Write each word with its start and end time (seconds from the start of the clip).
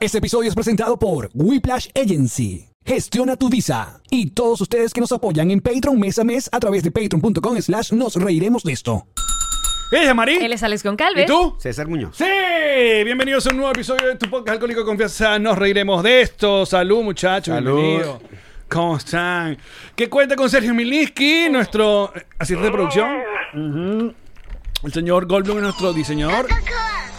Este 0.00 0.18
episodio 0.18 0.48
es 0.48 0.54
presentado 0.54 0.98
por 0.98 1.28
Whiplash 1.34 1.88
Agency. 1.94 2.68
Gestiona 2.86 3.36
tu 3.36 3.50
visa. 3.50 4.00
Y 4.10 4.30
todos 4.30 4.60
ustedes 4.60 4.94
que 4.94 5.00
nos 5.02 5.12
apoyan 5.12 5.50
en 5.50 5.60
Patreon 5.60 6.00
mes 6.00 6.18
a 6.18 6.24
mes 6.24 6.48
a 6.50 6.58
través 6.58 6.82
de 6.82 6.90
patreon.com 6.90 7.60
slash 7.60 7.92
nos 7.92 8.14
reiremos 8.14 8.62
de 8.62 8.72
esto. 8.72 9.06
Ella, 9.90 10.14
Marí. 10.14 10.36
Él 10.36 10.52
es 10.52 10.62
Alex 10.62 10.84
Goncalves. 10.84 11.24
¿Y 11.24 11.26
tú? 11.26 11.56
César 11.58 11.88
Muñoz. 11.88 12.16
Sí, 12.16 12.24
bienvenidos 13.04 13.46
a 13.48 13.50
un 13.50 13.56
nuevo 13.56 13.72
episodio 13.72 14.06
de 14.06 14.16
tu 14.16 14.30
podcast 14.30 14.54
Alcohólico 14.54 14.84
Confianza. 14.84 15.38
Nos 15.38 15.58
reiremos 15.58 16.02
de 16.02 16.22
esto. 16.22 16.64
Salud, 16.64 17.02
muchachos. 17.02 17.54
Salud. 17.54 18.02
¿Cómo 18.68 18.98
están? 18.98 19.56
¿Qué 19.96 20.10
cuenta 20.10 20.36
con 20.36 20.50
Sergio 20.50 20.74
Miliski, 20.74 21.48
nuestro 21.50 22.12
asistente 22.38 22.66
de 22.66 22.70
producción? 22.70 23.16
El 24.82 24.92
señor 24.92 25.26
Goldblum 25.26 25.56
es 25.56 25.62
nuestro 25.62 25.94
diseñador. 25.94 26.46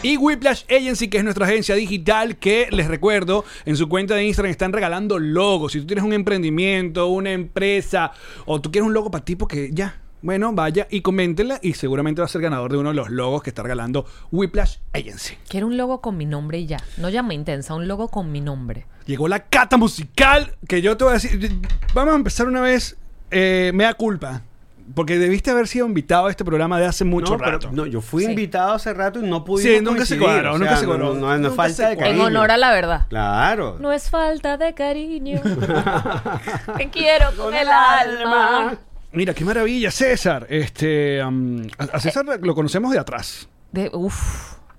Y 0.03 0.15
Whiplash 0.17 0.63
Agency, 0.69 1.07
que 1.07 1.17
es 1.17 1.23
nuestra 1.23 1.47
agencia 1.47 1.73
digital, 1.73 2.37
que 2.37 2.67
les 2.69 2.87
recuerdo, 2.87 3.45
en 3.65 3.75
su 3.75 3.89
cuenta 3.89 4.13
de 4.13 4.25
Instagram 4.25 4.51
están 4.51 4.71
regalando 4.71 5.17
logos. 5.17 5.71
Si 5.71 5.79
tú 5.79 5.87
tienes 5.87 6.05
un 6.05 6.13
emprendimiento, 6.13 7.07
una 7.07 7.31
empresa, 7.31 8.11
o 8.45 8.61
tú 8.61 8.71
quieres 8.71 8.85
un 8.85 8.93
logo 8.93 9.09
para 9.09 9.25
ti, 9.25 9.35
porque 9.35 9.71
ya, 9.73 9.99
bueno, 10.21 10.51
vaya 10.53 10.87
y 10.89 11.01
coméntenla 11.01 11.59
y 11.61 11.73
seguramente 11.73 12.21
va 12.21 12.25
a 12.25 12.29
ser 12.29 12.41
ganador 12.41 12.71
de 12.71 12.77
uno 12.77 12.89
de 12.89 12.95
los 12.95 13.09
logos 13.09 13.41
que 13.43 13.49
está 13.51 13.63
regalando 13.63 14.05
Whiplash 14.31 14.77
Agency. 14.93 15.35
Quiero 15.47 15.67
un 15.67 15.77
logo 15.77 16.01
con 16.01 16.17
mi 16.17 16.25
nombre 16.25 16.59
y 16.59 16.65
ya. 16.65 16.79
No 16.97 17.09
llame 17.09 17.33
intensa, 17.35 17.73
un 17.73 17.87
logo 17.87 18.07
con 18.09 18.31
mi 18.31 18.41
nombre. 18.41 18.85
Llegó 19.05 19.27
la 19.27 19.39
cata 19.45 19.77
musical, 19.77 20.55
que 20.67 20.81
yo 20.81 20.97
te 20.97 21.03
voy 21.03 21.11
a 21.11 21.13
decir, 21.15 21.51
vamos 21.93 22.13
a 22.13 22.17
empezar 22.17 22.47
una 22.47 22.61
vez, 22.61 22.97
eh, 23.31 23.71
me 23.73 23.83
da 23.85 23.93
culpa. 23.93 24.41
Porque 24.95 25.19
debiste 25.19 25.51
haber 25.51 25.67
sido 25.67 25.85
invitado 25.85 26.25
a 26.25 26.31
este 26.31 26.43
programa 26.43 26.79
de 26.79 26.87
hace 26.87 27.05
mucho 27.05 27.33
no, 27.33 27.37
pero- 27.37 27.51
rato. 27.51 27.69
no, 27.71 27.85
yo 27.85 28.01
fui 28.01 28.23
Sí. 28.23 28.31
invitado 28.31 28.73
hace 28.73 28.91
rato 28.91 29.19
y 29.23 29.29
no 29.29 29.43
pude. 29.45 29.61
Sí, 29.61 29.79
nunca 29.83 30.03
se 30.03 30.17
cuadró, 30.17 30.57
nunca 30.57 30.77
se 30.77 30.87
cuadró. 30.87 31.13
No, 31.13 31.27
no, 31.27 31.37
no 31.37 31.47
es 31.49 31.53
falta 31.55 31.75
se 31.75 31.85
de 31.89 31.97
cariño. 31.97 32.15
En 32.27 32.35
honor 32.35 32.49
a 32.49 32.57
la 32.57 32.71
verdad. 32.71 33.05
Claro. 33.07 33.77
No 33.79 33.91
es 33.93 34.09
falta 34.09 34.57
de 34.57 34.73
cariño. 34.73 35.41
Te 36.77 36.89
quiero 36.89 37.27
con 37.37 37.53
el 37.53 37.67
alma. 37.69 38.79
Mira, 39.11 39.33
qué 39.33 39.43
maravilla, 39.43 39.91
César. 39.91 40.45
Este, 40.49 41.21
a 41.21 41.99
César 41.99 42.25
lo 42.41 42.53
conocemos 42.55 42.91
de 42.91 42.99
atrás. 42.99 43.49
De, 43.71 43.89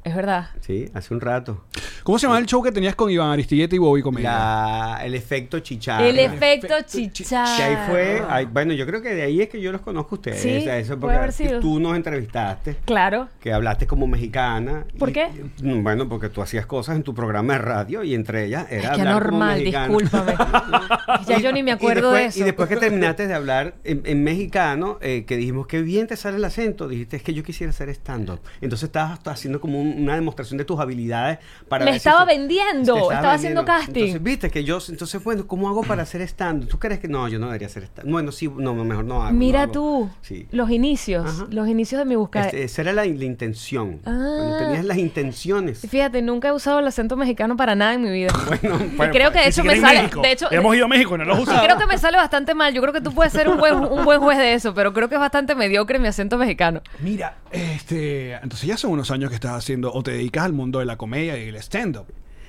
es 0.05 0.15
verdad. 0.15 0.51
Sí, 0.61 0.87
hace 0.95 1.13
un 1.15 1.21
rato. 1.21 1.65
¿Cómo 2.03 2.19
se 2.19 2.27
llama 2.27 2.39
el 2.39 2.47
show 2.47 2.63
que 2.63 2.73
tenías 2.73 2.95
con 2.95 3.11
Iván 3.11 3.31
Aristilleta 3.31 3.75
y 3.77 3.79
Bobby 3.79 4.01
Comedia? 4.03 4.31
La, 4.31 5.01
el 5.05 5.15
efecto 5.15 5.61
chicharra. 5.61 6.07
el 6.07 6.19
efecto 6.19 6.75
efecto 6.77 6.91
chicha. 6.91 7.45
Que 7.57 7.63
ahí 7.63 7.77
fue, 7.89 8.23
ahí- 8.29 8.47
bueno, 8.47 8.73
yo 8.73 8.87
creo 8.87 9.03
que 9.03 9.15
de 9.15 9.23
ahí 9.23 9.43
es 9.43 9.49
que 9.51 9.61
yo 9.61 9.71
los 9.73 9.83
conozco 9.83 10.15
a 10.15 10.19
ustedes. 10.19 10.41
Sí, 10.41 10.57
O 10.57 10.61
sea, 10.63 10.79
eso 10.79 10.99
puede 10.99 11.01
porque 11.01 11.17
haber 11.17 11.33
sido. 11.33 11.61
tú 11.61 11.79
nos 11.79 11.95
entrevistaste, 11.97 12.77
Claro. 12.87 13.29
que 13.41 13.53
hablaste 13.53 13.87
como 13.87 14.07
mexicana. 14.07 14.87
¿Por 14.99 15.11
y- 15.11 15.13
qué? 15.13 15.29
mm, 15.63 15.83
Bueno, 15.83 16.09
porque 16.09 16.31
tú 16.31 16.41
hacías 16.41 16.65
cosas 16.67 16.97
en 16.97 17.03
tu 17.03 17.15
programa 17.15 17.53
de 17.55 17.59
radio 17.59 18.03
y 18.03 18.15
entre 18.15 18.47
ellas 18.47 18.67
era 18.71 18.93
Qué 18.93 19.01
hablar 19.03 19.23
como 19.27 19.39
normal, 19.39 19.59
mexicana. 19.59 19.87
discúlpame. 19.89 20.35
ya 21.29 21.39
yo 21.39 21.53
ni 21.53 21.63
me 21.63 21.73
acuerdo 21.73 22.13
después, 22.13 22.23
de 22.23 22.29
eso. 22.29 22.41
Y 22.41 22.43
después 22.45 22.69
que 22.69 22.77
terminaste 22.77 23.27
de 23.27 23.35
hablar 23.35 23.75
en, 23.85 24.03
en 24.05 24.25
mexicano, 24.25 24.99
eh, 25.03 25.25
que 25.27 25.37
dijimos 25.37 25.67
que 25.67 25.83
bien 25.83 26.07
te 26.07 26.17
sale 26.17 26.37
el 26.39 26.45
acento, 26.45 26.89
dijiste 26.89 27.17
es 27.17 27.23
que 27.23 27.35
yo 27.35 27.43
quisiera 27.43 27.71
hacer 27.71 27.89
stand-up. 27.91 28.41
Entonces 28.61 28.85
estabas 28.89 29.13
hasta 29.13 29.33
haciendo 29.33 29.61
como 29.61 29.81
un- 29.81 29.90
una 29.97 30.15
demostración 30.15 30.59
de 30.59 30.65
tus 30.65 30.79
habilidades 30.81 31.39
para 31.69 31.85
Me 31.85 31.93
ver 31.93 32.01
si 32.01 32.09
estaba 32.09 32.25
se- 32.27 32.39
vendiendo, 32.39 33.11
estaba 33.11 33.33
haciendo 33.35 33.65
casting. 33.65 33.95
Entonces, 34.01 34.23
viste 34.23 34.51
que 34.51 34.65
yo, 34.65 34.79
entonces, 34.89 35.23
bueno, 35.23 35.47
¿cómo 35.47 35.69
hago 35.69 35.83
para 35.83 36.03
hacer 36.03 36.21
stand-up? 36.23 36.69
¿Tú 36.69 36.79
crees 36.79 37.01
que 37.01 37.09
no? 37.09 37.29
Yo 37.29 37.39
no 37.39 37.47
debería 37.47 37.67
hacer 37.69 37.85
stand-up. 37.85 38.11
Bueno, 38.13 38.33
sí, 38.33 38.49
no, 38.55 38.75
mejor 38.75 39.05
no 39.05 39.23
hago. 39.23 39.33
Mira 39.33 39.59
no 39.61 39.63
hago. 39.65 39.73
tú, 39.73 40.11
Sí. 40.23 40.47
los 40.51 40.71
inicios, 40.71 41.27
Ajá. 41.29 41.47
los 41.51 41.69
inicios 41.69 41.99
de 41.99 42.05
mi 42.05 42.17
búsqueda. 42.17 42.45
Este, 42.47 42.65
esa 42.65 42.83
era 42.83 42.93
la, 42.93 43.05
la 43.05 43.25
intención. 43.25 43.99
Cuando 43.99 44.57
Ah. 44.57 44.59
tenías 44.59 44.85
las 44.85 44.99
intenciones. 44.99 45.81
Fíjate, 45.89 46.23
nunca 46.23 46.49
he 46.49 46.53
usado 46.53 46.79
el 46.81 46.87
acento 46.87 47.17
mexicano 47.17 47.57
para 47.57 47.75
nada 47.75 47.95
en 47.95 48.03
mi 48.03 48.11
vida. 48.11 48.33
Bueno, 48.61 48.79
y 48.85 48.97
bueno, 48.97 49.13
creo 49.13 49.33
que 49.33 49.39
de 49.41 49.49
hecho 49.49 49.65
me 49.65 49.81
sale. 49.81 50.03
México. 50.03 50.21
De 50.23 50.33
hecho, 50.33 50.51
Hemos 50.53 50.75
ido 50.77 50.85
a 50.85 50.89
México 50.89 51.17
no 51.17 51.25
los 51.25 51.39
Y 51.39 51.43
usamos. 51.43 51.63
creo 51.65 51.79
que 51.79 51.87
me 51.87 51.99
sale 51.99 52.17
bastante 52.17 52.55
mal. 52.55 52.73
Yo 52.75 52.81
creo 52.83 52.93
que 52.93 53.01
tú 53.01 53.13
puedes 53.13 53.33
ser 53.33 53.49
un 53.49 53.59
buen, 53.59 53.75
un 53.77 54.05
buen 54.05 54.21
juez 54.21 54.39
de 54.39 54.55
eso, 54.55 54.75
pero 54.75 54.93
creo 54.93 55.09
que 55.09 55.15
es 55.15 55.21
bastante 55.21 55.55
mediocre 55.55 55.99
mi 55.99 56.09
acento 56.09 56.37
mexicano. 56.37 56.83
Mira, 57.01 57.37
este, 57.53 58.33
entonces 58.35 58.63
ya 58.69 58.77
son 58.77 58.91
unos 58.93 59.11
años 59.11 59.29
que 59.31 59.35
estás 59.37 59.53
haciendo 59.53 59.80
o 59.89 60.03
te 60.03 60.11
dedicas 60.13 60.45
al 60.45 60.53
mundo 60.53 60.79
de 60.81 60.85
la 60.87 60.97
comedia 60.97 61.37
y 61.43 61.49
el 61.49 61.57
stand-up, 61.57 62.07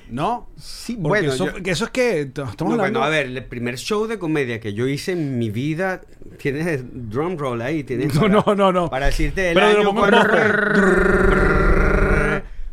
¿no? 0.09 0.47
Sí, 0.57 0.93
Porque 0.93 1.07
bueno, 1.07 1.33
eso, 1.33 1.45
yo- 1.47 1.53
que 1.63 1.71
eso 1.71 1.85
es 1.85 1.91
que 1.91 2.25
t- 2.25 2.41
estamos 2.41 2.55
No, 2.59 2.65
hablando. 2.81 2.99
bueno, 2.99 3.03
a 3.03 3.09
ver, 3.09 3.27
el 3.27 3.43
primer 3.45 3.77
show 3.77 4.05
de 4.07 4.19
comedia 4.19 4.59
que 4.59 4.73
yo 4.73 4.87
hice 4.87 5.13
en 5.13 5.37
mi 5.39 5.49
vida, 5.49 6.01
tienes 6.37 6.67
el 6.67 7.09
drum 7.09 7.37
roll 7.37 7.61
ahí, 7.61 7.83
tienes 7.83 8.13
No, 8.15 8.21
para- 8.21 8.33
no, 8.33 8.55
no, 8.55 8.71
no. 8.73 8.89
Para 8.89 9.05
decirte 9.07 9.49
el 9.49 9.53
Pero 9.55 9.67
año 9.67 9.77
lo 9.79 9.85
pongo 9.93 10.05
en 10.05 10.11
cuando 10.11 10.29
voz, 10.29 10.41
fue. 10.41 10.51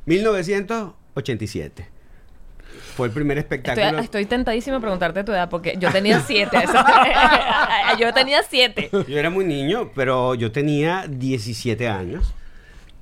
1987. 0.06 1.88
Fue 2.96 3.06
el 3.06 3.12
primer 3.12 3.38
espectáculo. 3.38 3.86
Estoy, 3.86 4.04
estoy 4.04 4.26
tentadísima 4.26 4.78
a 4.78 4.80
preguntarte 4.80 5.22
tu 5.22 5.30
edad 5.32 5.48
porque 5.48 5.76
yo 5.78 5.90
tenía 5.92 6.20
siete. 6.20 6.56
yo 8.00 8.12
tenía 8.12 8.42
siete. 8.42 8.90
Yo 9.06 9.18
era 9.18 9.30
muy 9.30 9.44
niño, 9.44 9.92
pero 9.94 10.34
yo 10.34 10.50
tenía 10.50 11.06
17 11.08 11.86
años. 11.88 12.34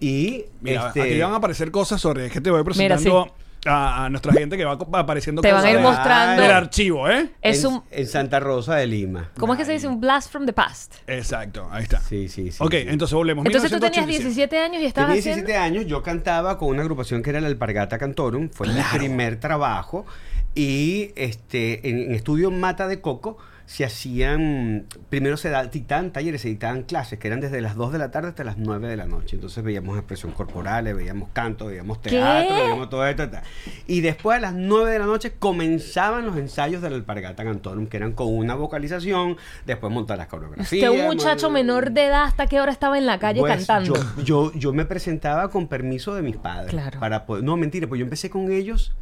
Y 0.00 0.44
Mira, 0.60 0.88
este, 0.88 1.02
aquí 1.02 1.20
van 1.20 1.32
a 1.32 1.36
aparecer 1.36 1.70
cosas 1.70 2.00
sobre 2.00 2.26
es 2.26 2.32
que 2.32 2.40
te 2.40 2.50
voy 2.50 2.58
Mira, 2.58 2.64
presentando 2.96 3.34
a, 3.64 4.04
a 4.04 4.10
nuestra 4.10 4.32
gente 4.32 4.56
que 4.56 4.64
va 4.64 4.78
apareciendo 4.92 5.42
Te 5.42 5.50
van 5.50 5.62
cosas 5.62 5.74
a 5.74 5.78
ir 5.78 5.80
mostrando. 5.82 6.42
del 6.42 6.50
archivo, 6.52 7.08
¿eh? 7.08 7.30
Es 7.42 7.64
en, 7.64 7.72
un. 7.72 7.82
en 7.90 8.06
Santa 8.06 8.38
Rosa 8.38 8.76
de 8.76 8.86
Lima. 8.86 9.30
¿Cómo 9.38 9.54
es 9.54 9.58
que 9.58 9.64
se 9.64 9.72
dice? 9.72 9.88
Un 9.88 10.00
blast 10.00 10.30
from 10.30 10.46
the 10.46 10.52
past. 10.52 10.96
Exacto, 11.06 11.68
ahí 11.70 11.82
está. 11.82 12.00
Sí, 12.00 12.28
sí, 12.28 12.52
sí. 12.52 12.58
ok, 12.60 12.72
sí. 12.72 12.84
entonces 12.88 13.14
volvemos. 13.14 13.44
Entonces 13.46 13.70
tú 13.70 13.80
tenías 13.80 14.06
1987. 14.06 14.56
17 14.56 14.58
años 14.58 14.82
y 14.82 14.86
estabas 14.86 15.08
Tenía 15.08 15.20
haciendo. 15.20 15.46
17 15.46 15.58
años, 15.58 15.86
yo 15.86 16.02
cantaba 16.02 16.58
con 16.58 16.68
una 16.68 16.82
agrupación 16.82 17.22
que 17.22 17.30
era 17.30 17.40
la 17.40 17.48
Alpargata 17.48 17.98
Cantorum, 17.98 18.50
fue 18.50 18.68
mi 18.68 18.80
primer 18.96 19.40
trabajo. 19.40 20.06
Y 20.54 21.10
este, 21.16 21.88
en, 21.88 21.98
en 22.02 22.14
estudio 22.14 22.50
Mata 22.50 22.86
de 22.88 23.00
Coco 23.00 23.36
se 23.66 23.84
hacían, 23.84 24.86
primero 25.10 25.36
se 25.36 25.52
dictaban 25.72 26.12
talleres, 26.12 26.40
se 26.40 26.48
dictaban 26.48 26.84
clases, 26.84 27.18
que 27.18 27.26
eran 27.26 27.40
desde 27.40 27.60
las 27.60 27.74
2 27.74 27.92
de 27.92 27.98
la 27.98 28.12
tarde 28.12 28.28
hasta 28.28 28.44
las 28.44 28.58
9 28.58 28.86
de 28.86 28.96
la 28.96 29.06
noche. 29.06 29.34
Entonces 29.34 29.62
veíamos 29.62 29.96
expresión 29.96 30.30
corporal, 30.32 30.84
veíamos 30.94 31.30
canto, 31.32 31.66
veíamos 31.66 32.00
teatro, 32.00 32.54
¿Qué? 32.54 32.62
veíamos 32.62 32.88
todo 32.88 33.04
esto. 33.04 33.28
tal. 33.28 33.42
Y 33.88 34.02
después 34.02 34.38
a 34.38 34.40
las 34.40 34.54
9 34.54 34.92
de 34.92 34.98
la 35.00 35.06
noche 35.06 35.32
comenzaban 35.36 36.24
los 36.24 36.36
ensayos 36.36 36.80
de 36.80 36.90
la 36.90 36.96
Alpargata 36.96 37.42
Cantorum, 37.42 37.88
que 37.88 37.96
eran 37.96 38.12
con 38.12 38.28
una 38.28 38.54
vocalización, 38.54 39.36
después 39.66 39.92
montar 39.92 40.16
las 40.18 40.28
coreografías. 40.28 40.88
Usted, 40.88 41.00
un 41.00 41.06
muchacho 41.06 41.50
menor 41.50 41.90
de 41.90 42.06
edad, 42.06 42.22
¿hasta 42.22 42.46
qué 42.46 42.60
hora 42.60 42.70
estaba 42.70 42.96
en 42.98 43.06
la 43.06 43.18
calle 43.18 43.40
pues, 43.40 43.56
cantando? 43.56 43.94
Yo, 43.94 44.22
yo, 44.22 44.52
yo 44.52 44.72
me 44.72 44.84
presentaba 44.84 45.50
con 45.50 45.66
permiso 45.66 46.14
de 46.14 46.22
mis 46.22 46.36
padres. 46.36 46.70
Claro. 46.70 47.00
Para 47.00 47.26
poder, 47.26 47.42
no, 47.42 47.56
mentira, 47.56 47.88
pues 47.88 47.98
yo 47.98 48.04
empecé 48.04 48.30
con 48.30 48.52
ellos. 48.52 48.94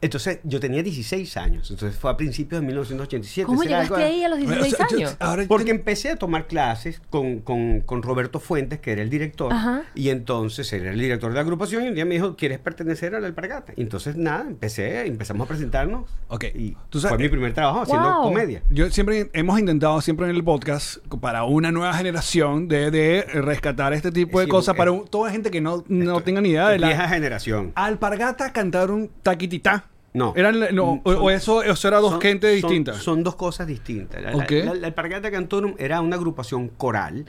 Entonces, 0.00 0.40
yo 0.44 0.60
tenía 0.60 0.82
16 0.82 1.36
años. 1.36 1.70
Entonces, 1.70 1.98
fue 1.98 2.10
a 2.10 2.16
principios 2.16 2.60
de 2.60 2.66
1987. 2.66 3.46
¿Cómo 3.46 3.62
llegaste 3.62 3.94
algo- 3.94 4.06
ahí 4.06 4.24
a 4.24 4.28
los 4.28 4.38
O 4.38 4.42
16 4.42 4.76
sea, 4.76 4.86
yo- 4.90 4.96
años? 4.98 5.16
ahora 5.20 5.44
Porque 5.48 5.70
empecé 5.70 6.10
a 6.10 6.16
tomar 6.16 6.46
clases 6.46 7.00
con, 7.10 7.40
con, 7.40 7.80
con 7.80 8.02
Roberto 8.02 8.38
Fuentes, 8.40 8.78
que 8.80 8.92
era 8.92 9.02
el 9.02 9.10
director. 9.10 9.52
Ajá. 9.52 9.82
Y 9.94 10.10
entonces 10.10 10.72
él 10.72 10.82
era 10.82 10.92
el 10.92 10.98
director 11.00 11.30
de 11.30 11.34
la 11.34 11.40
agrupación. 11.40 11.84
Y 11.84 11.88
un 11.88 11.94
día 11.94 12.04
me 12.04 12.14
dijo, 12.14 12.36
¿quieres 12.36 12.58
pertenecer 12.58 13.14
a 13.14 13.20
la 13.20 13.26
alpargata? 13.26 13.72
Y 13.76 13.82
entonces, 13.82 14.16
nada, 14.16 14.42
empecé, 14.46 15.06
empezamos 15.06 15.46
a 15.46 15.48
presentarnos. 15.48 16.10
Ok. 16.28 16.44
Y 16.54 16.76
Tú 16.90 17.00
sabes- 17.00 17.16
fue 17.16 17.24
mi 17.24 17.28
primer 17.30 17.54
trabajo 17.54 17.82
haciendo 17.82 18.12
Wow. 18.16 18.22
comedia. 18.24 18.62
Yo 18.70 18.90
siempre 18.90 19.30
hemos 19.32 19.58
intentado 19.58 20.00
siempre 20.00 20.28
en 20.28 20.36
el 20.36 20.44
podcast 20.44 20.98
para 21.20 21.44
una 21.44 21.72
nueva 21.72 21.94
generación 21.94 22.68
de, 22.68 22.90
de 22.90 23.22
rescatar 23.22 23.92
este 23.92 24.12
tipo 24.12 24.38
de 24.40 24.44
Sí, 24.46 24.50
cosas 24.50 24.76
para 24.76 24.90
un- 24.92 25.06
toda 25.08 25.30
gente 25.30 25.50
que 25.50 25.60
no, 25.60 25.84
no 25.88 26.20
tenga 26.20 26.40
ni 26.40 26.50
idea 26.50 26.68
de 26.68 26.78
Vieja 26.78 27.02
la 27.04 27.08
generación. 27.08 27.72
alpargata 27.74 28.52
cantaron 28.52 29.10
taquitita. 29.22 29.86
No. 30.16 30.32
Eran, 30.36 30.74
no, 30.74 31.00
o, 31.04 31.12
Son- 31.12 31.22
o 31.22 31.30
eso, 31.30 31.62
eso 31.62 31.88
era 31.88 31.98
dos 31.98 32.12
son- 32.12 32.20
gente 32.20 32.48
distintas. 32.48 32.96
Son, 33.02 33.22
dos 33.22 33.36
cosas 33.36 33.66
distintas. 33.66 34.22
La, 34.22 34.30
la- 34.32 34.36
Ok. 34.44 34.50
la- 34.50 34.74
la 34.74 34.86
Alpargata 34.86 35.30
Cantorum 35.30 35.74
era 35.78 36.00
una 36.00 36.16
agrupación 36.16 36.68
coral 36.68 37.26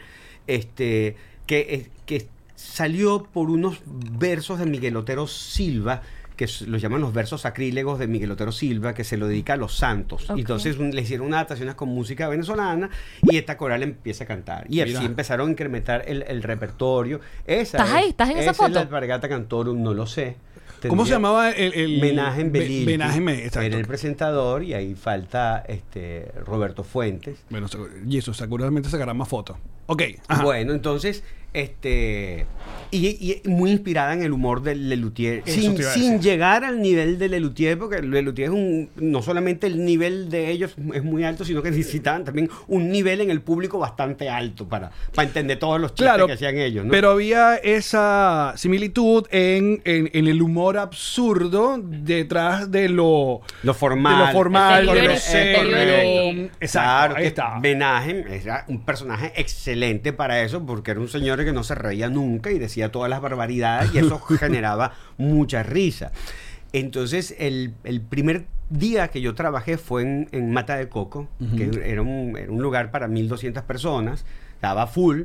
este, 0.48 1.16
que, 1.46 1.60
eh, 1.60 1.90
que 2.06 2.28
salió 2.56 3.24
por 3.24 3.50
unos 3.50 3.80
versos 3.86 4.60
de 4.60 4.66
Miguel 4.66 4.96
Otero 4.98 5.28
Silva 5.28 6.02
que 6.38 6.48
los 6.68 6.80
llaman 6.80 7.02
los 7.02 7.14
versos 7.14 7.42
sacrílegos 7.42 7.98
de 7.98 8.06
Miguel 8.06 8.30
Otero 8.30 8.52
Silva, 8.52 8.94
que 8.94 9.04
se 9.04 9.18
lo 9.18 9.28
dedica 9.28 9.54
a 9.54 9.58
los 9.58 9.76
santos. 9.76 10.28
Entonces 10.30 10.78
un- 10.78 10.92
le 10.96 11.02
hicieron 11.02 11.26
unas 11.26 11.38
adaptaciones 11.40 11.74
con 11.74 11.90
música 11.90 12.28
venezolana 12.30 12.92
y 13.24 13.38
esta 13.38 13.58
coral 13.58 13.82
empieza 13.82 14.26
a 14.26 14.28
cantar. 14.28 14.66
Y 14.70 14.84
Mira. 14.84 15.00
así 15.00 15.06
empezaron 15.08 15.48
a 15.48 15.52
incrementar 15.52 16.04
el, 16.08 16.24
el 16.28 16.44
repertorio. 16.44 17.22
Esa 17.48 17.78
¿Estás 17.80 17.90
es- 17.90 17.96
ahí? 17.96 18.10
¿Estás 18.10 18.30
en 18.30 18.38
esa 18.38 18.52
es 18.52 18.58
foto? 18.58 18.70
la 18.70 18.82
alpargata 18.82 19.28
cantorum, 19.28 19.82
no 19.82 19.96
lo 19.96 20.06
sé. 20.06 20.36
¿Cómo 20.88 21.06
se 21.06 21.12
llamaba 21.12 21.52
el, 21.52 21.74
el 21.74 22.00
Menaje 22.00 22.42
en 22.42 22.52
Be- 22.52 22.60
Belilki. 22.60 22.86
Menaje 22.86 23.18
en 23.18 23.30
exacto. 23.30 23.62
Era 23.62 23.78
el 23.78 23.86
presentador 23.88 24.64
y 24.64 24.74
ahí 24.74 24.96
falta 24.96 25.64
este 25.68 26.32
Roberto 26.46 26.84
Fuentes. 26.84 27.40
Bueno, 27.50 27.68
y 28.08 28.18
eso, 28.18 28.34
seguramente 28.34 28.90
sacarán 28.90 29.18
más 29.18 29.28
fotos. 29.28 29.58
Ok, 29.88 30.04
ajá. 30.28 30.44
Bueno, 30.44 30.74
entonces, 30.74 31.24
este. 31.54 32.46
Y, 32.90 33.08
y 33.08 33.42
muy 33.50 33.72
inspirada 33.72 34.14
en 34.14 34.22
el 34.24 34.32
humor 34.32 34.62
del 34.62 34.88
Lelutier. 34.88 35.44
Sin, 35.46 36.22
llegar 36.22 36.64
al 36.64 36.82
nivel 36.82 37.20
de 37.20 37.28
Lelutier, 37.28 37.78
porque 37.78 38.02
Lelutier 38.02 38.48
es 38.48 38.54
un. 38.54 38.90
No 38.96 39.22
solamente 39.22 39.68
el 39.68 39.84
nivel 39.84 40.30
de 40.30 40.50
ellos 40.52 40.74
es 40.94 41.04
muy 41.04 41.24
alto, 41.26 41.44
sino 41.44 41.62
que 41.62 41.70
necesitaban 41.72 42.24
también 42.24 42.50
un 42.68 42.90
nivel 42.90 43.20
en 43.22 43.30
el 43.30 43.42
público 43.42 43.78
bastante 43.78 44.30
alto 44.30 44.68
para, 44.68 44.92
para 45.14 45.28
entender 45.28 45.60
todos 45.60 45.82
los 45.82 45.92
chistes 45.92 46.06
Claro, 46.08 46.28
que 46.28 46.34
hacían 46.34 46.58
ellos, 46.58 46.86
¿no? 46.86 46.92
pero 46.92 47.12
había 47.12 47.56
esa 47.58 48.54
similitud 48.56 49.26
en, 49.32 49.82
en- 49.84 50.10
en 50.14 50.28
el 50.28 50.42
humor 50.42 50.78
absurdo 50.78 51.78
detrás 51.84 52.72
de 52.72 52.88
lo, 52.90 53.42
lo 53.64 53.74
formal. 53.74 54.18
de 54.20 54.26
lo 54.28 54.32
formal, 54.32 54.86
de 54.86 55.04
lo 55.08 55.16
serio. 55.18 56.50
Exacto, 56.62 56.88
Claro, 56.88 57.16
ahí 57.18 57.26
está. 57.26 57.60
Era 57.64 58.66
un 58.70 58.82
personaje 58.86 59.34
excelente 59.36 60.14
para 60.14 60.42
eso, 60.42 60.66
porque 60.66 60.92
era 60.92 61.00
un 61.02 61.08
señor 61.10 61.40
que 61.48 61.54
no 61.54 61.64
se 61.64 61.76
reía 61.76 62.10
nunca 62.10 62.52
y 62.52 62.60
decía 62.60 62.92
todas 62.92 63.10
las 63.10 63.22
barbaridades 63.22 63.94
y 63.94 64.00
eso 64.00 64.20
generaba 64.40 64.94
mucha 65.18 65.64
risa. 65.64 66.12
Entonces, 66.74 67.36
el, 67.40 67.74
el 67.84 68.02
primer 68.02 68.46
día 68.70 69.08
que 69.08 69.22
yo 69.22 69.34
trabajé 69.34 69.78
fue 69.78 70.02
en, 70.02 70.28
en 70.32 70.52
Mata 70.52 70.76
de 70.76 70.90
Coco, 70.90 71.30
que 71.56 71.72
era 71.86 72.02
un, 72.02 72.36
era 72.38 72.52
un 72.52 72.62
lugar 72.62 72.92
para 72.92 73.08
1200 73.08 73.64
personas, 73.64 74.26
estaba 74.56 74.88
full. 74.88 75.24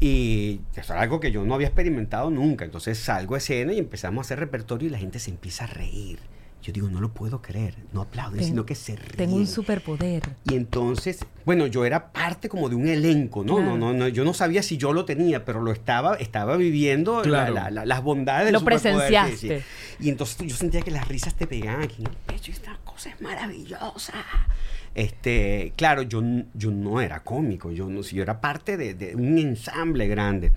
Y 0.00 0.62
eso 0.74 0.94
era 0.94 1.02
algo 1.02 1.20
que 1.20 1.30
yo 1.30 1.44
no 1.44 1.54
había 1.54 1.66
experimentado 1.66 2.30
nunca. 2.30 2.64
Entonces 2.64 2.98
salgo 2.98 3.34
a 3.34 3.38
escena 3.38 3.72
y 3.72 3.78
empezamos 3.78 4.18
a 4.18 4.22
hacer 4.22 4.40
repertorio 4.40 4.88
y 4.88 4.90
la 4.90 4.98
gente 4.98 5.18
se 5.18 5.30
empieza 5.30 5.64
a 5.64 5.66
reír. 5.68 6.18
Yo 6.62 6.72
digo, 6.74 6.88
no 6.90 7.00
lo 7.00 7.08
puedo 7.12 7.40
creer. 7.40 7.74
No 7.92 8.02
aplauden, 8.02 8.38
Ten- 8.40 8.48
sino 8.48 8.66
que 8.66 8.74
se 8.74 8.94
ríen. 8.96 9.16
Tengo 9.16 9.36
un 9.36 9.46
superpoder. 9.46 10.22
Y 10.50 10.54
entonces, 10.56 11.24
bueno, 11.46 11.66
yo 11.66 11.84
era 11.86 12.12
parte 12.12 12.48
como 12.50 12.68
de 12.68 12.74
un 12.74 12.86
elenco, 12.86 13.42
¿no? 13.44 13.56
Claro. 13.56 13.70
No, 13.78 13.92
no, 13.92 13.92
no, 13.94 14.08
yo 14.08 14.24
no 14.24 14.34
sabía 14.34 14.62
si 14.62 14.76
yo 14.76 14.92
lo 14.92 15.04
tenía, 15.06 15.44
pero 15.46 15.62
lo 15.62 15.72
estaba, 15.72 16.16
estaba 16.16 16.56
viviendo 16.58 17.16
la- 17.18 17.22
Claro. 17.22 17.54
la- 17.54 17.70
la- 17.70 17.86
las 17.86 18.02
bondades 18.02 18.44
del 18.44 18.52
Lo 18.52 18.58
sí, 18.60 18.64
presenciaste. 18.66 19.60
sí. 19.60 19.64
Y 20.00 20.10
entonces 20.10 20.36
yo 20.46 20.54
sentía 20.54 20.82
que 20.82 20.90
las 20.90 21.08
risas 21.08 21.34
te 21.34 21.46
pegaban 21.46 21.82
aquí 21.82 22.02
en 22.02 22.08
el 22.08 22.16
pecho 22.26 22.50
y 22.50 22.54
esta 22.54 22.78
cosa 22.84 23.08
es 23.08 23.20
maravillosa. 23.22 24.12
Este, 24.94 25.72
claro, 25.76 26.02
yo, 26.02 26.22
yo 26.54 26.70
no 26.70 27.00
era 27.00 27.20
cómico, 27.20 27.70
yo 27.70 27.88
no, 27.88 28.02
si 28.02 28.16
yo 28.16 28.22
era 28.22 28.40
parte 28.40 28.76
de, 28.76 28.94
de 28.94 29.14
un 29.14 29.38
ensamble 29.38 30.08
grande, 30.08 30.52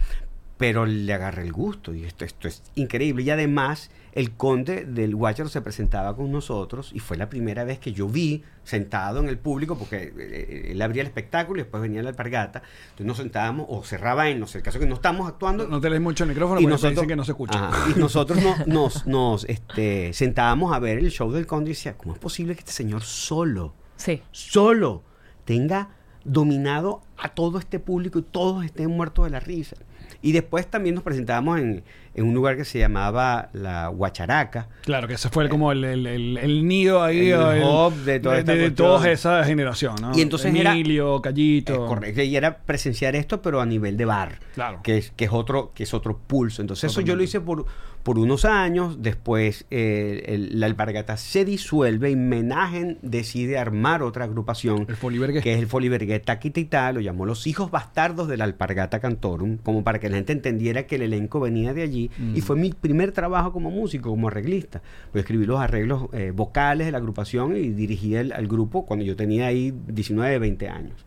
pero 0.57 0.85
le 0.85 1.13
agarré 1.13 1.43
el 1.43 1.51
gusto 1.51 1.93
y 1.93 2.03
esto, 2.03 2.25
esto 2.25 2.47
es 2.47 2.63
increíble. 2.75 3.23
Y 3.23 3.29
además, 3.29 3.91
el 4.13 4.31
conde 4.31 4.85
del 4.85 5.15
Guácharo 5.15 5.49
se 5.49 5.59
presentaba 5.61 6.15
con 6.15 6.31
nosotros 6.31 6.91
y 6.93 6.99
fue 6.99 7.17
la 7.17 7.29
primera 7.29 7.63
vez 7.63 7.79
que 7.79 7.93
yo 7.93 8.07
vi 8.07 8.43
sentado 8.63 9.19
en 9.19 9.27
el 9.27 9.37
público, 9.39 9.75
porque 9.77 10.13
eh, 10.17 10.67
él 10.71 10.81
abría 10.81 11.01
el 11.01 11.07
espectáculo 11.07 11.59
y 11.59 11.63
después 11.63 11.81
venía 11.81 12.01
la 12.03 12.09
alpargata. 12.09 12.61
Entonces 12.85 13.05
nos 13.07 13.17
sentábamos 13.17 13.65
o 13.69 13.83
cerraba 13.83 14.29
en, 14.29 14.39
no 14.39 14.45
sé, 14.47 14.59
el 14.59 14.63
caso 14.63 14.77
que 14.79 14.85
no 14.85 14.95
estamos 14.95 15.27
actuando. 15.27 15.67
No 15.67 15.81
te 15.81 15.89
lees 15.89 16.01
mucho 16.01 16.23
el 16.23 16.29
micrófono 16.29 16.59
y 16.59 16.63
porque 16.63 16.71
nosotros, 16.71 16.91
dicen 16.93 17.07
que 17.09 17.15
no 17.15 17.25
se 17.25 17.31
escucha. 17.31 17.67
Ajá, 17.69 17.89
y 17.95 17.99
nosotros 17.99 18.39
no- 18.41 18.55
nos, 18.67 19.07
nos 19.07 19.45
este, 19.45 20.13
sentábamos 20.13 20.73
a 20.73 20.79
ver 20.79 20.99
el 20.99 21.09
show 21.09 21.31
del 21.31 21.47
conde 21.47 21.71
y 21.71 21.73
decía, 21.73 21.97
¿cómo 21.97 22.13
es 22.13 22.19
posible 22.19 22.53
que 22.53 22.59
este 22.59 22.71
señor 22.71 23.01
solo 23.01 23.73
Sí. 23.95 24.21
solo 24.31 25.03
tenga 25.45 25.89
dominado 26.23 27.01
a 27.17 27.29
todo 27.29 27.59
este 27.59 27.79
público 27.79 28.19
y 28.19 28.21
todos 28.21 28.63
estén 28.63 28.89
muertos 28.91 29.25
de 29.25 29.31
la 29.31 29.39
risa. 29.39 29.75
Y 30.21 30.31
después 30.31 30.67
también 30.67 30.95
nos 30.95 31.03
presentábamos 31.03 31.59
en, 31.59 31.83
en 32.15 32.25
un 32.25 32.33
lugar 32.33 32.55
que 32.57 32.65
se 32.65 32.79
llamaba 32.79 33.49
la 33.53 33.87
Guacharaca. 33.87 34.67
Claro, 34.83 35.07
que 35.07 35.15
ese 35.15 35.29
fue 35.29 35.49
como 35.49 35.71
el, 35.71 35.83
el- 35.83 36.05
el- 36.07 36.37
el 36.37 36.67
nido 36.67 37.01
ahí. 37.03 37.29
El 37.31 37.63
hub 37.63 37.93
de 38.05 38.19
toda 38.19 38.37
esta 38.39 38.51
cuestión. 38.53 38.75
toda 38.75 39.11
esa 39.11 39.43
generación, 39.43 39.95
¿no? 40.01 40.11
Y 40.15 40.21
entonces 40.21 40.53
era- 40.53 40.73
Emilio, 40.73 41.21
Callito. 41.21 41.73
Es 41.73 41.79
correcto. 41.79 42.21
Y 42.21 42.35
era 42.35 42.57
presenciar 42.57 43.15
esto, 43.15 43.41
pero 43.41 43.61
a 43.61 43.65
nivel 43.65 43.97
de 43.97 44.05
bar. 44.05 44.39
Claro. 44.53 44.81
Que 44.83 44.97
es, 44.97 45.11
que 45.11 45.25
es 45.25 45.31
otro, 45.33 45.71
que 45.73 45.83
es 45.83 45.93
otro 45.93 46.17
pulso. 46.17 46.61
Entonces, 46.61 46.91
eso 46.91 47.01
yo 47.01 47.15
lo 47.15 47.23
hice 47.23 47.41
por, 47.41 47.65
por 48.03 48.19
unos 48.19 48.45
años. 48.45 49.01
Después, 49.01 49.65
eh, 49.71 50.23
el- 50.27 50.59
la 50.59 50.67
alpargata 50.67 51.17
se 51.17 51.45
disuelve 51.45 52.11
y 52.11 52.15
Menagen 52.15 52.99
decide 53.01 53.57
armar 53.57 54.03
otra 54.03 54.25
agrupación. 54.25 54.85
El 54.87 54.95
Folibergué. 54.95 55.41
Que 55.41 55.53
es 55.53 55.59
el 55.59 55.67
Folibergué 55.67 56.19
Taquitita. 56.19 56.91
Lo 56.91 56.99
llamó 56.99 57.25
Los 57.25 57.47
Hijos 57.47 57.71
Bastardos 57.71 58.27
de 58.27 58.37
la 58.37 58.43
Alpargata 58.43 58.99
Cantorum. 58.99 59.57
Como 59.57 59.83
para 59.83 59.99
que 59.99 60.09
la 60.09 60.17
gente 60.17 60.33
entendiera 60.33 60.83
que 60.85 60.95
el 60.97 61.01
elenco 61.03 61.39
venía 61.39 61.73
de 61.73 61.81
allí. 61.81 62.02
Mm. 62.17 62.35
Y 62.35 62.41
fue 62.41 62.55
mi 62.55 62.71
primer 62.71 63.11
trabajo 63.11 63.51
como 63.51 63.71
músico, 63.71 64.09
como 64.09 64.27
arreglista. 64.27 64.81
Pues 65.11 65.23
escribí 65.23 65.45
los 65.45 65.59
arreglos 65.59 66.07
eh, 66.13 66.31
vocales 66.33 66.87
de 66.87 66.91
la 66.91 66.97
agrupación 66.97 67.55
y 67.55 67.69
dirigí 67.69 68.15
el, 68.15 68.31
al 68.31 68.47
grupo 68.47 68.85
cuando 68.85 69.05
yo 69.05 69.15
tenía 69.15 69.47
ahí 69.47 69.73
19, 69.87 70.39
20 70.39 70.69
años. 70.69 71.05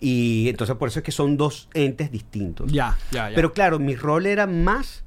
Y 0.00 0.48
entonces 0.48 0.76
por 0.76 0.88
eso 0.88 1.00
es 1.00 1.04
que 1.04 1.12
son 1.12 1.36
dos 1.36 1.68
entes 1.74 2.10
distintos. 2.10 2.72
Ya, 2.72 2.96
ya, 3.10 3.30
ya. 3.30 3.34
Pero 3.34 3.52
claro, 3.52 3.78
mi 3.78 3.94
rol 3.96 4.26
era 4.26 4.46
más 4.46 5.04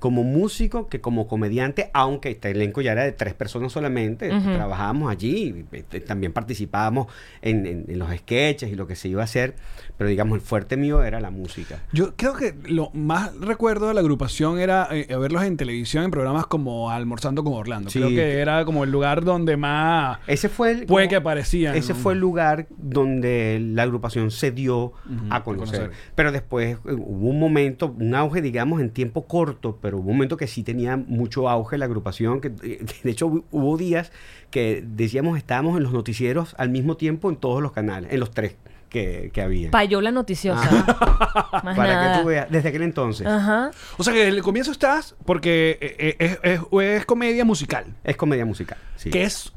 como 0.00 0.24
músico 0.24 0.88
que 0.88 1.00
como 1.00 1.28
comediante, 1.28 1.90
aunque 1.94 2.30
este 2.30 2.50
elenco 2.50 2.80
ya 2.80 2.92
era 2.92 3.04
de 3.04 3.12
tres 3.12 3.34
personas 3.34 3.70
solamente. 3.72 4.34
Ujú. 4.34 4.52
Trabajábamos 4.54 5.12
allí, 5.12 5.64
este, 5.70 6.00
también 6.00 6.32
participábamos 6.32 7.06
en, 7.42 7.66
en- 7.66 7.84
en 7.88 7.98
los 7.98 8.10
sketches 8.16 8.72
y 8.72 8.74
lo 8.74 8.86
que 8.88 8.96
se 8.96 9.06
iba 9.08 9.20
a 9.20 9.24
hacer, 9.24 9.54
pero 9.96 10.10
digamos, 10.10 10.34
el 10.36 10.40
fuerte 10.40 10.76
mío 10.76 11.02
era 11.04 11.20
la 11.20 11.30
música. 11.30 11.78
Yo 11.92 12.14
creo 12.16 12.32
que 12.34 12.54
lo 12.64 12.90
más 12.94 13.34
recuerdo 13.38 13.88
de 13.88 13.94
la 13.94 14.00
agrupación 14.00 14.58
era 14.58 14.88
eh, 14.90 15.06
verlos 15.16 15.44
en 15.44 15.56
televisión 15.56 16.02
en 16.04 16.10
programas 16.10 16.46
como 16.46 16.90
Almorzando 16.90 17.44
con 17.44 17.52
Orlando. 17.52 17.90
Sí. 17.90 17.98
Creo 17.98 18.10
que 18.10 18.38
era 18.40 18.64
como 18.64 18.82
el 18.84 18.90
lugar 18.90 19.22
donde 19.24 19.56
más 19.58 20.18
Ese 20.26 20.48
fue 20.48 20.70
el, 20.72 20.86
puede 20.86 21.04
como- 21.06 21.10
que 21.10 21.16
aparecían. 21.16 21.76
Ese 21.76 21.92
¿no? 21.92 21.98
fue 21.98 22.14
el 22.14 22.18
lugar 22.20 22.66
donde 22.78 23.58
la 23.60 23.82
agrupación 23.82 24.30
se 24.30 24.50
dio 24.50 24.92
a 25.28 25.44
conocer. 25.44 25.80
conocer. 25.80 25.90
Pero 26.14 26.32
después 26.32 26.76
eh, 26.86 26.92
hubo 26.92 27.28
un 27.28 27.38
momento, 27.38 27.94
un 27.98 28.14
auge, 28.14 28.40
digamos, 28.40 28.80
en 28.80 28.90
tiempo 28.90 29.26
corto, 29.26 29.78
pero 29.82 29.89
hubo 29.98 30.10
un 30.10 30.16
momento 30.16 30.36
que 30.36 30.46
sí 30.46 30.62
tenía 30.62 30.96
mucho 30.96 31.48
auge 31.48 31.78
la 31.78 31.84
agrupación. 31.86 32.40
Que, 32.40 32.48
eh, 32.62 32.84
de 33.04 33.10
hecho, 33.10 33.28
hu- 33.28 33.44
hubo 33.50 33.76
días 33.76 34.12
que 34.50 34.82
decíamos 34.86 35.36
estábamos 35.38 35.76
en 35.76 35.82
los 35.84 35.92
noticieros 35.92 36.54
al 36.58 36.70
mismo 36.70 36.96
tiempo 36.96 37.30
en 37.30 37.36
todos 37.36 37.62
los 37.62 37.72
canales, 37.72 38.12
en 38.12 38.20
los 38.20 38.30
tres 38.30 38.56
que, 38.88 39.30
que 39.32 39.40
había. 39.42 39.70
Payola 39.70 40.10
noticiosa. 40.10 40.68
Más 41.64 41.76
Para 41.76 41.94
nada. 41.94 42.16
que 42.16 42.22
tú 42.22 42.28
veas, 42.28 42.50
desde 42.50 42.68
aquel 42.70 42.82
entonces. 42.82 43.26
Ajá. 43.26 43.70
O 43.98 44.02
sea 44.04 44.12
que 44.12 44.20
desde 44.24 44.36
el 44.36 44.42
comienzo 44.42 44.72
estás 44.72 45.14
porque 45.24 45.78
eh, 45.80 46.16
eh, 46.18 46.38
es, 46.42 46.60
es- 46.60 46.60
es 46.98 47.06
comedia 47.06 47.44
musical. 47.44 47.84
Es 48.02 48.16
comedia 48.16 48.44
musical. 48.44 48.78
Sí. 48.96 49.10
Que 49.10 49.22
es 49.22 49.52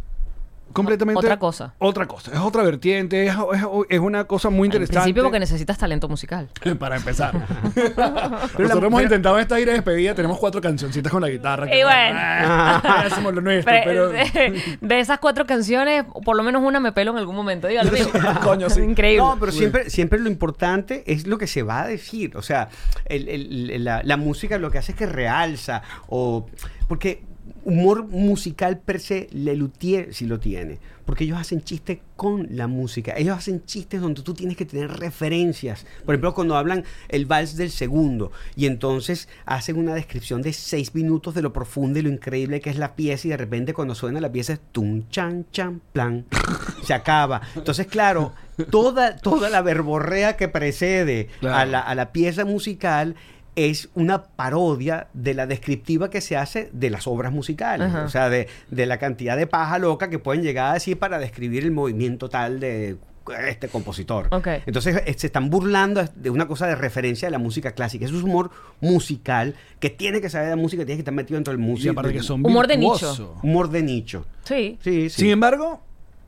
completamente 0.74 1.20
Otra 1.20 1.40
cosa. 1.40 1.74
Otra 1.80 2.06
cosa. 2.08 2.32
Es 2.32 2.40
otra 2.40 2.64
vertiente. 2.64 3.26
Es, 3.28 3.34
es- 3.34 3.64
es 3.90 4.00
una 4.00 4.26
cosa 4.26 4.50
muy 4.50 4.68
En 4.68 4.74
interesante. 4.74 5.00
principio 5.02 5.24
porque 5.24 5.40
necesitas 5.40 5.78
talento 5.78 6.10
musical. 6.10 6.50
Para 6.80 6.98
empezar. 6.98 7.34
Pero 7.74 7.94
Nosotros 7.96 8.58
la- 8.58 8.66
hemos 8.66 8.82
pero- 8.82 9.02
intentado 9.04 9.36
en 9.38 9.42
esta 9.44 9.58
gira 9.58 9.72
de 9.72 9.78
despedida. 9.78 10.14
Tenemos 10.16 10.38
cuatro 10.40 10.60
cancioncitas 10.62 11.12
con 11.12 11.22
la 11.22 11.30
guitarra. 11.30 11.66
Y 11.68 11.84
bueno. 11.84 12.20
ah, 12.20 13.04
hacemos 13.06 13.34
lo 13.34 13.42
nuestro. 13.42 13.72
Pero, 13.84 14.12
Pero, 14.12 14.54
de, 14.82 15.00
esas 15.00 15.20
cuatro 15.20 15.46
canciones, 15.46 16.06
por 16.26 16.36
lo 16.36 16.44
menos 16.44 16.62
una 16.64 16.80
me 16.80 16.92
pelo 16.92 17.12
en 17.12 17.18
algún 17.18 17.36
momento. 17.36 17.68
Dígalo. 17.68 17.92
Coño, 18.44 18.70
sí. 18.70 18.82
Increíble. 18.82 19.24
No, 19.24 19.38
pero 19.40 19.52
siempre, 19.52 19.90
siempre 19.90 20.20
lo 20.20 20.30
importante 20.30 21.04
es 21.08 21.28
lo 21.28 21.38
que 21.38 21.48
se 21.48 21.64
va 21.64 21.82
a 21.84 21.88
decir. 21.88 22.36
O 22.38 22.42
sea, 22.42 22.70
el- 23.06 23.30
el- 23.30 23.84
la, 23.84 24.02
la 24.04 24.18
música 24.18 24.58
lo 24.58 24.72
que 24.72 24.78
hace 24.80 24.94
es 24.94 24.98
que 24.98 25.06
realza. 25.06 25.82
O, 26.08 26.48
porque 26.88 27.24
humor 27.66 28.06
musical 28.08 28.78
per 28.80 29.00
se, 29.00 29.28
Lelutier 29.32 30.14
sí 30.14 30.26
lo 30.26 30.40
tiene. 30.40 30.80
Porque 31.06 31.26
ellos 31.26 31.38
hacen 31.38 31.62
chistes 31.62 32.00
con 32.16 32.48
la 32.52 32.68
música. 32.68 33.14
Ellos 33.18 33.38
hacen 33.38 33.66
chistes 33.66 34.00
donde 34.00 34.22
tú 34.22 34.34
tienes 34.34 34.56
que 34.56 34.64
tener 34.66 34.90
referencias. 34.90 35.86
Por 36.06 36.16
ejemplo, 36.16 36.34
cuando 36.34 36.56
hablan 36.56 36.86
el 37.10 37.26
vals 37.26 37.58
del 37.58 37.72
segundo. 37.72 38.32
Y 38.56 38.68
entonces 38.68 39.28
hacen 39.46 39.78
una 39.78 39.94
descripción 39.96 40.42
de 40.42 40.54
seis 40.54 40.96
minutos 40.96 41.34
de 41.34 41.42
lo 41.42 41.52
profundo 41.52 42.00
y 42.00 42.04
lo 42.04 42.10
increíble 42.10 42.62
que 42.62 42.70
es 42.70 42.78
la 42.78 42.96
pieza. 42.96 43.28
Y 43.28 43.32
de 43.32 43.38
repente 43.38 43.74
cuando 43.74 43.96
suena 43.96 44.22
la 44.22 44.32
pieza 44.32 44.54
es 44.54 44.62
tum, 44.72 45.04
chan, 45.10 45.46
chan, 45.52 45.82
plan. 45.92 46.26
Se 46.84 46.94
acaba. 46.94 47.42
Entonces, 47.56 47.88
claro, 47.88 48.32
toda, 48.72 49.18
toda 49.18 49.50
la 49.50 49.62
verborrea 49.62 50.38
que 50.38 50.48
precede 50.48 51.28
Claro. 51.42 51.58
a, 51.58 51.66
la, 51.66 51.80
a 51.82 51.96
la 51.96 52.14
pieza 52.14 52.46
musical 52.46 53.16
es 53.56 53.90
una 53.96 54.24
parodia 54.24 55.08
de 55.14 55.34
la 55.34 55.46
descriptiva 55.48 56.10
que 56.10 56.22
se 56.22 56.38
hace 56.38 56.70
de 56.74 56.90
las 56.90 57.08
obras 57.08 57.32
musicales. 57.32 57.88
Ajá. 57.88 58.04
O 58.06 58.10
sea, 58.10 58.30
de, 58.30 58.48
de 58.72 58.86
la 58.86 58.98
cantidad 58.98 59.38
de 59.38 59.48
paja 59.48 59.78
loca 59.80 60.10
que 60.10 60.20
pueden 60.20 60.44
llegar 60.44 60.72
a 60.72 60.74
decir 60.74 60.98
para 60.98 61.20
describir 61.20 61.64
el 61.64 61.72
movimiento 61.72 62.30
tal 62.30 62.60
de 62.60 62.98
este 63.48 63.70
compositor. 63.70 64.28
Entonces 64.66 65.02
eh, 65.06 65.16
se 65.18 65.28
están 65.28 65.50
burlando 65.50 66.04
de 66.14 66.30
una 66.30 66.46
cosa 66.46 66.68
de 66.68 66.76
referencia 66.76 67.28
de 67.28 67.32
la 67.32 67.38
música 67.40 67.72
clásica. 67.72 68.04
Es 68.06 68.12
un 68.12 68.24
humor 68.24 68.52
musical 68.82 69.56
que 69.80 69.90
tiene 69.90 70.20
que 70.20 70.30
saber 70.30 70.50
de 70.50 70.56
música, 70.58 70.84
tiene 70.86 70.98
que 70.98 71.02
estar 71.02 71.14
metido 71.14 71.38
dentro 71.38 71.54
del 71.54 71.62
Y 71.62 71.66
músico. 71.66 71.92
aparte 71.92 72.14
que 72.14 72.22
son 72.24 72.46
Humor 72.46 72.68
de 72.68 72.78
nicho. 72.78 73.40
Humor 73.42 73.70
de 73.70 73.82
nicho. 73.84 74.26
Sí. 74.44 74.78
Sí, 74.84 75.10
sí. 75.10 75.22
Sin 75.22 75.30
embargo, 75.30 75.82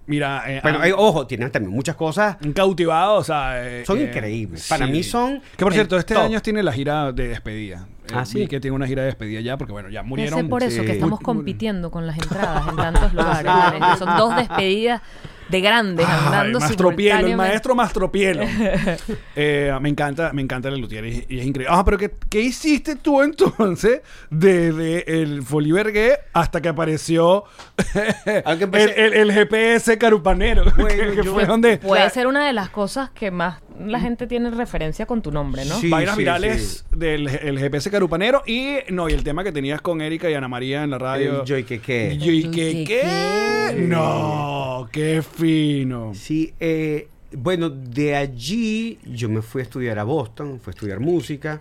mira, 0.08 0.44
eh, 0.48 0.60
Bueno, 0.64 0.80
han- 0.80 0.90
eh, 0.90 0.94
ojo, 0.96 1.28
tienen 1.28 1.52
también 1.52 1.74
muchas 1.74 1.96
cosas. 1.96 2.38
han 2.44 2.54
cautivado, 2.54 3.16
o 3.16 3.24
sea... 3.24 3.64
eh, 3.66 3.84
Son 3.86 3.98
eh, 4.00 4.04
increíbles. 4.04 4.68
Para 4.68 4.88
mí 4.88 5.04
son 5.04 5.42
Que 5.58 5.64
por 5.66 5.74
cierto, 5.74 5.98
este 5.98 6.14
top. 6.14 6.24
año 6.24 6.42
tiene 6.42 6.64
la 6.64 6.72
gira 6.72 7.12
de 7.12 7.28
despedida. 7.30 7.88
Eh, 8.08 8.14
Ah, 8.14 8.24
que 8.48 8.60
tiene 8.60 8.72
una 8.76 8.86
gira 8.86 9.02
de 9.02 9.08
despedida 9.08 9.42
ya, 9.42 9.58
porque 9.58 9.72
bueno, 9.74 9.90
ya 9.90 10.04
murieron. 10.04 10.40
ser 10.42 10.48
por 10.50 10.62
eso 10.62 10.82
sí. 10.82 10.86
que 10.86 10.92
estamos 10.92 11.20
compitiendo 11.20 11.90
con 11.90 12.06
las 12.06 12.16
entradas 12.18 12.68
en 12.68 12.76
tantos 12.76 13.14
lugares. 13.14 13.52
Son 14.00 14.16
dos 14.18 14.36
despedidas 14.36 15.02
de 15.50 15.62
grandes 15.62 16.06
Ay, 16.08 16.20
andando 16.26 16.60
Mastropielo, 16.60 17.28
el 17.28 17.38
maestro 17.38 17.76
Mastropielo. 17.76 18.44
eh, 19.36 19.72
me 19.82 19.90
encanta, 19.90 20.32
me 20.34 20.42
encanta 20.42 20.70
el 20.70 20.80
Luthier 20.80 21.06
y, 21.06 21.26
y 21.30 21.40
es 21.40 21.46
increíble. 21.46 21.68
Ah, 21.70 21.84
pero 21.86 21.98
¿qué, 21.98 22.12
qué 22.30 22.42
hiciste 22.42 22.96
tú 22.96 23.22
entonces 23.22 24.02
desde 24.30 25.22
el 25.22 25.44
Folibergué 25.44 26.18
hasta 26.34 26.62
que 26.62 26.70
apareció 26.70 27.44
el, 28.26 28.62
empecé- 28.62 28.94
el- 28.98 29.14
el 29.14 29.32
GPS 29.32 29.98
carupanero? 29.98 30.64
Bueno, 30.76 30.88
que, 30.90 31.16
que 31.18 31.24
yo- 31.24 31.34
fue 31.34 31.46
donde 31.46 31.78
Puede 31.78 32.02
Claro. 32.02 32.14
ser 32.14 32.28
una 32.28 32.46
de 32.46 32.54
las 32.54 32.70
cosas 32.70 33.10
que 33.12 33.32
más 33.32 33.60
la 33.80 34.00
gente 34.00 34.28
tiene 34.28 34.50
referencia 34.52 35.06
con 35.06 35.22
tu 35.22 35.32
nombre, 35.32 35.66
¿no? 35.66 35.76
Sí. 35.80 35.90
vainas 35.90 36.16
sí, 36.16 36.20
virales 36.20 36.86
del 36.92 37.28
el 37.28 37.60
GPS 37.60 37.90
carupanero 37.92 38.42
y 38.46 38.78
no, 38.90 39.10
y 39.10 39.14
el 39.14 39.24
tema 39.24 39.44
que 39.44 39.52
tenías 39.52 39.82
con 39.82 40.02
Erika 40.02 40.30
y 40.30 40.34
Ana 40.34 40.48
María 40.48 40.84
en 40.84 40.92
la 40.92 40.98
radio. 40.98 41.42
El 41.42 41.48
Joy 41.48 41.64
que 41.64 41.80
qué. 41.80 42.18
Yo, 42.18 42.32
¿y 42.32 42.44
Yo, 42.44 42.52
qué, 42.52 42.58
¿qué, 42.72 42.84
qué? 42.86 43.02
qué? 43.02 43.76
No, 43.88 44.88
qué 44.92 45.22
fino. 45.22 46.14
Sí, 46.14 46.54
eh, 46.60 47.08
bueno, 47.34 47.70
de 47.70 48.16
allí 48.16 49.00
yo 49.06 49.28
me 49.30 49.42
fui 49.42 49.62
a 49.62 49.64
estudiar 49.64 50.00
a 50.00 50.04
Boston, 50.04 50.60
fui 50.62 50.72
a 50.72 50.74
estudiar 50.76 51.00
música. 51.00 51.60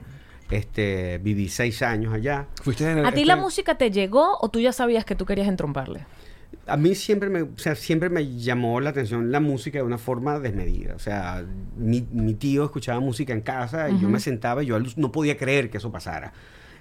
Este, 0.50 1.18
viví 1.18 1.48
seis 1.48 1.80
años 1.82 2.12
allá. 2.12 2.46
Fuiste 2.62 2.84
en 2.90 2.98
el- 2.98 3.06
¿A 3.06 3.12
ti 3.12 3.24
la 3.24 3.32
este- 3.32 3.42
música 3.42 3.74
te 3.76 3.90
llegó 3.90 4.38
o 4.40 4.48
tú 4.50 4.60
ya 4.60 4.72
sabías 4.72 5.04
que 5.04 5.14
tú 5.14 5.24
querías 5.24 5.48
entromparle? 5.48 6.04
A 6.66 6.76
mí 6.76 6.94
siempre 6.94 7.28
me, 7.28 7.42
o 7.42 7.56
sea, 7.56 7.74
siempre 7.74 8.08
me 8.08 8.36
llamó 8.38 8.80
la 8.80 8.90
atención 8.90 9.30
la 9.30 9.40
música 9.40 9.78
de 9.78 9.84
una 9.84 9.98
forma 9.98 10.38
desmedida. 10.38 10.94
O 10.94 10.98
sea, 10.98 11.44
mi, 11.76 12.06
mi 12.10 12.34
tío 12.34 12.64
escuchaba 12.64 13.00
música 13.00 13.32
en 13.32 13.42
casa 13.42 13.90
y 13.90 14.00
yo 14.00 14.08
me 14.08 14.20
sentaba 14.20 14.62
y 14.62 14.66
yo 14.66 14.78
no 14.96 15.12
podía 15.12 15.36
creer 15.36 15.70
que 15.70 15.78
eso 15.78 15.92
pasara. 15.92 16.32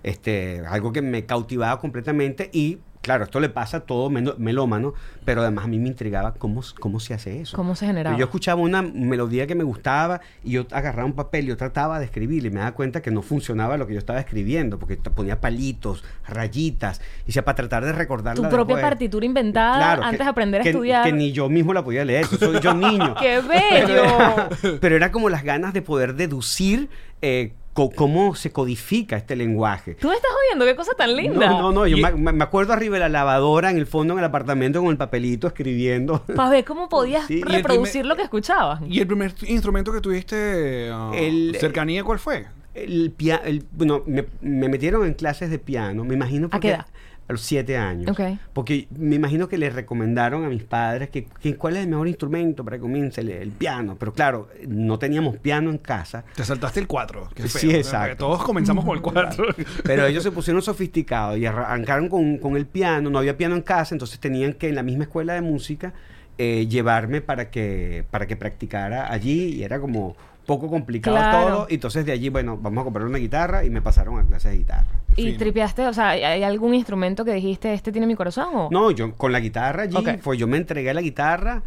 Este, 0.04 0.62
algo 0.68 0.92
que 0.92 1.02
me 1.02 1.26
cautivaba 1.26 1.80
completamente 1.80 2.50
y 2.52 2.80
claro, 3.04 3.26
esto 3.26 3.40
le 3.40 3.50
pasa 3.50 3.78
a 3.78 3.80
todo 3.82 4.10
melómano, 4.10 4.96
pero 5.26 5.42
además 5.42 5.66
a 5.66 5.68
mí 5.68 5.78
me 5.78 5.90
intrigaba 5.90 6.34
cómo, 6.34 6.62
cómo 6.80 7.00
se 7.00 7.14
hace 7.14 7.42
eso. 7.42 7.56
¿Cómo 7.56 7.76
se 7.76 7.86
generaba? 7.86 8.18
Yo 8.18 8.26
escuchaba 8.26 8.60
una 8.62 8.82
melodía 8.82 9.46
que 9.46 9.54
me 9.54 9.64
gustaba 9.64 10.22
y 10.44 10.52
yo 10.54 10.66
agarraba 10.72 11.06
un 11.06 11.14
papel 11.14 11.46
y 11.46 11.48
yo 11.50 11.58
trataba 11.58 12.00
de 12.00 12.06
escribir 12.06 12.46
y 12.46 12.50
me 12.50 12.60
daba 12.62 12.72
cuenta 12.72 13.02
que 13.02 13.12
no 13.12 13.22
funcionaba 13.22 13.78
lo 13.78 13.86
que 13.86 13.94
yo 13.94 14.00
estaba 14.00 14.20
escribiendo 14.20 14.80
porque 14.80 14.96
ponía 14.98 15.40
palitos, 15.40 16.04
rayitas, 16.28 17.02
y 17.28 17.32
sea, 17.34 17.44
para 17.46 17.56
tratar 17.58 17.86
de 17.86 17.92
recordarla. 17.92 18.42
Tu 18.42 18.50
propia 18.50 18.76
después. 18.78 18.90
partitura 18.92 19.26
inventada 19.26 19.76
Claro, 19.78 20.04
antes 20.04 20.20
de 20.20 20.26
aprender 20.26 20.62
a 20.62 20.64
que- 20.64 20.70
estudiar. 20.72 21.04
Que 21.04 21.12
ni 21.12 21.32
yo 21.34 21.50
mismo 21.50 21.74
la 21.74 21.84
podía 21.84 22.06
leer, 22.06 22.26
soy 22.26 22.60
yo 22.62 22.74
niño. 22.74 23.16
¡Qué 23.20 23.42
bello! 23.42 24.80
Pero 24.82 24.96
era 24.96 25.12
como 25.12 25.30
las 25.30 25.44
ganas 25.44 25.74
de 25.74 25.82
poder 25.82 26.16
deducir 26.16 26.90
eh, 27.22 27.54
co- 27.74 27.90
cómo 27.92 28.36
se 28.36 28.52
codifica 28.52 29.18
este 29.18 29.36
lenguaje. 29.36 29.96
¿Tú 29.96 30.08
me 30.10 30.16
estás 30.16 30.32
oyendo? 30.48 30.66
¡Qué 30.66 30.76
cosa 30.76 30.94
tan 30.98 31.16
linda! 31.16 31.48
No, 31.48 31.62
no, 31.62 31.72
no, 31.72 31.88
yo 31.88 31.98
Y- 31.98 32.02
me, 32.02 32.32
me 32.34 32.44
acuerdo 32.44 32.74
arriba 32.74 32.96
de 32.96 33.00
la 33.02 33.10
lavadora, 33.10 33.72
en 33.72 33.78
el 33.78 33.88
fondo, 33.88 34.14
en 34.14 34.20
el 34.20 34.26
apartamento, 34.26 34.80
con 34.82 34.90
el 34.92 34.98
papelito 34.98 35.48
escribiendo. 35.48 36.24
Para 36.36 36.50
ver 36.50 36.64
cómo 36.66 36.88
podías 36.90 37.26
Sí, 37.28 37.42
reproducir 37.44 37.92
primer- 38.02 38.06
lo 38.08 38.16
que 38.16 38.24
escuchabas. 38.24 38.82
¿Y 38.88 39.00
el 39.00 39.08
primer 39.08 39.34
instrumento 39.48 39.92
que 39.92 40.02
tuviste 40.02 40.90
ah, 40.92 41.12
El- 41.16 41.56
cercanía 41.60 42.04
cuál 42.04 42.20
fue? 42.20 42.46
El 42.74 43.12
pia- 43.12 43.42
el- 43.46 43.64
bueno, 43.72 44.04
me, 44.08 44.26
me 44.42 44.68
metieron 44.68 45.06
en 45.06 45.14
clases 45.14 45.50
de 45.52 45.60
piano, 45.60 46.04
me 46.04 46.16
imagino. 46.16 46.48
¿A 46.48 46.50
porque- 46.52 46.70
qué 46.70 46.74
edad? 46.76 46.86
A 47.34 47.36
los 47.36 47.42
siete 47.42 47.78
años. 47.78 48.16
Porque 48.54 48.88
me 48.98 49.16
imagino 49.16 49.48
que 49.48 49.58
le 49.58 49.70
recomendaron 49.70 50.46
a 50.46 50.50
mis 50.50 50.64
padres 50.64 51.10
que, 51.10 51.26
que 51.26 51.56
cuál 51.56 51.76
es 51.78 51.84
el 51.84 51.90
mejor 51.90 52.08
instrumento 52.08 52.64
para 52.64 52.78
que 52.78 52.82
comience 52.82 53.22
el, 53.22 53.30
el 53.30 53.52
piano. 53.52 53.96
Pero 54.00 54.14
claro, 54.14 54.50
no 54.68 55.00
teníamos 55.00 55.38
piano 55.38 55.70
en 55.70 55.78
casa. 55.78 56.24
Te 56.36 56.44
saltaste 56.44 56.80
el 56.80 56.88
4. 56.88 57.30
Sí, 57.46 57.72
exacto. 57.74 58.18
Todos 58.26 58.44
comenzamos 58.44 58.86
con 58.86 58.96
el 58.96 59.02
4. 59.02 59.46
Pero 59.84 60.06
ellos 60.06 60.24
se 60.24 60.32
pusieron 60.32 60.62
sofisticados 60.62 61.38
y 61.38 61.46
arrancaron 61.46 62.10
con, 62.10 62.38
con 62.38 62.56
el 62.58 62.66
piano. 62.66 63.10
No 63.10 63.20
había 63.20 63.38
piano 63.38 63.56
en 63.56 63.62
casa, 63.62 63.96
entonces 63.96 64.20
tenían 64.20 64.54
que 64.54 64.70
en 64.70 64.76
la 64.76 64.84
misma 64.84 65.04
escuela 65.06 65.34
de 65.34 65.42
música 65.42 65.94
eh, 66.38 66.68
llevarme 66.68 67.22
para 67.22 67.50
que, 67.52 68.06
para 68.12 68.26
que 68.28 68.36
practicara 68.36 69.12
allí. 69.12 69.56
Y 69.56 69.64
era 69.64 69.80
como 69.80 70.16
poco 70.46 70.70
complicado 70.70 71.16
Claro. 71.16 71.48
todo. 71.48 71.68
Y 71.70 71.76
entonces 71.76 72.06
de 72.06 72.12
allí, 72.12 72.30
bueno, 72.30 72.58
vamos 72.58 72.82
a 72.82 72.84
comprar 72.86 73.06
una 73.06 73.18
guitarra 73.18 73.64
y 73.64 73.70
me 73.70 73.82
pasaron 73.82 74.20
a 74.20 74.26
clases 74.26 74.52
de 74.52 74.58
guitarra. 74.58 74.88
¿Y 75.16 75.26
Fino. 75.26 75.38
tripeaste? 75.38 75.88
O 75.88 75.94
sea, 75.94 76.10
¿hay 76.10 76.44
algún 76.44 76.74
instrumento 76.74 77.24
que 77.26 77.34
dijiste, 77.34 77.74
este 77.74 77.92
tiene 77.92 78.08
mi 78.08 78.16
corazón? 78.16 78.50
O? 78.54 78.70
No, 78.72 78.92
yo 78.92 79.14
con 79.16 79.32
la 79.32 79.40
guitarra 79.40 79.84
allí, 79.84 79.98
pues 80.24 80.40
yo 80.40 80.48
me 80.48 80.58
entregué 80.58 80.90
a 80.90 80.94
la 80.94 81.02
guitarra 81.02 81.64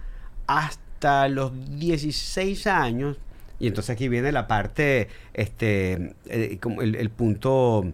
hasta 0.46 1.28
los 1.28 1.52
16 1.78 2.66
años. 2.66 3.18
Y 3.58 3.68
entonces 3.68 3.90
aquí 3.90 4.08
viene 4.08 4.32
la 4.32 4.46
parte, 4.46 5.08
este, 5.32 6.14
eh, 6.26 6.58
como 6.60 6.82
el, 6.82 6.94
el 6.94 7.08
punto, 7.08 7.86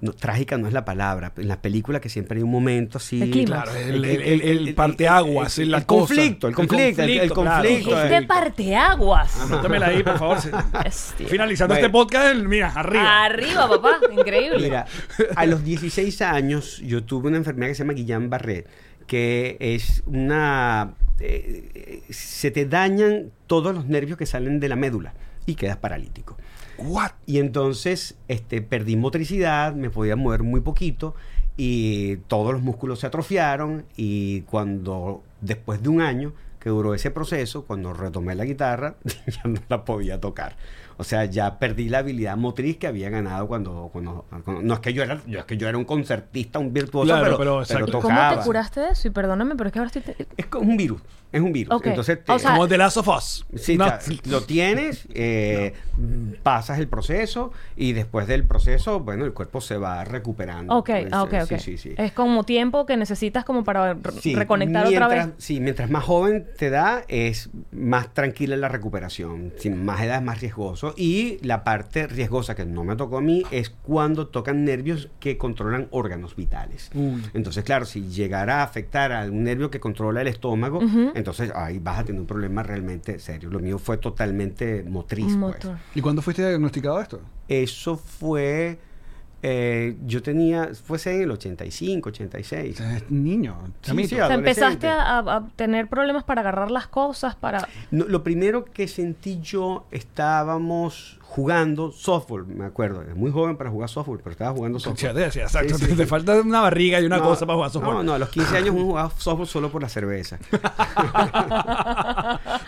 no, 0.00 0.12
trágica 0.12 0.58
no 0.58 0.66
es 0.66 0.72
la 0.74 0.84
palabra, 0.84 1.32
en 1.36 1.48
las 1.48 1.56
películas 1.58 2.00
que 2.02 2.08
siempre 2.08 2.36
hay 2.36 2.42
un 2.42 2.50
momento 2.50 2.98
así. 2.98 3.22
El 3.22 3.30
clima. 3.30 3.62
Claro, 3.62 3.74
el, 3.78 4.04
el, 4.04 4.42
el, 4.42 4.68
el 4.68 4.74
parteaguas, 4.74 5.58
el, 5.58 5.70
la 5.70 5.78
el 5.78 5.86
cosa. 5.86 6.00
conflicto, 6.00 6.48
el 6.48 6.54
conflicto, 6.54 7.02
el, 7.02 7.32
conflicto. 7.32 8.02
El- 8.02 8.26
parteaguas. 8.26 9.40
Anótamela 9.40 9.86
ahí, 9.86 10.02
por 10.02 10.18
favor. 10.18 10.38
Bestia. 10.84 11.28
Finalizando 11.28 11.74
Bueno. 11.74 11.86
este 11.86 11.92
podcast, 11.92 12.36
mira, 12.36 12.68
arriba. 12.74 13.24
Arriba, 13.24 13.68
papá. 13.68 13.98
Increíble. 14.12 14.58
Mira, 14.60 14.86
a 15.34 15.46
los 15.46 15.64
16 15.64 16.20
años 16.22 16.78
yo 16.84 17.02
tuve 17.04 17.28
una 17.28 17.38
enfermedad 17.38 17.68
que 17.70 17.74
se 17.74 17.82
llama 17.84 17.94
Guillain-Barré, 17.94 18.64
que 19.06 19.56
es 19.60 20.02
una... 20.06 20.94
eh, 21.20 21.70
eh, 21.74 22.02
se 22.12 22.50
te 22.50 22.66
dañan 22.66 23.30
todos 23.46 23.74
los 23.74 23.86
nervios 23.86 24.18
que 24.18 24.26
salen 24.26 24.60
de 24.60 24.68
la 24.68 24.76
médula 24.76 25.14
y 25.46 25.54
quedas 25.54 25.76
paralítico. 25.76 26.36
Y 27.26 27.38
entonces 27.38 28.16
este, 28.28 28.62
perdí 28.62 28.96
motricidad, 28.96 29.74
me 29.74 29.90
podía 29.90 30.16
mover 30.16 30.42
muy 30.42 30.60
poquito 30.60 31.14
y 31.56 32.16
todos 32.28 32.52
los 32.52 32.62
músculos 32.62 33.00
se 33.00 33.06
atrofiaron 33.06 33.86
y 33.96 34.42
cuando 34.42 35.22
después 35.40 35.82
de 35.82 35.88
un 35.88 36.00
año 36.00 36.32
que 36.60 36.70
duró 36.70 36.94
ese 36.94 37.10
proceso, 37.10 37.64
cuando 37.64 37.92
retomé 37.92 38.34
la 38.34 38.44
guitarra, 38.44 38.96
ya 39.26 39.42
no 39.44 39.60
la 39.68 39.84
podía 39.84 40.20
tocar. 40.20 40.56
O 40.98 41.04
sea, 41.04 41.24
ya 41.26 41.58
perdí 41.58 41.88
la 41.88 41.98
habilidad 41.98 42.36
motriz 42.36 42.78
que 42.78 42.86
había 42.86 43.10
ganado 43.10 43.46
cuando... 43.48 43.90
cuando, 43.92 44.24
cuando- 44.44 44.62
no 44.62 44.74
es 44.74 44.80
que 44.80 44.92
yo 44.92 45.02
era, 45.02 45.20
yo 45.26 45.40
es 45.40 45.44
que 45.44 45.56
yo 45.56 45.68
era 45.68 45.76
un 45.78 45.84
concertista, 45.84 46.58
un 46.58 46.72
virtuoso, 46.72 47.06
Claro, 47.06 47.24
pero, 47.24 47.36
pero, 47.38 47.50
pero 47.50 47.62
exacto. 47.62 47.98
¿Y 47.98 48.00
¿Cómo 48.02 48.30
te 48.38 48.44
curaste 48.44 48.80
de 48.80 48.90
eso? 48.90 49.08
Y 49.08 49.10
perdóname, 49.10 49.54
pero 49.56 49.68
es 49.68 49.72
que 49.72 49.78
ahora 49.78 49.90
estoy... 49.94 50.02
te- 50.02 50.26
Es 50.36 50.46
como 50.46 50.70
un 50.70 50.76
virus, 50.76 51.02
es 51.32 51.40
un 51.42 51.52
virus. 51.52 51.74
Ok. 51.74 51.86
Entonces, 51.88 52.18
O 52.26 52.34
te- 52.34 52.38
sea, 52.40 52.50
Como 52.52 52.66
The 52.68 52.78
Last 52.78 52.96
of 52.96 53.08
Us. 53.08 53.46
Sí, 53.56 53.76
No. 53.76 53.86
lo 54.26 54.40
tienes, 54.42 55.06
eh, 55.12 55.74
pasas 56.42 56.78
el 56.78 56.88
proceso 56.88 57.52
y 57.76 57.92
después 57.92 58.26
del 58.26 58.44
proceso, 58.44 59.00
bueno, 59.00 59.24
el 59.24 59.32
cuerpo 59.32 59.60
se 59.60 59.76
va 59.76 60.04
recuperando. 60.04 60.74
Ok, 60.76 60.86
Pues, 60.90 61.08
ah, 61.12 61.22
ok, 61.22 61.34
ok. 61.42 61.48
Sí, 61.48 61.58
sí, 61.58 61.78
sí. 61.78 61.94
Es 61.96 62.12
como 62.12 62.44
tiempo 62.44 62.86
que 62.86 62.96
necesitas 62.96 63.44
como 63.44 63.64
para 63.64 63.94
re- 63.94 64.00
reconectar 64.34 64.86
mientras, 64.88 65.08
otra 65.10 65.26
vez. 65.26 65.34
Sí, 65.38 65.60
mientras 65.60 65.90
más 65.90 66.04
joven 66.04 66.46
te 66.56 66.70
da, 66.70 67.04
es 67.08 67.50
más 67.72 68.12
tranquila 68.14 68.56
la 68.56 68.68
recuperación. 68.68 69.52
Sin 69.58 69.84
más 69.84 70.00
edad 70.02 70.16
es 70.16 70.22
más 70.22 70.40
riesgoso. 70.40 70.85
Y 70.96 71.38
la 71.42 71.64
parte 71.64 72.06
riesgosa 72.06 72.54
que 72.54 72.64
no 72.64 72.84
me 72.84 72.96
tocó 72.96 73.18
a 73.18 73.20
mí 73.20 73.42
es 73.50 73.70
cuando 73.70 74.28
tocan 74.28 74.64
nervios 74.64 75.08
que 75.20 75.38
controlan 75.38 75.88
órganos 75.90 76.36
vitales. 76.36 76.90
Uy. 76.94 77.22
Entonces, 77.34 77.64
claro, 77.64 77.84
si 77.84 78.08
llegara 78.08 78.60
a 78.60 78.62
afectar 78.62 79.12
a 79.12 79.24
un 79.24 79.44
nervio 79.44 79.70
que 79.70 79.80
controla 79.80 80.20
el 80.20 80.28
estómago, 80.28 80.80
entonces 81.14 81.52
ahí 81.54 81.78
vas 81.78 82.00
a 82.00 82.04
tener 82.04 82.20
un 82.20 82.26
problema 82.26 82.62
realmente 82.62 83.18
serio. 83.18 83.50
Lo 83.50 83.60
mío 83.60 83.78
fue 83.78 83.98
totalmente 83.98 84.82
motriz. 84.82 85.36
pues. 85.38 85.66
¿Y 85.94 86.00
cuándo 86.00 86.22
fuiste 86.22 86.46
diagnosticado 86.46 87.00
esto? 87.00 87.20
Eso 87.48 87.96
fue. 87.96 88.78
Eh, 89.42 89.96
yo 90.06 90.22
tenía. 90.22 90.70
Fue 90.74 90.98
en 91.06 91.22
el 91.22 91.30
85, 91.30 92.08
86. 92.08 92.74
O 92.74 92.78
sea, 92.82 92.96
es 92.96 93.10
niño, 93.10 93.56
chamito. 93.82 94.08
sí, 94.08 94.14
O 94.20 94.26
sea, 94.26 94.34
empezaste 94.34 94.88
a, 94.88 95.18
a 95.18 95.46
tener 95.56 95.88
problemas 95.88 96.24
para 96.24 96.40
agarrar 96.40 96.70
las 96.70 96.86
cosas, 96.88 97.36
para... 97.36 97.68
No, 97.90 98.06
lo 98.06 98.22
primero 98.24 98.64
que 98.64 98.88
sentí 98.88 99.40
yo, 99.40 99.86
estábamos 99.90 101.18
jugando 101.22 101.92
softball, 101.92 102.46
me 102.46 102.64
acuerdo. 102.64 103.02
Es 103.02 103.14
muy 103.14 103.30
joven 103.30 103.56
para 103.56 103.68
jugar 103.70 103.88
softball, 103.90 104.18
pero 104.18 104.30
estaba 104.30 104.52
jugando 104.52 104.78
Sí, 104.78 104.84
softball. 104.84 105.24
sí, 105.24 105.30
sí, 105.32 105.40
exacto. 105.40 105.74
Sí, 105.76 105.84
sí, 105.84 105.90
te, 105.90 105.96
te 105.96 106.02
sí. 106.04 106.08
falta 106.08 106.40
una 106.40 106.60
barriga 106.62 107.00
y 107.00 107.04
una 107.04 107.18
No, 107.18 107.24
cosa 107.24 107.44
para 107.46 107.56
jugar 107.56 107.70
softball. 107.70 107.94
No, 107.96 108.02
no, 108.04 108.14
a 108.14 108.18
los 108.18 108.28
15 108.30 108.56
años 108.56 108.70
uno 108.74 108.84
jugaba 108.84 109.10
softball 109.18 109.46
solo 109.46 109.70
por 109.70 109.82
la 109.82 109.88
cerveza. 109.88 110.38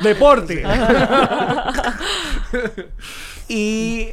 Deporte. 0.02 0.62
Y 3.50 4.08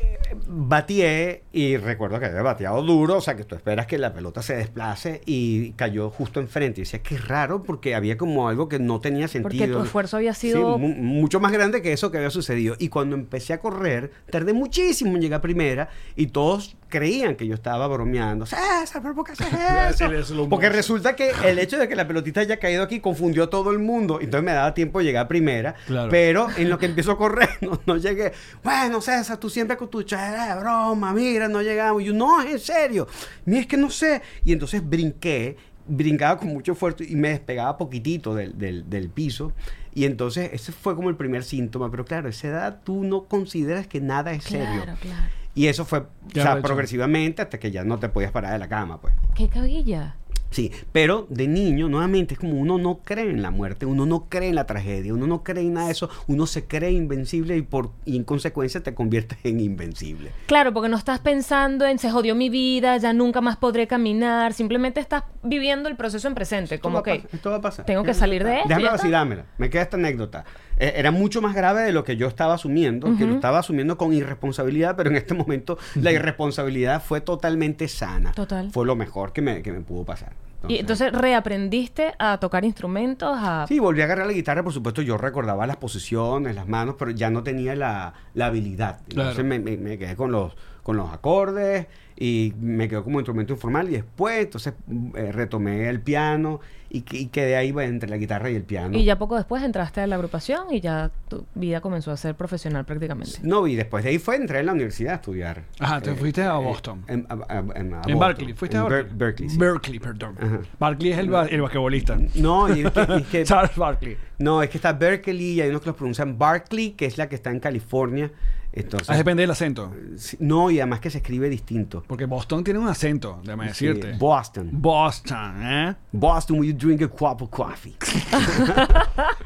Batié 0.57 1.43
y 1.51 1.75
recuerdo 1.75 2.17
que 2.17 2.27
había 2.27 2.41
bateado 2.41 2.81
duro, 2.81 3.17
o 3.17 3.21
sea 3.21 3.35
que 3.35 3.43
tú 3.43 3.55
esperas 3.55 3.87
que 3.87 3.97
la 3.97 4.13
pelota 4.13 4.41
se 4.41 4.55
desplace 4.55 5.19
y 5.25 5.71
cayó 5.73 6.09
justo 6.09 6.39
enfrente. 6.39 6.79
Y 6.79 6.83
decía, 6.85 6.99
qué 7.03 7.17
raro 7.17 7.61
porque 7.63 7.93
había 7.93 8.17
como 8.17 8.47
algo 8.47 8.69
que 8.69 8.79
no 8.79 9.01
tenía 9.01 9.27
sentido. 9.27 9.49
Porque 9.65 9.67
tu 9.67 9.83
esfuerzo 9.83 10.15
había 10.15 10.33
Sí, 10.33 10.51
sido... 10.51 10.77
mu- 10.77 10.87
mucho 10.95 11.41
más 11.41 11.51
grande 11.51 11.81
que 11.81 11.91
eso 11.91 12.09
que 12.09 12.17
había 12.19 12.29
sucedido. 12.29 12.75
Y 12.79 12.87
cuando 12.87 13.17
empecé 13.17 13.51
a 13.51 13.59
correr, 13.59 14.11
tardé 14.29 14.53
muchísimo 14.53 15.15
en 15.15 15.21
llegar 15.21 15.39
a 15.39 15.41
primera 15.41 15.89
y 16.15 16.27
todos 16.27 16.77
creían 16.87 17.35
que 17.35 17.45
yo 17.47 17.55
estaba 17.55 17.87
bromeando. 17.87 18.45
César, 18.45 19.01
¿pero 19.01 19.13
por 19.13 19.25
qué 19.25 19.33
haces 19.33 20.11
eso? 20.11 20.47
Porque 20.47 20.69
resulta 20.69 21.17
que 21.17 21.31
el 21.43 21.59
hecho 21.59 21.77
de 21.77 21.89
que 21.89 21.95
la 21.97 22.07
pelotita 22.07 22.39
haya 22.39 22.57
caído 22.57 22.81
aquí 22.83 23.01
confundió 23.01 23.43
a 23.43 23.49
todo 23.49 23.71
el 23.71 23.79
mundo. 23.79 24.19
Entonces 24.21 24.45
me 24.45 24.53
daba 24.53 24.73
tiempo 24.73 24.99
de 24.99 25.05
llegar 25.05 25.25
a 25.25 25.27
primera. 25.27 25.75
Claro. 25.85 26.09
Pero 26.09 26.47
en 26.55 26.69
lo 26.69 26.77
que 26.77 26.85
empiezo 26.85 27.11
a 27.11 27.17
correr, 27.17 27.49
no, 27.61 27.81
no 27.85 27.97
llegué. 27.97 28.31
Bueno, 28.63 29.01
César, 29.01 29.37
tú 29.37 29.49
siempre 29.49 29.75
con 29.75 29.89
tu 29.89 30.03
chera 30.03 30.44
de 30.53 30.59
broma, 30.61 31.13
mira, 31.13 31.47
no 31.47 31.61
llegamos. 31.61 32.01
Y 32.01 32.05
yo, 32.05 32.13
no, 32.13 32.41
es 32.41 32.51
en 32.51 32.59
serio. 32.59 33.07
Mira, 33.45 33.61
es 33.61 33.67
que 33.67 33.77
no 33.77 33.89
sé. 33.89 34.21
Y 34.43 34.53
entonces 34.53 34.87
brinqué, 34.87 35.57
brincaba 35.87 36.37
con 36.39 36.49
mucho 36.49 36.73
esfuerzo 36.73 37.03
y 37.03 37.15
me 37.15 37.29
despegaba 37.29 37.77
poquitito 37.77 38.33
del, 38.35 38.57
del- 38.57 38.89
del 38.89 39.09
piso. 39.09 39.51
Y 39.93 40.05
entonces 40.05 40.49
ese 40.53 40.71
fue 40.71 40.95
como 40.95 41.09
el 41.09 41.15
primer 41.15 41.43
síntoma. 41.43 41.89
Pero 41.89 42.03
claro, 42.05 42.27
a 42.27 42.29
esa 42.31 42.47
edad 42.49 42.81
tú 42.83 43.03
no 43.03 43.25
consideras 43.25 43.87
que 43.87 44.01
nada 44.01 44.31
es 44.33 44.43
serio. 44.43 44.83
Claro, 44.83 44.97
claro. 45.01 45.27
Y 45.57 45.67
eso 45.67 45.85
fue, 45.85 45.99
o 45.99 46.05
sea, 46.33 46.61
progresivamente 46.61 47.41
hasta 47.41 47.57
que 47.59 47.71
ya 47.71 47.85
no 47.85 47.97
te 47.97 48.09
podías 48.09 48.31
parar 48.33 48.51
de 48.51 48.59
la 48.59 48.67
cama, 48.67 48.99
pues. 48.99 49.13
¡Qué 49.35 49.47
cabilla! 49.47 50.17
Sí, 50.55 50.71
pero 50.93 51.27
de 51.29 51.49
niño, 51.49 51.89
nuevamente, 51.89 52.35
es 52.35 52.39
como 52.39 52.53
uno 52.53 52.77
no 52.77 52.99
cree 52.99 53.29
en 53.29 53.41
la 53.41 53.51
muerte, 53.51 53.85
uno 53.85 54.05
no 54.05 54.29
cree 54.29 54.47
en 54.47 54.55
la 54.55 54.65
tragedia, 54.65 55.13
uno 55.13 55.27
no 55.27 55.43
cree 55.43 55.65
en 55.65 55.73
nada 55.73 55.87
de 55.87 55.91
eso, 55.91 56.09
uno 56.27 56.47
se 56.47 56.65
cree 56.65 56.91
invencible 56.91 57.57
y, 57.57 57.61
por, 57.61 57.91
y 58.05 58.15
en 58.15 58.23
consecuencia 58.23 58.81
te 58.81 58.93
conviertes 58.93 59.37
en 59.43 59.59
invencible. 59.59 60.31
Claro, 60.45 60.71
porque 60.71 60.87
no 60.87 60.95
estás 60.95 61.19
pensando 61.19 61.85
en 61.85 61.99
se 61.99 62.09
jodió 62.09 62.35
mi 62.35 62.47
vida, 62.47 62.95
ya 62.95 63.11
nunca 63.11 63.41
más 63.41 63.57
podré 63.57 63.85
caminar. 63.85 64.53
Simplemente 64.53 65.01
estás 65.01 65.23
viviendo 65.43 65.89
el 65.89 65.97
proceso 65.97 66.29
en 66.29 66.35
presente. 66.35 66.79
Como 66.79 66.99
esto 66.99 67.11
a 67.11 67.13
que 67.13 67.35
esto 67.35 67.49
va 67.49 67.57
a 67.57 67.61
pasar. 67.61 67.85
tengo 67.85 68.03
que 68.03 68.13
salir 68.13 68.45
de 68.45 68.59
esto, 68.59 68.69
Déjame 68.69 68.87
vacilármela. 68.87 69.43
Me 69.57 69.69
queda 69.69 69.81
esta 69.81 69.97
anécdota. 69.97 70.45
Eh, 70.77 70.93
era 70.95 71.11
mucho 71.11 71.41
más 71.41 71.53
grave 71.53 71.81
de 71.81 71.91
lo 71.91 72.05
que 72.05 72.15
yo 72.15 72.27
estaba 72.27 72.53
asumiendo, 72.53 73.13
que 73.17 73.25
lo 73.25 73.35
estaba 73.35 73.59
asumiendo 73.59 73.97
con 73.97 74.13
irresponsabilidad, 74.13 74.95
pero 74.95 75.09
en 75.09 75.17
este 75.17 75.33
momento 75.33 75.77
la 75.95 76.13
irresponsabilidad 76.13 77.03
fue 77.03 77.19
totalmente 77.19 77.89
sana. 77.89 78.31
Total. 78.31 78.71
Fue 78.71 78.85
lo 78.85 78.95
mejor 78.95 79.33
que 79.33 79.41
me, 79.41 79.61
que 79.61 79.73
me 79.73 79.81
pudo 79.81 80.05
pasar. 80.05 80.44
Y 80.67 80.77
entonces 80.79 81.11
reaprendiste 81.11 82.13
a 82.19 82.37
tocar 82.39 82.65
instrumentos, 82.65 83.37
a... 83.39 83.65
Sí, 83.67 83.79
volví 83.79 84.01
a 84.01 84.05
agarrar 84.05 84.27
la 84.27 84.33
guitarra, 84.33 84.63
por 84.63 84.73
supuesto, 84.73 85.01
yo 85.01 85.17
recordaba 85.17 85.67
las 85.67 85.77
posiciones, 85.77 86.55
las 86.55 86.67
manos, 86.67 86.95
pero 86.97 87.11
ya 87.11 87.29
no 87.29 87.43
tenía 87.43 87.75
la, 87.75 88.13
la 88.33 88.47
habilidad. 88.47 88.99
Entonces 89.09 89.35
Claro. 89.35 89.47
me, 89.49 89.59
me- 89.59 89.77
me 89.77 89.97
quedé 89.97 90.15
con 90.15 90.31
los, 90.31 90.53
con 90.83 90.97
los 90.97 91.11
acordes 91.11 91.87
y 92.17 92.53
me 92.59 92.87
quedó 92.87 93.03
como 93.03 93.19
instrumento 93.19 93.53
informal 93.53 93.89
y 93.89 93.93
después 93.93 94.37
entonces 94.45 94.73
eh, 95.15 95.31
retomé 95.33 95.89
el 95.89 95.99
piano 95.99 96.61
y, 96.89 97.01
que- 97.01 97.17
y 97.17 97.25
quedé 97.27 97.57
ahí 97.57 97.73
bueno, 97.73 97.89
entre 97.91 98.07
la 98.09 98.15
guitarra 98.15 98.49
y 98.49 98.55
el 98.55 98.63
piano. 98.63 98.97
Y 98.97 99.03
ya 99.03 99.17
poco 99.17 99.35
después 99.35 99.61
entraste 99.63 99.99
a 99.99 100.07
la 100.07 100.15
agrupación 100.15 100.71
y 100.73 100.79
ya 100.79 101.11
tu 101.27 101.45
vida 101.55 101.81
comenzó 101.81 102.11
a 102.11 102.17
ser 102.17 102.35
profesional 102.35 102.85
prácticamente. 102.85 103.33
No, 103.43 103.67
y 103.67 103.75
después 103.75 104.05
de 104.05 104.11
ahí 104.11 104.17
fue, 104.19 104.37
entré 104.37 104.59
en 104.59 104.67
la 104.67 104.71
universidad 104.71 105.13
a 105.13 105.15
estudiar. 105.15 105.63
Ajá, 105.79 105.99
te 105.99 106.11
Eh, 106.11 106.15
fuiste 106.15 106.43
a 106.43 106.55
eh, 106.57 106.63
Boston. 106.63 107.03
en, 107.07 107.25
a- 107.27 107.33
a- 107.53 107.59
en- 107.59 107.69
a 107.73 107.77
En 107.81 107.91
Boston. 107.91 108.19
Berkeley. 108.19 108.53
¿Fuiste 108.53 108.77
a 108.77 108.81
En 108.83 108.87
Berkeley? 108.87 109.09
Ber- 109.11 109.17
Berkeley, 109.17 109.49
sí. 109.49 109.57
Berkeley, 109.57 109.99
perdón. 109.99 110.35
Ajá. 110.39 110.59
Berkeley 110.79 111.11
es 111.11 111.17
el, 111.17 111.29
ba- 111.29 111.47
el 111.47 111.61
basquetbolista. 111.61 112.17
No, 112.35 112.73
y 112.73 112.85
es 112.85 112.91
que, 112.91 113.01
es 113.01 113.27
que- 113.27 113.43
Charles 113.45 113.75
Barkley. 113.75 114.15
no, 114.39 114.63
es 114.63 114.69
que 114.69 114.77
está 114.77 114.93
Berkeley 114.93 115.53
y 115.53 115.61
hay 115.61 115.69
unos 115.69 115.81
que 115.81 115.87
los 115.87 115.97
pronuncian 115.97 116.37
Barkley, 116.37 116.91
que 116.91 117.07
es 117.07 117.17
la 117.17 117.27
que 117.27 117.35
está 117.35 117.49
en 117.51 117.59
California. 117.59 118.31
Entonces, 118.75 119.09
Ah, 119.09 119.15
depende 119.15 119.41
del 119.43 119.51
acento. 119.51 119.93
Sí, 120.17 120.35
No, 120.39 120.69
y 120.69 120.79
además 120.79 120.99
que 120.99 121.09
se 121.09 121.19
escribe 121.19 121.49
distinto. 121.49 122.03
Porque 122.05 122.25
Boston 122.25 122.63
tiene 122.63 122.79
un 122.79 122.87
acento, 122.89 123.39
déjame 123.43 123.73
Sí, 123.73 123.87
decirte. 123.87 124.17
Boston. 124.17 124.69
Boston, 124.73 125.63
¿eh? 125.63 125.95
Boston, 126.11 126.59
will 126.59 126.71
you 126.73 126.77
drink 126.77 127.01
a 127.01 127.07
cup 127.07 127.41
of 127.41 127.49
coffee? 127.49 127.95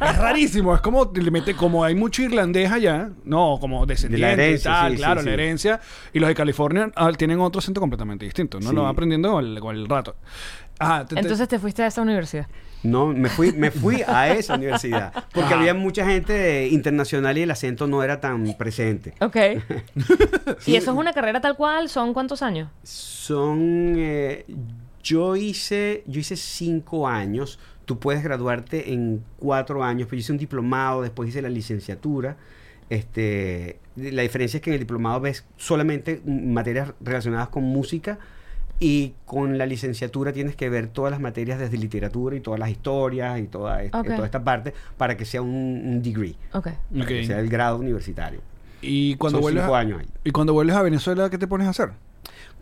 Es 0.02 0.18
rarísimo, 0.18 0.74
es 0.74 0.82
como 0.82 1.12
le 1.14 1.30
mete, 1.30 1.54
como 1.56 1.84
hay 1.84 1.94
mucho 1.94 2.22
irlandés 2.22 2.72
allá, 2.72 3.10
no, 3.26 3.58
como 3.60 3.86
descendiente 3.86 4.32
herencia, 4.32 4.72
y 4.72 4.74
tal, 4.74 4.92
sí, 4.94 4.98
claro, 4.98 5.22
sí, 5.22 5.28
la 5.28 5.34
herencia. 5.34 5.80
Y 6.14 6.20
los 6.20 6.28
de 6.30 6.36
California 6.36 6.90
ah, 6.96 7.12
tienen 7.18 7.40
otro 7.40 7.60
acento 7.60 7.82
completamente 7.82 8.26
distinto, 8.26 8.60
¿no? 8.60 8.72
Lo 8.72 8.84
va 8.84 8.90
aprendiendo 8.90 9.32
con 9.34 9.46
el, 9.46 9.60
con 9.60 9.76
el 9.76 9.88
rato. 9.88 10.16
Ajá, 10.80 11.06
te- 11.06 11.16
te- 11.16 11.22
Entonces 11.22 11.48
te 11.48 11.60
fuiste 11.60 11.84
a 11.84 11.88
esa 11.88 12.02
universidad. 12.02 12.48
No, 12.82 13.08
me 13.08 13.28
fui, 13.30 13.52
me 13.52 13.70
fui 13.72 14.02
a 14.08 14.30
esa 14.34 14.56
universidad. 14.56 15.12
Porque 15.34 15.54
Ah. 15.54 15.58
había 15.60 15.74
mucha 15.74 16.06
gente 16.06 16.68
internacional 16.70 17.38
y 17.38 17.42
el 17.42 17.52
acento 17.52 17.86
no 17.88 18.02
era 18.04 18.22
tan 18.22 18.54
presente. 18.58 19.14
Ok. 19.20 19.36
¿Y 20.66 20.76
eso 20.76 20.92
es 20.92 20.98
una 20.98 21.12
carrera 21.14 21.42
tal 21.42 21.56
cual? 21.58 21.90
¿Son 21.90 22.14
cuántos 22.14 22.42
años? 22.42 22.70
Son. 22.84 23.96
eh, 23.98 24.46
yo 25.04 25.36
hice. 25.36 26.04
Yo 26.08 26.20
hice 26.22 26.36
cinco 26.38 27.08
años. 27.08 27.60
Tú 27.86 28.00
puedes 28.00 28.24
graduarte 28.24 28.94
en 28.94 29.24
cuatro 29.38 29.84
años. 29.84 30.08
Pero 30.10 30.18
yo 30.18 30.22
hice 30.22 30.32
un 30.32 30.38
diplomado, 30.38 31.02
después 31.02 31.28
hice 31.30 31.42
la 31.42 31.50
licenciatura. 31.50 32.38
Este, 32.90 33.80
la 33.96 34.22
diferencia 34.24 34.58
es 34.58 34.62
que 34.64 34.70
en 34.72 34.76
el 34.76 34.80
diplomado 34.80 35.20
ves 35.20 35.46
solamente 35.58 36.22
materias 36.26 36.94
relacionadas 37.02 37.50
con 37.50 37.64
música 37.64 38.18
y 38.80 39.14
con 39.26 39.58
la 39.58 39.66
licenciatura 39.66 40.32
tienes 40.32 40.56
que 40.56 40.70
ver 40.70 40.88
todas 40.88 41.12
las 41.12 41.20
materias 41.20 41.60
desde 41.60 41.78
literatura 41.78 42.36
y 42.36 42.40
todas 42.40 42.60
las 42.60 42.70
historias 42.70 43.40
y 43.40 43.48
toda, 43.48 43.84
est- 43.84 43.94
Ok. 43.94 44.06
toda 44.16 44.26
esta 44.26 44.44
parte 44.44 44.74
para 44.98 45.18
que 45.18 45.26
sea 45.26 45.42
un, 45.42 45.50
un 45.50 46.02
degree, 46.02 46.36
Ok. 46.54 46.70
para 46.94 47.06
que 47.06 47.26
sea 47.26 47.40
el 47.40 47.50
grado 47.50 47.78
universitario. 47.78 48.40
Y 48.82 49.16
cuando 49.16 49.38
Son 49.38 49.42
vuelves 49.42 49.64
cinco 49.64 49.76
a, 49.76 49.80
años 49.80 50.00
ahí. 50.00 50.08
y 50.24 50.32
cuando 50.32 50.54
vuelves 50.54 50.76
a 50.76 50.82
Venezuela, 50.82 51.30
¿qué 51.30 51.38
te 51.38 51.48
pones 51.48 51.68
a 51.68 51.72
hacer? 51.72 51.90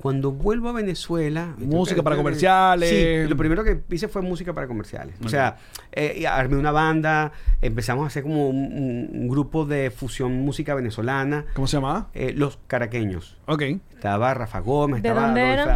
Cuando 0.01 0.31
vuelvo 0.31 0.69
a 0.69 0.73
Venezuela... 0.73 1.55
Música 1.57 2.03
para 2.03 2.15
comerciales. 2.15 2.89
Sí, 2.89 3.27
lo 3.29 3.35
primero 3.35 3.63
que 3.63 3.81
hice 3.89 4.07
fue 4.07 4.21
música 4.21 4.53
para 4.53 4.67
comerciales. 4.67 5.15
O 5.25 5.27
sea, 5.29 5.57
eh, 5.91 6.25
armé 6.27 6.55
una 6.57 6.71
banda, 6.71 7.31
empezamos 7.61 8.03
a 8.03 8.07
hacer 8.07 8.21
como 8.23 8.47
un, 8.47 8.57
un- 8.57 9.09
un 9.13 9.27
grupo 9.27 9.65
de 9.65 9.89
fusión 9.91 10.33
música 10.41 10.75
venezolana, 10.75 11.45
¿Cómo 11.55 11.65
se 11.67 11.77
llamaba? 11.77 12.07
eh, 12.13 12.31
Los 12.35 12.59
Caraqueños. 12.67 13.37
Ok. 13.47 13.63
Estaba 13.93 14.33
Rafa 14.35 14.59
Gómez, 14.59 15.01
¿De 15.01 15.09
estaba 15.09 15.25
dónde 15.27 15.41
eran? 15.53 15.75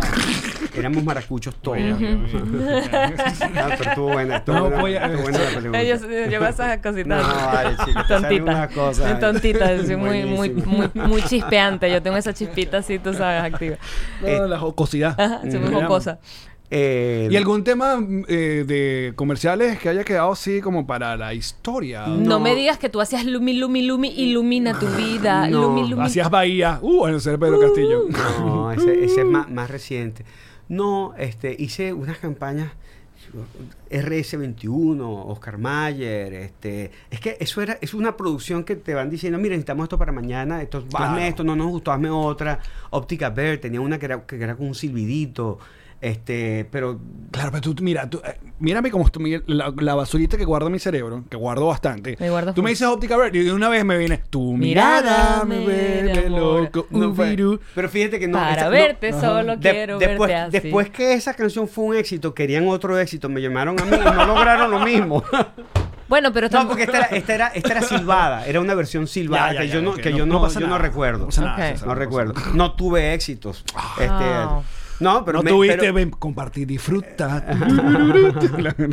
Éramos 0.75 1.03
maracuchos 1.03 1.55
todos. 1.55 1.79
Ah, 1.79 3.69
pero 3.77 3.89
estuvo 3.89 4.07
buena, 4.13 4.37
estuvo 4.37 4.55
No, 4.55 4.61
buena, 4.63 4.79
voy 4.81 4.95
a- 4.95 5.05
estuvo 5.05 5.21
buena 5.23 5.39
la 5.39 5.83
yo 6.29 6.39
veo 6.39 6.47
esas 6.47 6.77
cositas. 6.83 7.05
No, 7.27 7.45
vale, 7.47 7.75
salen 7.77 8.07
Tontita. 8.07 8.67
cosas. 8.69 9.19
Tontita, 9.19 9.77
soy 9.85 9.95
muy, 9.95 10.25
muy, 10.25 10.49
muy, 10.51 10.89
muy 10.93 11.21
chispeante. 11.23 11.91
Yo 11.91 12.01
tengo 12.01 12.15
esa 12.17 12.33
chispita 12.33 12.77
así, 12.77 12.99
tú 12.99 13.13
sabes, 13.13 13.51
activa. 13.53 13.77
No, 14.21 14.27
Eh, 14.27 14.47
la 14.47 14.59
jocosidad. 14.59 15.19
Ajá, 15.19 15.41
Se 15.49 15.59
jocosa. 15.59 16.19
Eh, 16.73 17.27
¿Y 17.29 17.35
algún 17.35 17.65
tema 17.65 17.99
eh, 18.29 18.63
de 18.65 19.11
comerciales 19.17 19.77
que 19.77 19.89
haya 19.89 20.05
quedado 20.05 20.31
así 20.31 20.61
como 20.61 20.87
para 20.87 21.17
la 21.17 21.33
historia? 21.33 22.07
No. 22.07 22.15
No. 22.15 22.39
me 22.39 22.55
digas 22.55 22.77
que 22.77 22.87
tú 22.87 23.01
hacías 23.01 23.25
Lumi, 23.25 23.53
Lumi, 23.53 23.81
Lumi, 23.81 24.07
ilumina 24.07 24.79
tu 24.79 24.87
vida. 24.87 25.49
No. 25.49 25.63
Lumi, 25.63 25.89
Lumi. 25.89 26.03
Hacías 26.05 26.29
Bahía. 26.29 26.79
Uh, 26.81 27.07
en 27.07 27.15
el 27.15 27.21
ser 27.21 27.37
Pedro 27.37 27.59
Castillo. 27.59 28.05
No, 28.39 28.71
ese, 28.71 29.03
ese 29.03 29.19
es 29.21 29.27
más, 29.27 29.49
más 29.51 29.69
reciente. 29.69 30.23
No, 30.69 31.13
este, 31.17 31.53
hice 31.59 31.91
unas 31.91 32.19
campañas 32.19 32.71
RS21, 33.89 35.01
Oscar 35.27 35.57
Mayer, 35.57 36.33
este, 36.33 36.91
es 37.09 37.19
que 37.19 37.37
eso 37.39 37.61
era, 37.61 37.77
es 37.81 37.93
una 37.93 38.15
producción 38.17 38.63
que 38.63 38.75
te 38.75 38.93
van 38.93 39.09
diciendo, 39.09 39.37
mira, 39.39 39.51
necesitamos 39.53 39.83
esto 39.85 39.97
para 39.97 40.11
mañana, 40.11 40.61
esto, 40.61 40.83
Claro. 40.85 41.05
hazme 41.05 41.27
esto, 41.27 41.43
no 41.43 41.55
nos 41.55 41.67
gustó, 41.67 41.91
hazme 41.91 42.09
otra. 42.09 42.59
Óptica 42.91 43.29
Ver 43.29 43.59
tenía 43.59 43.81
una 43.81 43.97
que 43.99 44.05
era, 44.05 44.25
que 44.25 44.35
era 44.41 44.55
con 44.55 44.67
un 44.67 44.75
silbidito, 44.75 45.59
este, 46.01 46.67
pero 46.71 46.99
Claro, 47.31 47.49
pero 47.51 47.61
tú, 47.61 47.81
mira, 47.81 48.09
tú, 48.09 48.21
eh, 48.25 48.37
mírame 48.59 48.91
como 48.91 49.05
Miguel, 49.19 49.43
la, 49.47 49.73
la 49.77 49.95
basurita 49.95 50.35
que 50.37 50.43
guarda 50.43 50.69
mi 50.69 50.79
cerebro, 50.79 51.23
que 51.29 51.37
guardo 51.37 51.67
bastante. 51.67 52.17
Me 52.19 52.29
guardas 52.29 52.53
tú 52.53 52.61
me 52.61 52.71
dices 52.71 52.85
óptica 52.87 53.15
verde 53.15 53.37
y 53.39 53.43
de 53.43 53.53
una 53.53 53.69
vez 53.69 53.85
me 53.85 53.97
viene, 53.97 54.17
tu 54.29 54.51
Mirada 54.57 55.45
mirada, 55.45 55.45
me 55.45 55.99
enamora". 56.11 56.61
loco. 56.63 56.87
no 56.89 57.15
fue- 57.15 57.27
ubiru". 57.29 57.59
pero 57.73 57.87
fíjate 57.87 58.19
que 58.19 58.27
no. 58.27 58.37
Para 58.37 58.53
esa- 58.53 58.69
verte 58.69 59.13
solo 59.13 59.55
De- 59.55 59.71
quiero 59.71 59.97
después, 59.97 60.27
verte 60.29 60.57
así. 60.57 60.59
después 60.67 60.89
que 60.89 61.13
esa 61.13 61.33
canción 61.35 61.69
fue 61.69 61.85
un 61.85 61.95
éxito, 61.95 62.33
querían 62.33 62.67
otro 62.67 62.99
éxito, 62.99 63.29
me 63.29 63.41
llamaron 63.41 63.79
a 63.79 63.85
mí 63.85 63.95
y 63.95 63.99
no 64.03 64.25
lograron 64.25 64.69
lo 64.71 64.79
mismo. 64.81 65.23
Bueno, 66.09 66.33
pero 66.33 66.49
No, 66.49 66.67
porque 66.67 66.83
esta 66.83 66.97
era, 66.97 67.05
esta 67.07 67.33
era, 67.35 67.47
esta 67.47 67.71
era 67.71 67.81
silbada, 67.83 68.45
era 68.45 68.59
una 68.59 68.73
versión 68.75 69.07
silbada 69.07 69.47
Ya, 69.47 69.53
ya, 69.53 69.61
que 69.61 69.67
ya, 69.69 69.73
yo 69.75 69.81
no, 69.81 69.91
ok, 69.91 69.95
que 70.01 70.11
yo 70.11 70.25
no, 70.25 70.49
yo 70.49 70.67
no 70.67 70.77
recuerdo. 70.77 71.29
No 71.85 71.95
recuerdo. 71.95 72.33
No 72.53 72.73
tuve 72.75 73.13
éxitos. 73.13 73.63
Este, 73.97 74.09
Wow. 74.09 74.63
No, 75.01 75.25
pero 75.25 75.39
no 75.39 75.43
me- 75.43 75.49
tuviste, 75.51 75.77
pero- 75.77 75.93
ven, 75.93 76.09
compartir, 76.11 76.67
disfruta. 76.67 77.45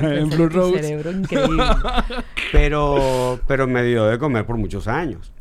En 0.03 0.29
Blue 0.31 0.49
Rose. 0.49 0.83
cerebro 0.83 1.12
increíble. 1.12 1.62
pero, 2.53 3.40
pero 3.47 3.66
me 3.66 3.83
dio 3.85 4.07
de 4.07 4.18
comer 4.18 4.44
por 4.47 4.57
muchos 4.57 4.88
años. 4.88 5.33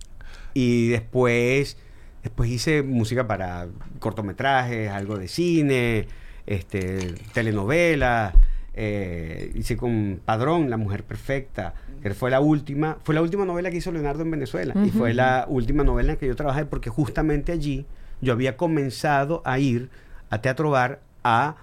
Y 0.53 0.87
después, 0.89 1.77
después 2.23 2.49
hice 2.49 2.83
música 2.83 3.27
para 3.27 3.67
cortometrajes, 3.99 4.89
algo 4.89 5.17
de 5.17 5.27
cine, 5.27 6.07
este, 6.45 7.13
telenovelas. 7.33 8.33
eh, 8.73 9.51
hice 9.55 9.75
con 9.77 10.19
Padrón, 10.23 10.69
La 10.69 10.77
Mujer 10.77 11.03
Perfecta, 11.03 11.73
que 12.01 12.13
fue 12.13 12.29
la 12.29 12.39
última, 12.41 12.97
fue 13.03 13.15
la 13.15 13.21
última 13.21 13.43
novela 13.45 13.71
que 13.71 13.77
hizo 13.77 13.91
Leonardo 13.91 14.21
en 14.23 14.31
Venezuela. 14.31 14.73
Y 14.85 14.89
fue 14.91 15.13
la 15.13 15.45
última 15.49 15.83
novela 15.83 16.13
en 16.13 16.19
que 16.19 16.27
yo 16.27 16.35
trabajé 16.35 16.65
porque 16.65 16.89
justamente 16.89 17.51
allí 17.51 17.85
yo 18.21 18.33
había 18.33 18.55
comenzado 18.57 19.41
a 19.45 19.59
ir 19.59 19.89
a 20.29 20.41
Teatro 20.41 20.69
Bar 20.71 20.99
a, 21.23 21.55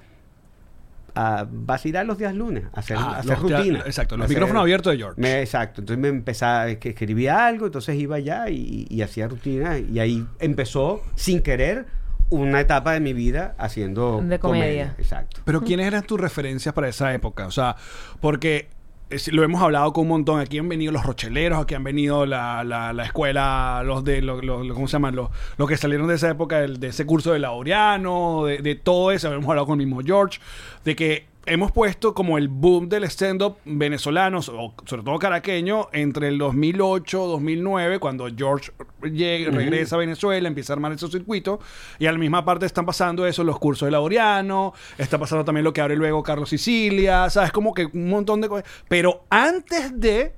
a 1.15 1.47
vacilar 1.49 2.05
los 2.07 2.19
días 2.19 2.35
lunes, 2.35 2.65
a 2.75 2.81
hacer, 2.81 2.97
Ah, 2.99 3.17
a 3.17 3.19
hacer 3.19 3.39
rutina. 3.39 3.81
exacto, 3.87 4.17
los 4.17 4.25
A 4.25 4.27
hacer- 4.27 4.37
micrófonos 4.37 4.63
abiertos 4.63 4.93
de 4.93 4.99
George. 4.99 5.21
me- 5.21 5.41
exacto, 5.41 5.81
entonces 5.81 6.01
me 6.03 6.09
empezaba, 6.09 6.75
que 6.75 6.89
escribía 6.91 7.47
algo, 7.47 7.67
entonces 7.67 7.95
iba 7.97 8.17
allá 8.17 8.49
y, 8.51 8.87
y 8.91 9.03
hacía 9.03 9.29
rutina 9.29 9.79
y 9.79 10.01
ahí 10.01 10.27
empezó 10.41 11.03
sin 11.15 11.41
querer 11.41 11.87
una 12.31 12.61
etapa 12.61 12.93
de 12.95 13.01
mi 13.01 13.13
vida 13.13 13.55
haciendo 13.59 14.21
De 14.23 14.39
comedia. 14.41 14.95
Exacto. 14.99 15.41
Pero 15.45 15.61
¿quiénes 15.63 15.87
eran 15.87 16.03
tus 16.03 16.19
referencias 16.19 16.75
para 16.75 16.89
esa 16.89 17.15
época? 17.15 17.47
O 17.47 17.51
sea, 17.53 17.77
porque 18.21 18.69
eh, 19.11 19.19
lo 19.33 19.43
hemos 19.45 19.63
hablado 19.63 19.93
con 19.93 20.03
un 20.03 20.09
montón. 20.09 20.41
Aquí 20.41 20.59
han 20.59 20.69
venido 20.69 20.93
los 20.93 21.05
rocheleros, 21.05 21.59
aquí 21.63 21.75
han 21.75 21.85
venido 21.85 22.27
la, 22.27 22.65
la, 22.65 22.93
la 22.93 23.05
escuela, 23.05 23.83
los 23.85 24.05
de, 24.05 24.23
los, 24.23 24.45
los- 24.45 24.67
¿cómo 24.73 24.89
se 24.89 24.93
llaman? 24.93 25.15
Los, 25.17 25.31
los 25.57 25.69
que 25.69 25.77
salieron 25.77 26.09
de 26.09 26.15
esa 26.15 26.31
época, 26.31 26.61
del- 26.61 26.81
de 26.81 26.89
ese 26.89 27.07
curso 27.07 27.33
de 27.33 27.39
Laureano, 27.39 28.45
de, 28.47 28.59
de 28.59 28.75
todo 28.75 29.11
eso. 29.13 29.33
Hemos 29.33 29.49
hablado 29.49 29.67
con 29.67 29.81
el 29.81 29.87
mismo 29.87 30.03
George, 30.05 30.39
de 30.85 30.97
que 30.97 31.27
hemos 31.47 31.73
puesto 31.73 32.15
como 32.15 32.39
el 32.39 32.49
boom 32.49 32.89
del 32.89 33.05
stand-up 33.05 33.57
venezolano, 33.65 34.39
o 34.39 34.75
sobre 34.85 35.03
todo 35.03 35.19
caraqueño, 35.19 35.89
entre 35.93 36.29
el 36.29 36.39
2008, 36.39 37.27
2009, 37.27 37.99
cuando 37.99 38.29
George 38.35 38.73
llega, 39.03 39.51
regresa 39.51 39.97
a 39.97 39.99
Venezuela, 39.99 40.49
empieza 40.49 40.73
a 40.73 40.75
armar 40.75 40.93
ese 40.93 41.09
circuito, 41.09 41.61
y 41.99 42.07
a 42.07 42.13
la 42.13 42.19
misma 42.19 42.45
parte 42.45 42.67
están 42.67 42.87
pasando 42.87 43.27
eso, 43.27 43.45
los 43.45 43.59
cursos 43.59 43.87
de 43.87 43.93
Laureano, 43.93 44.73
está 44.99 45.19
pasando 45.19 45.45
también 45.45 45.65
lo 45.65 45.73
que 45.73 45.81
abre 45.81 45.97
luego 45.97 46.23
Carlos 46.23 46.49
Sicilia, 46.49 47.29
¿sabes? 47.31 47.53
Como 47.53 47.75
que 47.75 47.87
un 47.87 48.09
montón 48.09 48.41
de 48.41 48.49
cosas. 48.49 48.69
Pero 48.89 49.25
antes 49.31 49.99
de, 50.01 50.35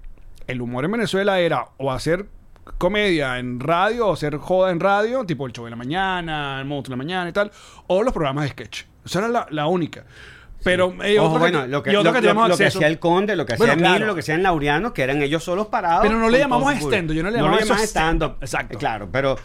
el 0.46 0.60
humor 0.60 0.84
en 0.84 0.92
Venezuela 0.92 1.40
era 1.40 1.66
o 1.76 1.92
hacer 1.92 2.26
comedia 2.78 3.38
en 3.38 3.60
radio 3.60 4.08
o 4.08 4.12
hacer 4.12 4.36
joda 4.38 4.70
en 4.72 4.80
radio, 4.80 5.24
tipo 5.24 5.46
el 5.46 5.52
show 5.52 5.64
de 5.64 5.70
la 5.70 5.76
mañana, 5.76 6.60
el 6.60 6.66
monstruo 6.66 6.96
de 6.96 6.98
la 6.98 7.04
mañana 7.04 7.30
y 7.30 7.32
tal, 7.32 7.50
o 7.86 8.02
los 8.02 8.12
programas 8.12 8.44
de 8.44 8.50
sketch. 8.50 8.84
Esa 9.04 9.20
era 9.20 9.28
la, 9.28 9.46
la 9.50 9.66
única. 9.68 10.04
Pero 10.66 10.94
hay 11.00 11.16
Ojo, 11.16 11.38
bueno, 11.38 11.66
lo 11.68 11.82
que, 11.82 11.92
y 11.92 11.94
otros 11.96 12.04
lo, 12.06 12.12
que 12.12 12.18
lo- 12.18 12.20
teníamos 12.32 12.48
lo 12.50 12.56
que 12.56 12.64
acceso. 12.64 12.78
hacía 12.80 12.88
el 12.88 12.98
Conde, 12.98 13.36
lo 13.36 13.46
que 13.46 13.54
hacía 13.54 13.66
Bueno, 13.66 13.80
claro. 13.80 14.04
lo 14.06 14.14
que 14.14 14.20
hacía 14.20 14.34
en 14.34 14.42
Laureano, 14.42 14.92
que 14.92 15.02
eran 15.02 15.22
ellos 15.22 15.44
solos 15.44 15.68
parados. 15.68 16.02
Pero 16.02 16.18
no 16.18 16.28
le 16.28 16.38
llamamos 16.40 16.74
stand-up, 16.74 17.14
yo 17.14 17.22
no 17.22 17.30
le 17.30 17.38
No 17.38 17.44
llamaba 17.44 17.56
le 17.58 17.62
eso 17.62 17.68
llamamos 17.74 17.88
stand-up. 17.88 18.22
stand-up. 18.30 18.42
Exacto. 18.42 18.74
Eh, 18.74 18.78
Claro, 18.78 19.08
pero 19.12 19.36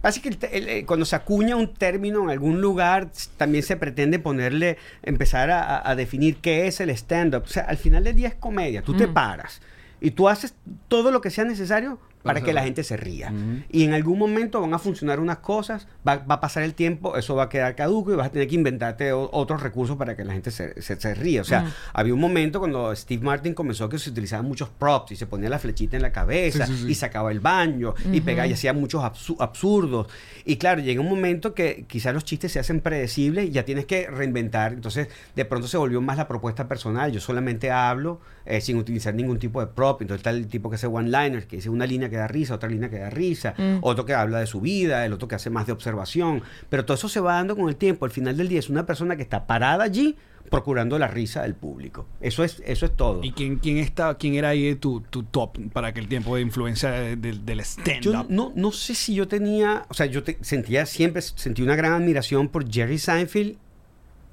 básicamente 0.00 0.56
el- 0.56 0.68
el- 0.68 0.86
cuando 0.86 1.04
se 1.04 1.16
acuña 1.16 1.56
un 1.56 1.74
término 1.74 2.22
en 2.22 2.30
algún 2.30 2.60
lugar, 2.60 3.08
también 3.36 3.64
se 3.64 3.76
pretende 3.76 4.20
ponerle, 4.20 4.78
empezar 5.02 5.50
a, 5.50 5.94
definir 5.96 6.36
qué 6.36 6.68
es 6.68 6.80
el 6.80 6.90
stand-up. 6.90 7.42
O 7.44 7.48
sea, 7.48 7.64
al 7.64 7.76
final 7.76 8.04
del 8.04 8.14
día 8.14 8.28
es 8.28 8.34
comedia. 8.36 8.82
Tú 8.82 8.94
te 8.96 9.08
paras 9.08 9.60
y 10.00 10.12
tú 10.12 10.28
haces 10.28 10.54
todo 10.86 11.10
lo 11.10 11.20
que 11.20 11.30
sea 11.30 11.44
necesario 11.44 11.98
para 12.22 12.40
que 12.42 12.52
la 12.52 12.62
gente 12.62 12.82
se 12.84 12.96
ría. 12.96 13.32
Y 13.70 13.84
en 13.84 13.94
algún 13.94 14.18
momento 14.18 14.60
van 14.60 14.74
a 14.74 14.78
funcionar 14.78 15.20
unas 15.20 15.38
cosas, 15.38 15.86
va, 16.06 16.16
va 16.16 16.34
a 16.36 16.40
pasar 16.40 16.62
el 16.62 16.74
tiempo, 16.74 17.16
eso 17.16 17.34
va 17.34 17.44
a 17.44 17.48
quedar 17.48 17.74
caduco 17.74 18.12
y 18.12 18.16
vas 18.16 18.26
a 18.26 18.30
tener 18.30 18.48
que 18.48 18.54
inventarte 18.54 19.12
o- 19.12 19.30
otros 19.32 19.62
recursos 19.62 19.96
para 19.96 20.16
que 20.16 20.24
la 20.24 20.32
gente 20.34 20.50
se, 20.50 20.80
se, 20.82 21.00
se 21.00 21.14
ría. 21.14 21.40
O 21.40 21.44
sea, 21.44 21.72
había 21.92 22.12
un 22.14 22.20
momento 22.20 22.58
cuando 22.58 22.94
Steve 22.94 23.22
Martin 23.24 23.54
comenzó 23.54 23.88
que 23.88 23.98
se 23.98 24.10
utilizaban 24.10 24.44
muchos 24.46 24.68
props 24.68 25.12
y 25.12 25.16
se 25.16 25.26
ponía 25.26 25.48
la 25.48 25.58
flechita 25.58 25.96
en 25.96 26.02
la 26.02 26.12
cabeza 26.12 26.66
Sí, 26.66 26.72
sí, 26.76 26.82
sí. 26.84 26.90
y 26.90 26.94
sacaba 26.94 27.30
el 27.32 27.40
baño 27.40 27.94
y 28.12 28.20
pegaba 28.20 28.46
y 28.46 28.52
hacía 28.52 28.72
muchos 28.72 29.02
absu- 29.02 29.36
absurdos. 29.38 30.06
Y 30.44 30.56
claro, 30.56 30.80
llega 30.82 31.00
un 31.00 31.08
momento 31.08 31.54
que 31.54 31.84
quizás 31.88 32.12
los 32.14 32.24
chistes 32.24 32.52
se 32.52 32.58
hacen 32.58 32.80
predecibles 32.80 33.46
y 33.46 33.50
ya 33.50 33.64
tienes 33.64 33.86
que 33.86 34.08
reinventar. 34.08 34.72
Entonces, 34.72 35.08
de 35.36 35.44
pronto 35.44 35.68
se 35.68 35.76
volvió 35.76 36.00
más 36.00 36.16
la 36.16 36.26
propuesta 36.28 36.68
personal. 36.68 37.12
Yo 37.12 37.20
solamente 37.20 37.70
hablo 37.70 38.20
eh, 38.48 38.60
sin 38.60 38.76
utilizar 38.78 39.14
ningún 39.14 39.38
tipo 39.38 39.60
de 39.60 39.66
prop. 39.68 40.02
Entonces 40.02 40.20
está 40.20 40.30
el 40.30 40.48
tipo 40.48 40.70
que 40.70 40.76
hace 40.76 40.86
one-liners, 40.88 41.46
que 41.46 41.56
dice 41.56 41.68
una 41.70 41.86
línea 41.86 42.08
que 42.08 42.16
da 42.16 42.26
risa, 42.26 42.54
otra 42.54 42.68
línea 42.68 42.88
que 42.90 42.98
da 42.98 43.10
risa, 43.10 43.54
otro 43.82 44.04
que 44.04 44.14
habla 44.14 44.40
de 44.40 44.46
su 44.46 44.60
vida, 44.60 45.04
el 45.06 45.12
otro 45.12 45.28
que 45.28 45.34
hace 45.36 45.50
más 45.50 45.66
de 45.66 45.72
observación. 45.72 46.42
Pero 46.68 46.84
todo 46.84 46.96
eso 46.96 47.08
se 47.08 47.20
va 47.20 47.34
dando 47.34 47.54
con 47.56 47.68
el 47.68 47.76
tiempo. 47.76 48.04
Al 48.06 48.10
final 48.10 48.36
del 48.36 48.48
día 48.48 48.58
es 48.58 48.68
una 48.70 48.86
persona 48.86 49.14
que 49.16 49.22
está 49.22 49.46
parada 49.46 49.84
allí 49.84 50.16
procurando 50.50 50.98
la 50.98 51.08
risa 51.08 51.42
del 51.42 51.54
público. 51.54 52.06
Eso 52.22 52.42
es, 52.42 52.62
eso 52.64 52.86
es 52.86 52.96
todo. 52.96 53.22
¿Y 53.22 53.32
quién, 53.32 53.56
quién, 53.56 53.76
está, 53.76 54.16
quién 54.16 54.34
era 54.34 54.48
ahí 54.48 54.74
tu, 54.76 55.02
tu 55.02 55.22
top 55.24 55.58
para 55.74 55.88
aquel 55.88 56.08
tiempo 56.08 56.36
de 56.36 56.40
influencia 56.40 56.90
de- 56.90 57.16
de- 57.16 57.32
del 57.38 57.58
Yo 57.58 57.64
stand-up? 57.64 58.26
no, 58.30 58.52
no 58.56 58.72
sé 58.72 58.94
si 58.94 59.12
yo 59.14 59.28
tenía, 59.28 59.84
o 59.90 59.94
sea, 59.94 60.06
yo 60.06 60.22
te- 60.22 60.38
sentía 60.40 60.86
siempre, 60.86 61.20
sentí 61.20 61.60
una 61.60 61.76
gran 61.76 61.92
admiración 61.92 62.48
por 62.48 62.66
Jerry 62.72 62.96
Seinfeld, 62.96 63.58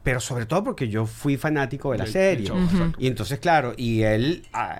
pero 0.05 0.19
sobre 0.21 0.45
todo 0.45 0.63
porque 0.63 0.87
yo 0.87 1.05
fui 1.07 1.35
fanático 1.35 1.91
de 1.91 1.97
la 1.97 2.05
serie. 2.05 2.45
show. 2.47 2.57
Y 2.99 3.07
entonces, 3.07 3.39
claro, 3.39 3.73
y 3.75 4.03
él 4.03 4.43
ah, 4.53 4.79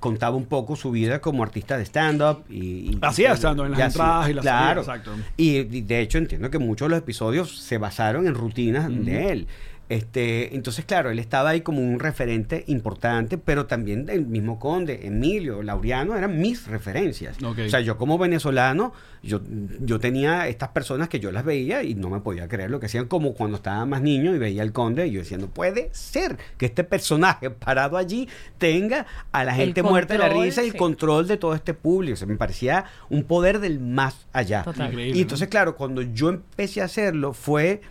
contaba 0.00 0.36
un 0.36 0.44
poco 0.46 0.74
su 0.74 0.90
vida 0.90 1.20
como 1.20 1.42
artista 1.44 1.78
de 1.78 1.84
stand-up. 1.84 2.42
Y, 2.50 2.56
y- 2.58 2.98
Hacía 3.00 3.32
stand-up 3.36 3.66
en 3.66 3.70
las 3.72 3.80
entradas 3.94 4.28
y 4.28 4.32
las 4.34 4.42
Claro. 4.42 4.82
salidas, 4.84 5.06
exacto. 5.06 5.30
Y, 5.36 5.58
y 5.58 5.80
de 5.82 6.00
hecho 6.00 6.18
entiendo 6.18 6.50
que 6.50 6.58
muchos 6.58 6.86
de 6.86 6.90
los 6.90 6.98
episodios 6.98 7.56
se 7.60 7.78
basaron 7.78 8.26
en 8.26 8.34
rutinas 8.34 8.88
de 8.90 9.30
él. 9.30 9.46
Este, 9.88 10.54
entonces, 10.56 10.84
claro, 10.84 11.10
él 11.10 11.18
estaba 11.20 11.50
ahí 11.50 11.60
como 11.60 11.80
un 11.80 12.00
referente 12.00 12.64
importante, 12.66 13.38
pero 13.38 13.66
también 13.66 14.08
el 14.08 14.26
mismo 14.26 14.58
Conde, 14.58 15.06
Emilio, 15.06 15.62
Laureano, 15.62 16.16
eran 16.16 16.38
mis 16.40 16.66
referencias. 16.66 17.36
O 17.40 17.54
sea, 17.68 17.80
yo 17.80 17.96
como 17.96 18.18
venezolano, 18.18 18.92
yo, 19.22 19.40
yo 19.80 20.00
tenía 20.00 20.48
estas 20.48 20.70
personas 20.70 21.08
que 21.08 21.20
yo 21.20 21.30
las 21.30 21.44
veía 21.44 21.84
y 21.84 21.94
no 21.94 22.10
me 22.10 22.20
podía 22.20 22.48
creer 22.48 22.70
lo 22.70 22.80
que 22.80 22.86
hacían, 22.86 23.06
como 23.06 23.34
cuando 23.34 23.58
estaba 23.58 23.86
más 23.86 24.02
niño 24.02 24.34
y 24.34 24.38
veía 24.38 24.62
al 24.62 24.72
Conde 24.72 25.06
y 25.06 25.12
yo 25.12 25.20
decía, 25.20 25.38
no 25.38 25.48
puede 25.48 25.90
ser 25.92 26.36
que 26.58 26.66
este 26.66 26.82
personaje 26.82 27.50
parado 27.50 27.96
allí 27.96 28.28
tenga 28.58 29.06
a 29.30 29.44
la 29.44 29.54
gente 29.54 29.82
muerta 29.84 30.14
de 30.14 30.18
la 30.18 30.28
risa 30.28 30.62
y 30.62 30.66
el 30.66 30.72
sí. 30.72 30.78
control 30.78 31.28
de 31.28 31.36
todo 31.36 31.54
este 31.54 31.74
público. 31.74 32.14
O 32.14 32.16
sea, 32.16 32.26
me 32.26 32.36
parecía 32.36 32.86
un 33.08 33.22
poder 33.22 33.60
del 33.60 33.78
más 33.78 34.26
allá. 34.32 34.64
Total. 34.64 34.98
Y 34.98 35.20
entonces, 35.20 35.48
claro, 35.48 35.76
cuando 35.76 36.02
yo 36.02 36.28
empecé 36.28 36.82
a 36.82 36.86
hacerlo, 36.86 37.32
fue, 37.32 37.82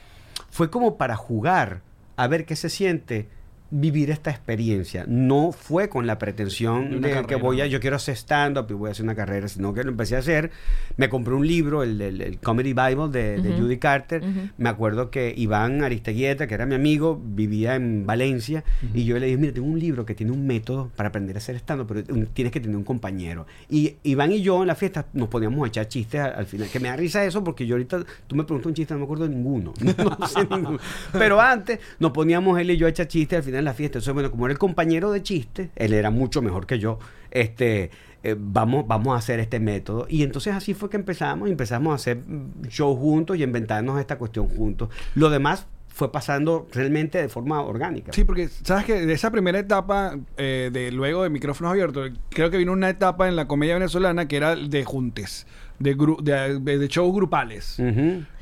fue 0.50 0.70
como 0.70 0.98
para 0.98 1.16
jugar, 1.16 1.82
a 2.16 2.28
ver 2.28 2.46
qué 2.46 2.56
se 2.56 2.70
siente 2.70 3.28
vivir 3.72 4.12
esta 4.12 4.30
experiencia. 4.32 5.06
No 5.08 5.52
fue 5.52 5.90
con 5.90 6.08
la 6.08 6.18
pretensión 6.18 6.96
una 6.96 7.08
de, 7.08 7.26
que 7.26 7.36
voy 7.36 7.62
a, 7.62 7.66
yo 7.68 7.80
quiero 7.80 7.96
hacer 7.96 8.16
stand-up 8.16 8.68
y 8.70 8.74
voy 8.74 8.90
a 8.90 8.92
hacer 8.92 9.04
una 9.04 9.16
carrera, 9.16 9.48
sino 9.48 9.74
que 9.74 9.84
lo 9.84 9.90
empecé 9.92 10.16
a 10.16 10.20
hacer. 10.20 10.52
Me 10.98 11.10
compré 11.10 11.34
un 11.34 11.46
libro, 11.48 11.84
el, 11.84 12.00
el- 12.02 12.22
el 12.22 12.38
Comedy 12.40 12.74
Bible 12.74 13.10
de, 13.12 13.42
de 13.42 13.54
Judy 13.60 13.78
Carter. 13.78 14.24
Me 14.58 14.70
acuerdo 14.70 15.10
que 15.12 15.34
Iván 15.36 15.84
Aristeguieta, 15.84 16.48
que 16.48 16.54
era 16.54 16.66
mi 16.66 16.76
amigo, 16.76 17.22
vivía 17.24 17.76
en 17.76 18.06
Valencia, 18.06 18.64
y 18.94 19.04
yo 19.06 19.18
le 19.20 19.26
dije, 19.26 19.38
mira, 19.38 19.54
tengo 19.54 19.68
un 19.68 19.80
libro 19.80 20.06
que 20.06 20.16
tiene 20.16 20.32
un 20.32 20.46
método 20.48 20.92
para 20.96 21.10
aprender 21.10 21.36
a 21.36 21.40
hacer 21.40 21.56
stand-up, 21.58 21.88
pero 21.88 22.04
un- 22.14 22.28
tienes 22.28 22.52
que 22.54 22.60
tener 22.60 22.76
un 22.78 22.84
compañero. 22.84 23.46
Y 23.70 23.96
Iván 24.04 24.32
y 24.32 24.42
yo 24.42 24.62
en 24.62 24.68
la 24.68 24.76
fiesta 24.76 25.06
nos 25.14 25.28
poníamos 25.30 25.64
a 25.66 25.68
echar 25.68 25.88
chistes 25.88 26.22
al, 26.22 26.34
al 26.36 26.46
final, 26.46 26.70
que 26.70 26.80
me 26.80 26.88
da 26.88 26.96
risa 26.96 27.26
eso 27.26 27.44
porque 27.44 27.66
yo 27.66 27.76
ahorita, 27.76 28.04
tú 28.28 28.36
me 28.36 28.44
preguntas 28.44 28.68
un 28.68 28.74
chiste, 28.76 28.94
no 28.94 29.00
me 29.00 29.04
acuerdo 29.06 29.28
de 29.28 29.36
ninguno. 29.36 29.74
No 30.20 30.28
sé 30.28 30.48
ninguno. 30.50 30.80
Pero 31.14 31.42
antes 31.42 31.80
nos 32.00 32.12
poníamos 32.12 32.60
él 32.60 32.70
y 32.72 32.78
yo 32.78 32.86
a 32.86 32.90
echar 32.90 33.08
chistes 33.08 33.38
al 33.38 33.44
final 33.44 33.55
de 33.56 33.64
la 33.64 33.74
fiesta. 33.74 34.00
Entonces, 34.00 34.14
bueno, 34.14 34.32
como 34.32 34.46
era 34.46 34.54
el 34.54 34.60
compañero 34.60 35.12
de 35.12 35.24
chistes, 35.24 35.70
él 35.76 35.94
era 35.94 36.10
mucho 36.12 36.42
mejor 36.42 36.66
que 36.66 36.80
yo, 36.80 37.00
este... 37.32 37.92
eh, 38.24 38.36
vamos, 38.38 38.88
vamos 38.88 39.14
a 39.14 39.18
hacer 39.18 39.40
este 39.40 39.60
método. 39.60 40.08
Y 40.10 40.24
entonces 40.24 40.54
así 40.56 40.74
fue 40.74 40.90
que 40.90 40.98
empezamos, 40.98 41.50
empezamos 41.50 41.92
a 41.92 41.96
hacer 41.96 42.18
mm, 42.18 42.68
shows 42.70 42.98
juntos 42.98 43.38
y 43.38 43.44
inventarnos 43.44 44.00
esta 44.00 44.18
cuestión 44.18 44.48
juntos. 44.50 44.90
Lo 45.14 45.30
demás 45.30 45.68
fue 45.88 46.12
pasando 46.12 46.68
realmente 46.74 47.22
de 47.22 47.30
forma 47.30 47.62
orgánica. 47.62 48.12
Sí, 48.12 48.26
porque 48.26 48.50
sabes 48.50 48.84
que 48.84 49.06
de 49.06 49.14
esa 49.14 49.32
primera 49.32 49.58
etapa, 49.60 50.18
eh, 50.36 50.70
de 50.74 50.92
luego 50.92 51.24
de 51.24 51.30
micrófonos 51.30 51.72
abiertos, 51.72 52.12
creo 52.30 52.50
que 52.50 52.58
vino 52.58 52.74
una 52.74 52.90
etapa 52.90 53.30
en 53.30 53.38
la 53.38 53.48
comedia 53.48 53.76
venezolana 53.76 54.28
que 54.28 54.36
era 54.36 54.58
de 54.58 54.84
juntes, 54.84 55.48
de, 55.78 55.98
gru- 55.98 56.22
de, 56.22 56.78
de 56.78 56.88
shows 56.88 57.14
grupales. 57.14 57.76
De, 57.78 57.86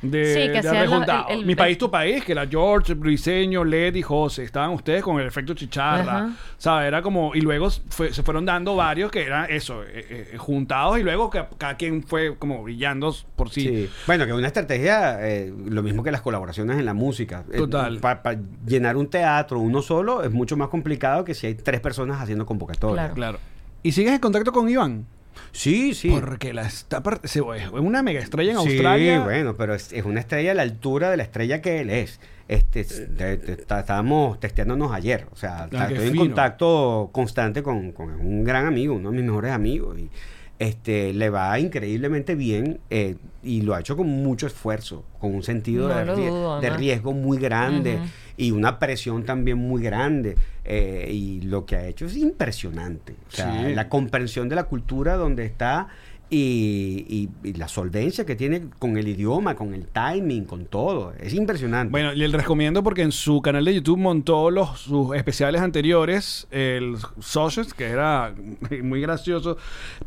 Sí, 0.02 0.52
que 0.52 0.60
de 0.62 0.86
lo- 0.86 1.02
el- 1.02 1.38
el- 1.40 1.46
Mi 1.46 1.54
país, 1.54 1.78
tu 1.78 1.90
país, 1.90 2.24
que 2.24 2.32
era 2.32 2.46
George, 2.46 2.94
Briseño, 2.94 3.64
Led 3.64 3.94
y 3.94 4.02
José. 4.02 4.44
Estaban 4.44 4.70
ustedes 4.70 5.02
con 5.02 5.18
el 5.20 5.26
efecto 5.26 5.54
chicharra. 5.54 6.16
Ajá. 6.18 6.30
¿Sabes? 6.58 6.88
Era 6.88 7.02
como. 7.02 7.34
Y 7.34 7.40
luego 7.40 7.68
fue- 7.88 8.12
se 8.12 8.22
fueron 8.22 8.44
dando 8.44 8.76
varios 8.76 9.10
que 9.10 9.22
eran 9.24 9.46
eso, 9.50 9.82
eh, 9.82 10.30
eh, 10.32 10.36
juntados. 10.38 10.98
Y 10.98 11.02
luego 11.02 11.30
que 11.30 11.44
cada 11.58 11.76
quien 11.76 12.02
fue 12.02 12.36
como 12.38 12.62
brillando 12.62 13.14
por 13.36 13.50
sí. 13.50 13.62
Sí. 13.62 13.90
Bueno, 14.06 14.26
que 14.26 14.32
una 14.32 14.46
estrategia, 14.46 15.18
eh, 15.28 15.52
lo 15.66 15.82
mismo 15.82 16.02
que 16.02 16.10
las 16.12 16.20
colaboraciones 16.22 16.78
en 16.78 16.84
la 16.84 16.94
música. 16.94 17.44
Total. 17.56 17.98
Para 17.98 18.38
llenar 18.66 18.96
un 18.96 19.08
teatro 19.08 19.58
uno 19.58 19.82
solo 19.82 20.22
es 20.22 20.30
mucho 20.30 20.56
más 20.56 20.68
complicado 20.68 21.24
que 21.24 21.34
si 21.34 21.46
hay 21.46 21.54
tres 21.54 21.80
personas 21.80 22.20
haciendo 22.20 22.46
convocatoria. 22.46 22.94
Claro. 23.12 23.14
Claro. 23.14 23.38
¿Y 23.82 23.92
sigues 23.92 24.12
en 24.12 24.18
contacto 24.18 24.52
con 24.52 24.68
Iván? 24.68 25.06
Sí, 25.52 25.94
sí. 25.94 26.10
Porque 26.10 26.52
la 26.52 26.62
está 26.66 27.02
es 27.24 27.36
una 27.72 28.02
mega 28.02 28.20
estrella 28.20 28.52
en 28.52 28.58
Sí, 28.60 28.68
Australia. 28.70 29.20
bueno, 29.20 29.56
pero 29.56 29.74
es, 29.74 29.92
es 29.92 30.04
una 30.04 30.20
estrella 30.20 30.52
a 30.52 30.54
la 30.54 30.62
altura 30.62 31.10
de 31.10 31.16
la 31.16 31.22
estrella 31.22 31.60
que 31.62 31.80
él 31.80 31.90
es. 31.90 32.20
Este, 32.46 32.84
te- 32.84 33.36
te- 33.38 33.52
está- 33.52 33.80
estábamos 33.80 34.38
testeándonos 34.38 34.92
ayer. 34.92 35.26
O 35.32 35.36
sea, 35.36 35.68
Ah, 35.72 35.88
estoy 35.90 36.08
en 36.08 36.16
contacto 36.16 37.08
constante 37.12 37.62
con, 37.62 37.92
con 37.92 38.10
un 38.14 38.44
gran 38.44 38.66
amigo, 38.66 38.94
uno 38.94 39.10
de 39.10 39.16
mis 39.16 39.24
mejores 39.24 39.52
amigos. 39.52 39.98
Y 39.98 40.10
este, 40.58 41.12
le 41.12 41.30
va 41.30 41.58
increíblemente 41.58 42.34
bien 42.36 42.78
eh, 42.90 43.16
y 43.42 43.62
lo 43.62 43.74
ha 43.74 43.80
hecho 43.80 43.96
con 43.96 44.06
mucho 44.08 44.46
esfuerzo, 44.46 45.04
con 45.18 45.34
un 45.34 45.42
sentido 45.42 45.88
No 45.88 46.14
de, 46.16 46.28
dudo, 46.28 46.60
de 46.60 46.70
riesgo 46.70 47.12
muy 47.12 47.38
grande 47.38 47.98
y 48.36 48.50
una 48.52 48.78
presión 48.78 49.24
también 49.24 49.58
muy 49.58 49.82
grande. 49.82 50.36
eh, 50.66 51.10
y 51.12 51.42
lo 51.42 51.66
que 51.66 51.76
ha 51.76 51.86
hecho 51.86 52.06
es 52.06 52.16
impresionante. 52.16 53.14
O 53.28 53.30
sea, 53.36 53.66
Sí. 53.68 53.74
la 53.74 53.88
comprensión 53.90 54.48
de 54.48 54.54
la 54.54 54.64
cultura 54.64 55.16
donde 55.16 55.44
está 55.44 55.88
y, 56.30 57.28
y- 57.42 57.48
y 57.48 57.52
la 57.54 57.68
solvencia 57.68 58.24
que 58.26 58.34
tiene 58.34 58.68
con 58.78 58.96
el 58.96 59.06
idioma, 59.08 59.54
con 59.54 59.74
el 59.74 59.86
timing, 59.86 60.44
con 60.44 60.66
todo. 60.66 61.12
Es 61.20 61.34
impresionante. 61.34 61.90
Bueno, 61.92 62.12
y 62.12 62.16
les 62.16 62.32
recomiendo 62.32 62.82
porque 62.82 63.02
en 63.02 63.12
su 63.12 63.40
canal 63.42 63.64
de 63.64 63.74
YouTube 63.74 63.98
montó 63.98 64.50
los 64.50 64.78
sus 64.80 65.14
especiales 65.14 65.60
anteriores, 65.60 66.46
el 66.50 66.96
Socials, 67.20 67.74
que 67.74 67.84
era 67.86 68.34
muy 68.82 69.00
gracioso, 69.00 69.56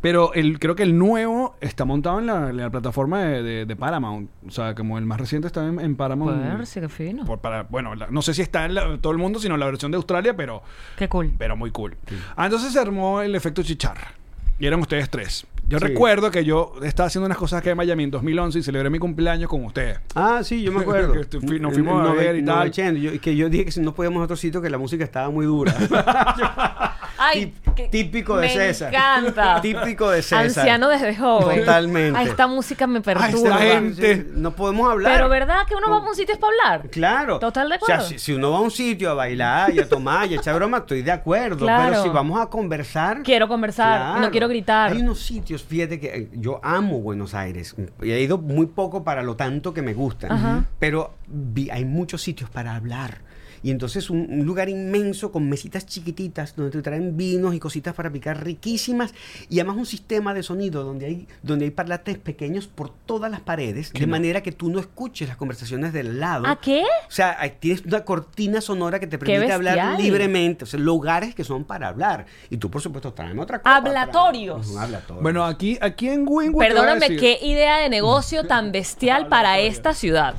pero 0.00 0.34
el, 0.34 0.58
creo 0.58 0.74
que 0.74 0.82
el 0.82 0.98
nuevo 0.98 1.56
está 1.60 1.84
montado 1.84 2.18
en 2.18 2.26
la, 2.26 2.50
en 2.50 2.56
la 2.56 2.70
plataforma 2.70 3.22
de, 3.22 3.42
de- 3.42 3.66
de 3.66 3.76
Paramount. 3.76 4.28
O 4.46 4.50
sea, 4.50 4.74
como 4.74 4.98
el 4.98 5.06
más 5.06 5.18
reciente 5.20 5.46
está 5.46 5.66
en, 5.66 5.80
en 5.80 5.96
Paramount. 5.96 6.64
Sí, 6.66 6.80
qué 6.80 6.88
fino. 6.88 7.24
Por- 7.24 7.38
para, 7.40 7.62
bueno, 7.64 7.94
la- 7.94 8.08
no 8.08 8.22
sé 8.22 8.34
si 8.34 8.42
está 8.42 8.64
en 8.66 8.74
la- 8.74 8.98
todo 8.98 9.12
el 9.12 9.18
mundo, 9.18 9.38
sino 9.38 9.56
la 9.56 9.66
versión 9.66 9.90
de 9.92 9.96
Australia, 9.96 10.36
pero, 10.36 10.62
Qué 10.96 11.08
cool. 11.08 11.32
pero 11.38 11.56
muy 11.56 11.70
cool. 11.70 11.96
Ah, 12.36 12.46
entonces 12.46 12.72
se 12.72 12.78
armó 12.80 13.20
el 13.22 13.34
efecto 13.34 13.62
chicharra. 13.62 14.12
Y 14.58 14.66
eran 14.66 14.80
ustedes 14.80 15.08
tres. 15.10 15.46
Yo 15.68 15.78
Sí. 15.78 15.84
recuerdo 15.84 16.30
que 16.30 16.44
yo 16.46 16.72
estaba 16.82 17.08
haciendo 17.08 17.26
unas 17.26 17.36
cosas 17.36 17.60
aquí 17.60 17.68
en 17.68 17.76
Miami 17.76 18.04
en 18.04 18.10
2011 18.10 18.58
y 18.58 18.62
celebré 18.62 18.88
mi 18.88 18.98
cumpleaños 18.98 19.50
con 19.50 19.64
ustedes. 19.66 19.98
Ah, 20.14 20.40
sí, 20.42 20.62
yo 20.62 20.72
me 20.72 20.80
acuerdo. 20.80 21.12
Que 21.30 21.60
nos 21.60 21.74
fuimos 21.74 22.00
a 22.00 22.10
Nove- 22.10 22.16
ver 22.16 22.36
y 22.36 22.44
tal. 22.44 22.56
novecientos. 22.60 23.02
Yo, 23.02 23.20
que 23.20 23.36
yo 23.36 23.48
dije 23.50 23.66
que 23.66 23.72
si 23.72 23.80
no 23.80 23.94
podíamos 23.94 24.20
a 24.22 24.24
otro 24.24 24.36
sitio 24.36 24.62
que 24.62 24.70
la 24.70 24.78
música 24.78 25.04
estaba 25.04 25.28
muy 25.30 25.44
dura. 25.44 25.74
Ay, 27.18 27.54
típico 27.90 28.36
de 28.36 28.46
me 28.48 28.52
César. 28.52 28.94
encanta. 28.94 29.60
Típico 29.60 30.10
de 30.10 30.22
César. 30.22 30.44
Anciano 30.44 30.88
desde 30.88 31.14
joven. 31.16 31.60
Totalmente. 31.60 32.18
Ay, 32.18 32.28
esta 32.28 32.46
música 32.46 32.86
me 32.86 32.98
esta 32.98 33.14
perturba. 33.14 33.58
gente. 33.58 34.26
No 34.34 34.52
podemos 34.52 34.90
hablar. 34.90 35.12
Pero 35.14 35.28
¿verdad 35.28 35.66
que 35.66 35.74
uno 35.74 35.90
va 35.90 35.98
a 35.98 36.08
un 36.08 36.14
sitio 36.14 36.34
es 36.34 36.40
para 36.40 36.52
hablar? 36.52 36.90
Claro. 36.90 37.38
Total 37.38 37.68
de 37.68 37.76
O 37.76 37.84
sea, 37.86 37.96
acuerdo. 37.96 38.08
si, 38.10 38.18
si 38.18 38.32
uno 38.32 38.50
va 38.52 38.58
a 38.58 38.60
un 38.60 38.70
sitio 38.70 39.10
a 39.10 39.14
bailar 39.14 39.74
y 39.74 39.78
a 39.80 39.88
tomar 39.88 40.30
y 40.30 40.34
a 40.34 40.36
echar 40.38 40.54
broma, 40.54 40.78
estoy 40.78 41.02
de 41.02 41.12
acuerdo. 41.12 41.58
Claro. 41.66 41.90
Pero 41.90 42.02
si 42.02 42.08
vamos 42.08 42.40
a 42.40 42.46
conversar. 42.46 43.22
Quiero 43.22 43.48
conversar, 43.48 44.20
no 44.20 44.30
quiero 44.30 44.48
gritar. 44.48 44.92
Hay 44.92 45.00
unos 45.00 45.20
sitios, 45.20 45.62
fíjate 45.62 45.98
que 46.00 46.06
eh, 46.08 46.28
yo 46.34 46.60
amo 46.62 47.00
Buenos 47.00 47.34
Aires. 47.34 47.74
Y 48.02 48.10
he 48.10 48.20
ido 48.20 48.38
muy 48.38 48.66
poco 48.66 49.04
para 49.04 49.22
lo 49.22 49.36
tanto 49.36 49.72
que 49.74 49.82
me 49.82 49.94
gustan. 49.94 50.32
Ajá. 50.32 50.64
Pero 50.78 51.14
vi- 51.26 51.70
hay 51.70 51.84
muchos 51.84 52.22
sitios 52.22 52.50
para 52.50 52.74
hablar. 52.76 53.27
Y 53.62 53.70
entonces 53.70 54.10
un, 54.10 54.26
un 54.30 54.44
lugar 54.46 54.68
inmenso 54.68 55.32
con 55.32 55.48
mesitas 55.48 55.86
chiquititas 55.86 56.54
donde 56.56 56.72
te 56.72 56.82
traen 56.82 57.16
vinos 57.16 57.54
y 57.54 57.58
cositas 57.58 57.94
para 57.94 58.10
picar 58.10 58.42
riquísimas 58.44 59.14
y 59.48 59.60
además 59.60 59.76
un 59.76 59.86
sistema 59.86 60.34
de 60.34 60.42
sonido 60.42 60.84
donde 60.84 61.06
hay, 61.06 61.28
donde 61.42 61.64
hay 61.66 61.70
parlantes 61.70 62.18
pequeños 62.18 62.66
por 62.68 62.90
todas 63.06 63.30
las 63.30 63.40
paredes 63.40 63.92
de 63.92 64.06
manera 64.06 64.42
que 64.42 64.52
tú 64.52 64.70
no 64.70 64.78
escuches 64.80 65.28
las 65.28 65.36
conversaciones 65.36 65.92
del 65.92 66.20
lado. 66.20 66.46
¿A 66.46 66.56
qué? 66.60 66.82
O 66.82 67.10
sea, 67.10 67.36
hay- 67.38 67.54
tienes 67.58 67.84
una 67.84 68.04
cortina 68.04 68.60
sonora 68.60 68.98
que 69.00 69.06
te 69.06 69.18
permite 69.18 69.46
hablar 69.54 69.76
libremente. 70.02 70.64
O 70.64 70.66
sea, 70.66 70.78
lugares 70.80 71.34
que 71.34 71.44
son 71.44 71.64
para 71.64 71.88
hablar. 71.88 72.26
Y 72.50 72.56
tú, 72.58 72.70
por 72.70 72.80
supuesto, 72.82 73.12
tráeme 73.12 73.40
otra 73.42 73.60
cosa. 73.60 73.76
Hablatorios. 73.76 74.68
Un 74.68 74.78
hablatorio. 74.78 75.22
Bueno, 75.22 75.44
aquí, 75.44 75.78
aquí 75.80 76.08
en 76.08 76.24
Wingwood. 76.26 76.62
Perdóname, 76.62 77.00
decir- 77.08 77.20
qué 77.20 77.38
idea 77.42 77.78
de 77.78 77.88
negocio 77.88 78.44
tan 78.44 78.72
bestial 78.72 79.26
para 79.28 79.58
esta 79.58 79.94
ciudad. 79.94 80.34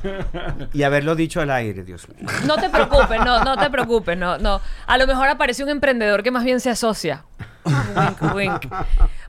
Y 0.72 0.82
haberlo 0.82 1.14
dicho 1.14 1.40
al 1.40 1.50
aire, 1.50 1.82
Dios 1.84 2.06
mío. 2.08 2.28
No 2.46 2.56
te 2.56 2.68
preocupes, 2.68 3.09
no, 3.18 3.44
no 3.44 3.56
te 3.56 3.70
preocupes, 3.70 4.16
no, 4.16 4.38
no. 4.38 4.60
A 4.86 4.98
lo 4.98 5.06
mejor 5.06 5.28
aparece 5.28 5.62
un 5.62 5.70
emprendedor 5.70 6.22
que 6.22 6.30
más 6.30 6.44
bien 6.44 6.60
se 6.60 6.70
asocia. 6.70 7.24
Wink, 7.64 8.34
wink. 8.34 8.66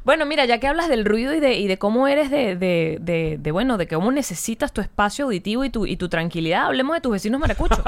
Bueno, 0.04 0.26
mira, 0.26 0.46
ya 0.46 0.58
que 0.60 0.68
hablas 0.68 0.90
del 0.90 1.06
ruido 1.06 1.32
y 1.36 1.40
de, 1.40 1.54
y 1.60 1.68
de 1.68 1.78
cómo 1.78 2.08
eres 2.08 2.32
de, 2.32 2.56
de, 2.56 2.98
de, 3.00 3.38
de, 3.40 3.52
bueno, 3.52 3.78
de 3.78 3.88
cómo 3.88 4.12
necesitas 4.12 4.74
tu 4.74 4.82
espacio 4.82 5.26
auditivo 5.26 5.64
y 5.64 5.70
tu, 5.70 5.86
y 5.86 5.96
tu 5.96 6.10
tranquilidad, 6.10 6.66
hablemos 6.66 6.96
de 6.96 7.02
tus 7.02 7.12
vecinos 7.12 7.40
maracuchos. 7.40 7.80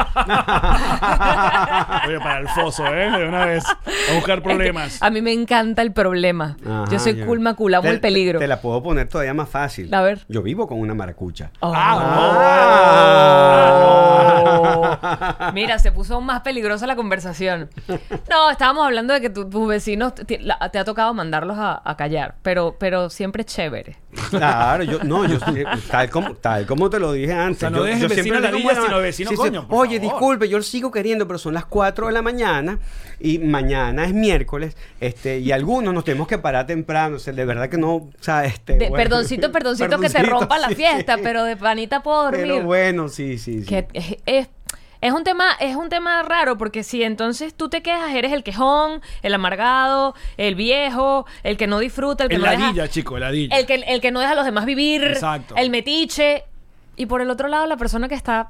Oye, 2.08 2.20
para 2.20 2.38
el 2.40 2.48
foso, 2.50 2.86
¿eh? 2.86 3.10
De 3.10 3.28
una 3.28 3.46
vez. 3.46 3.64
A 3.66 4.14
buscar 4.16 4.44
problemas. 4.44 5.02
A 5.02 5.10
mí 5.10 5.24
me 5.24 5.34
encanta 5.34 5.82
el 5.82 5.92
problema. 5.92 6.56
Ajá, 6.64 6.86
Yo 6.92 7.00
soy 7.00 7.16
ya. 7.16 7.26
cool 7.26 7.40
macula, 7.40 7.80
amo 7.80 7.88
Te- 7.88 7.94
el 7.96 8.00
peligro. 8.00 8.38
Te 8.40 8.48
la 8.48 8.62
puedo 8.62 8.84
poner 8.84 9.08
todavía 9.10 9.34
más 9.34 9.50
fácil. 9.50 9.92
A 9.94 10.02
ver. 10.04 10.20
Yo 10.28 10.44
vivo 10.44 10.68
con 10.68 10.80
una 10.80 10.94
maracucha. 10.94 11.50
Oh. 11.62 11.74
Ah. 11.76 12.30
Mira, 15.54 15.80
se 15.80 15.92
puso 15.92 16.14
aún 16.16 16.26
más 16.26 16.42
peligrosa 16.42 16.86
la 16.88 16.96
conversación. 16.96 17.70
No, 18.30 18.50
estábamos 18.52 18.86
hablando 18.86 19.14
de 19.14 19.22
que 19.22 19.30
tu- 19.32 19.50
tus 19.50 19.68
vecinos 19.68 20.14
te, 20.16 20.40
la- 20.40 20.58
te 20.72 20.78
ha 20.80 20.86
tocado 20.86 21.14
mandarlos 21.14 21.58
a, 21.58 21.82
a 21.84 21.96
callar, 22.04 22.36
pero, 22.42 22.76
pero 22.78 23.10
siempre 23.10 23.42
es 23.42 23.48
chévere. 23.48 23.96
Claro, 24.30 24.84
yo, 24.84 25.04
no, 25.04 25.26
yo 25.28 25.38
tal 25.90 26.10
como, 26.10 26.36
tal 26.36 26.66
como 26.66 26.90
te 26.90 27.00
lo 27.00 27.14
dije 27.14 27.34
antes. 27.34 27.58
O 27.58 27.60
sea, 27.62 27.70
no 27.70 27.78
yo, 27.78 27.84
dejes 27.86 28.02
yo 28.02 28.10
vecino 28.10 28.24
siempre 28.24 28.42
la 28.42 28.48
digo, 28.50 28.58
villa, 28.70 28.74
bueno, 28.74 28.86
sino 28.88 29.00
vecino 29.02 29.32
coño, 29.36 29.68
por 29.68 29.80
Oye, 29.88 29.98
favor. 30.00 30.12
disculpe, 30.14 30.50
yo 30.50 30.58
lo 30.58 30.64
sigo 30.64 30.92
queriendo, 30.92 31.26
pero 31.28 31.40
son 31.40 31.54
las 31.54 31.66
4 31.66 32.08
de 32.08 32.14
la 32.14 32.22
mañana 32.22 32.80
y 33.20 33.40
mañana 33.40 34.06
es 34.06 34.14
miércoles, 34.14 34.76
este, 35.00 35.40
y 35.40 35.52
algunos 35.52 35.94
nos 35.94 36.04
tenemos 36.04 36.28
que 36.28 36.38
parar 36.38 36.68
temprano, 36.68 37.16
o 37.16 37.20
sea, 37.20 37.34
de 37.34 37.46
verdad 37.46 37.70
que 37.70 37.78
no, 37.78 37.96
o 37.96 38.10
sea, 38.20 38.46
este, 38.46 38.74
De- 38.74 38.90
bueno. 38.90 38.96
perdoncito, 39.04 39.52
perdoncito, 39.52 40.00
que 40.00 40.10
te 40.10 40.24
rompa 40.24 40.60
la 40.60 40.68
sí. 40.70 40.76
fiesta, 40.76 41.18
pero 41.24 41.44
de 41.46 41.56
panita 41.58 42.04
puedo 42.04 42.24
dormir. 42.24 42.42
Pero 42.44 42.64
bueno, 42.64 43.08
sí, 43.10 43.38
sí, 43.38 43.62
sí. 43.62 43.66
Que 43.66 43.88
es, 43.94 44.18
es- 44.26 44.50
es 45.06 45.12
un 45.14 45.24
tema, 45.24 45.52
es 45.60 45.76
un 45.76 45.90
tema 45.90 46.24
raro, 46.24 46.58
porque 46.58 46.82
si 46.84 47.04
entonces 47.04 47.54
tú 47.54 47.70
te 47.70 47.82
quejas, 47.84 48.16
eres 48.16 48.32
el 48.32 48.44
quejón, 48.44 49.02
el 49.22 49.34
amargado, 49.34 50.16
el 50.38 50.56
viejo, 50.56 51.26
el 51.44 51.58
que 51.58 51.68
no 51.68 51.80
disfruta, 51.80 52.24
el 52.24 52.30
que 52.30 52.36
El 52.36 52.42
no 52.42 52.50
deja- 52.50 52.62
ladilla, 52.64 52.88
chico, 52.88 53.18
el 53.18 53.22
ladilla. 53.22 53.60
el 53.60 53.66
que, 53.66 53.76
el 53.76 54.02
que 54.02 54.12
no 54.12 54.20
deja 54.22 54.32
a 54.32 54.36
los 54.36 54.46
demás 54.46 54.66
vivir, 54.66 55.04
Exacto. 55.04 55.56
el 55.58 55.70
metiche. 55.70 56.46
Y 56.96 57.06
por 57.08 57.22
el 57.22 57.30
otro 57.30 57.48
lado, 57.48 57.66
la 57.68 57.78
persona 57.78 58.08
que 58.08 58.16
está 58.16 58.50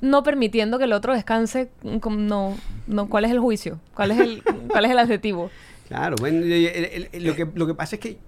no 0.00 0.22
permitiendo 0.22 0.78
que 0.78 0.84
el 0.84 0.92
otro 0.92 1.14
descanse, 1.14 1.70
no, 1.84 2.56
no, 2.88 3.08
¿cuál 3.08 3.24
es 3.24 3.30
el 3.30 3.38
juicio? 3.38 3.78
¿Cuál 3.94 4.10
es 4.10 4.18
el, 4.18 4.42
cuál 4.68 4.84
es 4.86 4.90
el 4.90 4.98
adjetivo? 4.98 5.50
Claro, 5.88 6.16
bueno, 6.18 6.44
y- 6.44 6.66
el- 6.66 6.84
el- 6.84 7.08
el- 7.12 7.24
lo, 7.24 7.36
que, 7.36 7.46
lo 7.54 7.66
que 7.66 7.74
pasa 7.74 7.96
es 7.96 8.00
que 8.00 8.18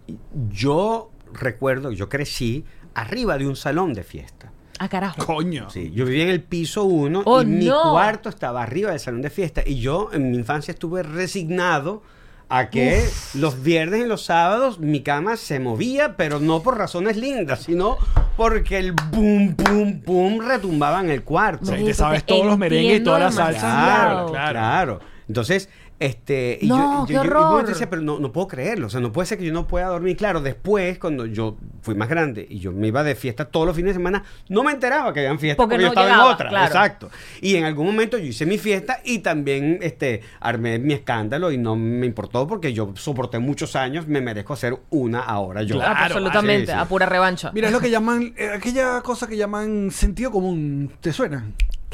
yo 0.51 1.11
recuerdo, 1.33 1.91
yo 1.93 2.09
crecí 2.09 2.65
arriba 2.95 3.39
de 3.39 3.47
un 3.49 3.57
salón 3.57 3.95
de 3.95 4.05
fiesta. 4.05 4.53
Ah, 4.79 4.89
carajo. 4.89 5.25
Coño. 5.25 5.71
Sí, 5.71 5.93
yo 5.95 6.05
vivía 6.05 6.25
en 6.25 6.31
el 6.31 6.43
piso 6.43 6.85
1 6.85 7.23
Oh, 7.25 7.43
y 7.43 7.47
mi 7.47 7.67
no. 7.67 7.91
cuarto 7.93 8.29
estaba 8.29 8.63
arriba 8.63 8.91
del 8.91 9.01
salón 9.01 9.23
de 9.23 9.31
fiesta. 9.31 9.63
Y 9.65 9.77
yo 9.81 10.11
en 10.13 10.31
mi 10.31 10.37
infancia 10.37 10.73
estuve 10.73 11.03
resignado 11.03 12.03
a 12.49 12.69
que 12.71 13.03
los 13.35 13.63
viernes 13.63 14.01
y 14.05 14.07
los 14.07 14.23
sábados 14.25 14.79
mi 14.79 15.01
cama 15.03 15.37
se 15.37 15.59
movía, 15.61 16.17
pero 16.17 16.41
no 16.41 16.61
por 16.63 16.77
razones 16.77 17.17
lindas, 17.17 17.63
sino 17.63 17.97
porque 18.37 18.79
el 18.79 18.93
boom, 18.93 19.57
boom, 19.57 20.03
boom 20.05 20.41
retumbaba 20.47 21.01
en 21.01 21.09
el 21.11 21.23
cuarto. 21.23 21.65
Sí, 21.67 21.71
Marico, 21.71 21.89
te 21.89 21.95
sabes 21.95 22.25
todos 22.25 22.45
los 22.45 22.59
merengues 22.59 23.01
y 23.01 23.05
todas 23.05 23.21
las 23.21 23.35
salsas. 23.37 23.63
Claro, 23.63 24.27
Claro. 24.27 24.53
claro. 24.53 25.01
Entonces, 25.27 25.71
este, 26.05 26.59
y 26.61 26.67
No, 26.69 27.01
yo, 27.03 27.07
qué 27.07 27.13
yo- 27.15 27.25
yo- 27.25 27.31
horror. 27.31 27.67
dice, 27.67 27.87
pero 27.87 28.03
no, 28.03 28.19
no 28.19 28.33
puedo 28.33 28.47
creerlo, 28.49 28.87
o 28.89 28.91
sea, 28.91 29.01
no 29.01 29.11
puede 29.13 29.27
ser 29.27 29.39
que 29.39 29.45
yo 29.45 29.53
no 29.53 29.67
pueda 29.67 29.87
dormir. 29.87 30.17
Claro, 30.17 30.41
después, 30.41 30.99
cuando 30.99 31.27
yo 31.27 31.57
fui 31.83 31.95
más 31.95 32.09
grande 32.09 32.47
y 32.49 32.59
yo 32.59 32.73
me 32.73 32.89
iba 32.89 33.03
de 33.03 33.15
fiesta 33.15 33.47
todos 33.47 33.67
los 33.67 33.75
fines 33.77 33.91
de 33.91 34.01
semana, 34.01 34.23
no 34.49 34.63
me 34.63 34.73
enteraba 34.73 35.13
que 35.13 35.21
habían 35.21 35.39
fiestas 35.39 35.57
Porque 35.65 35.77
porque, 35.77 35.85
no 35.85 35.89
yo 35.89 35.93
estaba 35.93 36.07
llegaba, 36.09 36.29
en 36.29 36.35
otra. 36.35 36.49
claro. 36.51 36.67
Exacto. 36.67 37.11
Y 37.41 37.57
en 37.57 37.65
algún 37.65 37.87
momento 37.87 38.19
yo 38.19 38.25
hice 38.27 38.47
mi 38.47 38.59
fiesta 38.59 39.01
y 39.05 39.21
también 39.21 39.79
este, 39.83 40.21
armé 40.41 40.79
mi 40.79 40.93
escándalo 40.95 41.51
y 41.53 41.59
no 41.59 41.77
me 41.77 42.07
importó 42.07 42.47
porque 42.47 42.73
yo 42.73 42.93
soporté 42.97 43.39
muchos 43.39 43.77
años, 43.77 44.07
me 44.07 44.21
merezco 44.21 44.53
hacer 44.53 44.77
una 44.91 45.21
ahora 45.21 45.63
yo. 45.63 45.77
Claro, 45.77 45.95
Absolutamente, 45.99 46.73
a 46.73 46.85
pura 46.87 47.07
revancha. 47.07 47.51
Mira, 47.53 47.69
es 47.69 47.73
lo 47.73 47.81
que 47.81 47.91
llaman, 47.91 48.35
eh, 48.37 48.51
aquella 48.55 49.01
cosa 49.03 49.27
que 49.27 49.37
llaman 49.37 49.91
sentido 49.91 50.31
común. 50.31 50.93
¿Te 51.01 51.13
suena? 51.13 51.45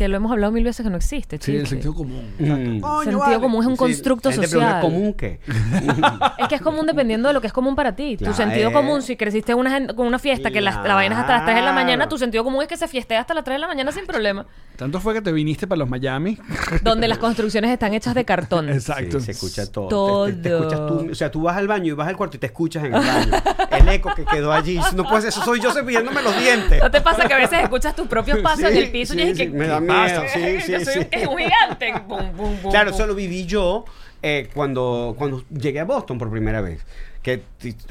Que 0.01 0.09
lo 0.09 0.17
hemos 0.17 0.33
hablado 0.33 0.51
mil 0.51 0.65
veces 0.65 0.83
que 0.83 0.89
no 0.89 0.97
existe, 0.97 1.37
Sí, 1.43 1.55
el 1.57 1.67
sentido 1.67 1.93
común. 1.95 2.33
Mm. 2.39 2.81
Coño, 2.81 3.01
Sentido 3.03 3.19
vale. 3.19 3.39
común 3.39 3.61
es 3.61 3.67
un 3.67 3.75
Sí, 3.75 3.79
constructo 3.79 4.33
social. 4.33 4.81
¿Común 4.81 5.13
qué? 5.13 5.41
Es 6.39 6.49
que 6.49 6.55
es 6.55 6.63
común 6.63 6.87
dependiendo 6.87 7.29
de 7.29 7.35
lo 7.35 7.43
que 7.43 7.49
es 7.49 7.53
común 7.53 7.77
para 7.77 7.95
ti. 7.95 8.17
Claro, 8.17 8.33
tu 8.33 8.37
sentido 8.39 8.71
eh. 8.71 8.73
común, 8.73 9.03
si 9.03 9.17
creciste 9.17 9.53
una, 9.53 9.89
con 9.89 10.07
una 10.07 10.19
fiesta 10.19 10.51
que 10.51 10.63
la, 10.63 10.83
la 10.83 10.95
vaina 10.95 11.17
es 11.17 11.21
hasta 11.21 11.35
las 11.37 11.45
3 11.45 11.57
de 11.57 11.63
la 11.63 11.73
mañana, 11.75 12.09
tu 12.09 12.17
sentido 12.17 12.45
común 12.45 12.63
es 12.63 12.69
que 12.69 12.79
se 12.79 12.89
fiestea 12.89 13.21
hasta 13.21 13.35
las 13.35 13.45
3 13.45 13.57
de 13.57 13.59
la 13.59 13.67
mañana 13.69 13.93
sin 13.93 14.07
problema. 14.07 14.47
Tanto 14.77 14.99
fue 15.01 15.13
que 15.13 15.21
te 15.21 15.33
viniste 15.33 15.67
para 15.67 15.81
los 15.81 15.89
Miami. 15.91 16.39
Donde 16.83 17.07
las 17.09 17.19
construcciones 17.19 17.71
están 17.71 17.93
hechas 17.93 18.15
de 18.15 18.25
cartón. 18.25 18.69
Exacto. 18.71 19.21
Sí, 19.21 19.27
se 19.27 19.33
escucha 19.33 19.71
todo. 19.71 19.89
Todo. 19.89 20.27
Te, 20.29 20.33
te- 20.33 20.41
te 20.49 20.55
escuchas 20.57 20.79
tú, 20.87 21.09
o 21.11 21.15
sea, 21.15 21.31
tú 21.31 21.43
vas 21.43 21.59
al 21.59 21.69
baño 21.69 21.93
y 21.93 21.95
vas 21.95 22.09
al 22.09 22.17
cuarto 22.17 22.39
y 22.39 22.41
te 22.41 22.47
escuchas 22.47 22.85
en 22.85 22.95
el 22.95 23.05
baño. 23.07 23.33
El 23.71 23.87
eco 23.91 24.15
que 24.17 24.25
quedó 24.25 24.51
allí. 24.51 24.81
No 24.97 25.05
puede 25.05 25.21
ser, 25.21 25.29
eso 25.29 25.45
soy 25.45 25.61
yo 25.61 25.71
cepillándome 25.73 26.23
los 26.23 26.35
dientes. 26.41 26.83
¿No 26.83 26.91
te 26.91 27.03
pasa 27.03 27.29
que 27.29 27.35
a 27.35 27.37
veces 27.37 27.61
escuchas 27.63 27.95
tus 27.95 28.07
propios 28.09 28.39
pasos 28.39 28.65
en 28.65 28.77
el 28.79 28.91
piso 28.91 29.13
sí, 29.13 29.21
y 29.21 29.35
sí, 29.35 29.35
que 29.35 29.49
me 29.51 29.67
da 29.67 29.75
¿qué 29.75 29.81
miedo, 29.83 29.90
pasa? 29.93 30.29
sí, 30.33 30.61
sí, 30.61 30.73
Que 30.73 30.85
soy 30.85 30.93
sí. 30.95 30.99
un- 31.01 31.05
que 31.07 31.23
es 31.23 31.29
un 31.29 31.39
gigante. 31.39 31.93
Bum, 32.07 32.37
bum, 32.37 32.63
bum, 32.63 32.71
Claro, 32.71 32.91
eso 32.91 33.07
lo 33.07 33.15
viví 33.15 33.47
yo 33.47 33.85
eh, 34.23 34.49
cuando, 34.55 35.15
cuando 35.19 35.45
llegué 35.51 35.81
a 35.81 35.85
Boston 35.85 36.19
por 36.19 36.31
primera 36.31 36.61
vez. 36.61 36.85
Que 37.23 37.43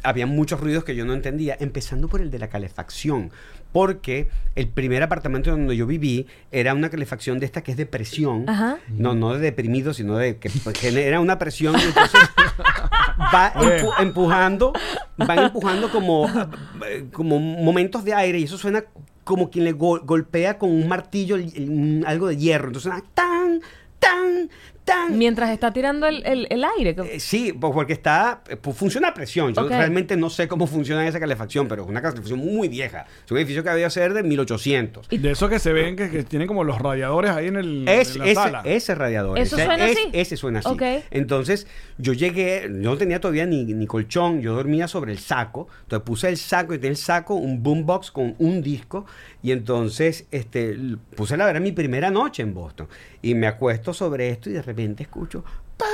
había 0.02 0.26
muchos 0.26 0.60
ruidos 0.60 0.84
que 0.84 0.96
yo 0.96 1.06
no 1.06 1.14
entendía, 1.14 1.56
empezando 1.60 2.08
por 2.08 2.20
el 2.22 2.32
de 2.32 2.40
la 2.40 2.48
calefacción. 2.50 3.32
Porque 3.72 4.28
el 4.56 4.68
primer 4.68 5.04
apartamento 5.04 5.52
donde 5.52 5.78
yo 5.78 5.86
viví 5.86 6.26
era 6.52 6.74
una 6.74 6.90
calefacción 6.90 7.40
de 7.40 7.46
esta 7.46 7.62
que 7.62 7.70
es 7.70 7.78
de 7.78 7.86
presión. 7.86 8.50
Ajá. 8.50 8.80
No, 8.88 9.14
no 9.14 9.34
de 9.34 9.40
deprimido, 9.40 9.94
sino 9.94 10.18
de 10.18 10.38
que 10.38 10.50
genera 10.80 11.20
una 11.20 11.38
presión. 11.38 11.76
Y 11.80 11.84
entonces 11.86 12.20
va 13.20 13.54
empu- 13.54 13.94
empujando, 14.00 14.74
van 15.18 15.38
empujando 15.40 15.92
como, 15.92 16.28
eh, 16.88 17.06
como 17.14 17.38
momentos 17.40 18.04
de 18.04 18.16
aire 18.16 18.40
y 18.40 18.44
eso 18.46 18.58
suena 18.58 18.84
como 19.30 19.52
quien 19.52 19.64
le 19.66 19.74
go- 19.74 20.02
golpea 20.04 20.58
con 20.58 20.72
un 20.72 20.88
martillo 20.88 21.38
algo 22.08 22.28
de 22.30 22.38
hierro. 22.38 22.70
Entonces 22.70 22.92
suena 22.92 23.04
tan, 23.14 23.62
tan, 24.00 24.50
tan... 24.90 25.18
Mientras 25.18 25.50
está 25.52 25.72
tirando 25.72 26.08
el, 26.08 26.26
el- 26.26 26.48
el 26.50 26.64
aire. 26.78 26.96
Eh, 27.06 27.20
sí, 27.20 27.54
pues 27.54 27.72
porque 27.74 27.94
está, 27.94 28.42
eh, 28.50 28.56
pues 28.58 28.76
funciona 28.76 29.10
a 29.10 29.14
presión. 29.14 29.54
Yo 29.54 29.68
realmente 29.68 30.18
no 30.18 30.30
sé 30.30 30.48
cómo 30.48 30.68
funciona 30.68 31.08
esa 31.08 31.20
calefacción, 31.20 31.68
pero 31.68 31.84
es 31.84 31.90
una 31.90 32.02
calefacción 32.02 32.40
muy 32.40 32.68
vieja. 32.68 33.06
Es 33.26 33.32
un 33.32 33.38
edificio 33.38 33.64
que 33.64 33.70
había 33.70 33.90
ser 33.90 34.14
de 34.14 34.24
1800. 34.24 35.08
De 35.10 35.32
esos 35.32 35.50
que 35.50 35.60
se 35.60 35.72
ven 35.74 35.96
que, 35.96 36.10
que 36.10 36.24
tienen 36.24 36.48
como 36.48 36.64
los 36.64 36.80
radiadores 36.80 37.32
ahí 37.32 37.48
en, 37.48 37.56
el, 37.58 37.88
Es, 37.88 38.14
en 38.16 38.20
la 38.20 38.26
ese, 38.26 38.36
sala. 38.36 38.62
ese 38.66 38.96
radiador. 38.96 39.38
¿Eso 39.40 39.56
ese, 39.56 39.66
suena 39.66 39.88
es- 39.88 39.98
así? 39.98 40.10
Ese 40.14 40.38
suena 40.38 40.60
así. 40.60 40.70
Entonces, 41.12 41.68
yo 41.98 42.14
llegué, 42.14 42.64
yo 42.64 42.90
no 42.92 42.98
tenía 42.98 43.20
todavía 43.22 43.46
ni, 43.46 43.64
ni 43.66 43.86
colchón, 43.88 44.42
yo 44.42 44.54
dormía 44.56 44.88
sobre 44.88 45.12
el 45.12 45.20
saco. 45.20 45.68
Entonces 45.84 46.06
puse 46.06 46.30
el 46.30 46.38
saco 46.38 46.74
y 46.74 46.78
tenía 46.78 46.92
el 46.92 46.98
saco, 46.98 47.36
un 47.36 47.62
boombox 47.64 48.12
con 48.12 48.36
un 48.40 48.62
disco. 48.62 49.06
Y 49.42 49.52
entonces 49.52 50.26
este, 50.32 50.78
puse 51.16 51.38
la 51.38 51.46
verdad 51.46 51.62
mi 51.62 51.72
primera 51.72 52.12
noche 52.12 52.44
en 52.44 52.54
Boston. 52.54 52.88
Y 53.22 53.36
me 53.36 53.48
acuesto 53.48 53.94
sobre 53.94 54.30
esto 54.30 54.50
y 54.50 54.54
de 54.54 54.62
repente 54.62 55.04
escucho. 55.04 55.44
¡Pam, 55.78 55.88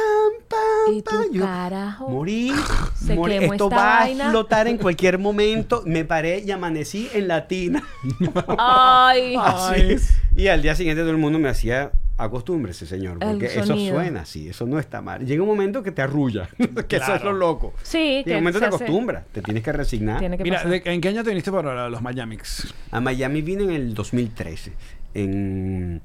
pam, 0.49 0.95
Y 0.95 1.01
pam! 1.03 1.23
Yo, 1.31 1.43
carajo, 1.43 2.09
Morí, 2.09 2.51
se 2.95 3.13
morí. 3.15 3.33
quemó 3.37 3.53
Esto 3.53 3.65
esta 3.65 3.75
va 3.75 3.99
vaina. 3.99 4.23
a 4.23 4.27
explotar 4.27 4.67
en 4.67 4.77
cualquier 4.79 5.19
momento. 5.19 5.83
Me 5.85 6.05
paré 6.05 6.39
y 6.39 6.49
amanecí 6.49 7.07
en 7.13 7.27
la 7.27 7.47
tina. 7.47 7.83
Ay. 8.57 9.35
Ay. 9.39 9.97
Y 10.35 10.47
al 10.47 10.63
día 10.63 10.75
siguiente 10.75 11.01
todo 11.03 11.11
el 11.11 11.17
mundo 11.17 11.37
me 11.37 11.49
hacía 11.49 11.91
acostúmbrese, 12.17 12.85
señor, 12.85 13.19
porque 13.19 13.47
eso 13.47 13.75
suena 13.77 14.21
así, 14.21 14.47
eso 14.49 14.65
no 14.65 14.79
está 14.79 15.01
mal. 15.01 15.25
Llega 15.25 15.41
un 15.43 15.49
momento 15.49 15.83
que 15.83 15.91
te 15.91 16.01
arrulla, 16.01 16.47
que 16.87 16.95
eso 16.97 17.13
es 17.15 17.23
lo 17.23 17.33
loco. 17.33 17.73
Sí, 17.83 17.97
Llega 17.97 18.23
que 18.23 18.31
un 18.31 18.37
momento 18.37 18.59
se 18.59 18.65
te 18.69 18.75
acostumbras, 18.75 19.25
te 19.31 19.41
tienes 19.41 19.63
que 19.63 19.71
resignar. 19.73 20.19
Tiene 20.19 20.37
que 20.37 20.43
Mira, 20.43 20.57
pasar. 20.63 20.71
¿de- 20.71 20.93
¿en 20.93 21.01
qué 21.01 21.09
año 21.09 21.23
te 21.23 21.29
viniste 21.29 21.51
para 21.51 21.89
los 21.89 22.01
Miamix? 22.01 22.73
A 22.91 23.01
Miami 23.01 23.41
vine 23.41 23.63
en 23.63 23.71
el 23.71 23.93
2013, 23.93 24.73
en 25.13 26.01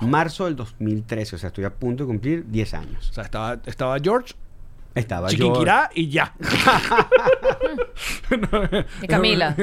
marzo 0.00 0.46
del 0.46 0.56
2013, 0.56 1.36
o 1.36 1.38
sea, 1.38 1.48
estoy 1.48 1.64
a 1.64 1.70
punto 1.74 2.02
de 2.04 2.08
cumplir 2.08 2.44
10 2.48 2.74
años. 2.74 3.10
O 3.10 3.12
sea, 3.12 3.24
estaba, 3.24 3.60
estaba 3.66 3.96
George, 4.02 4.34
Estaba 4.94 5.28
yo... 5.28 5.36
Chiquinquirá 5.36 5.90
y 5.94 6.08
ya. 6.08 6.34
Y 9.02 9.06
Camila. 9.06 9.56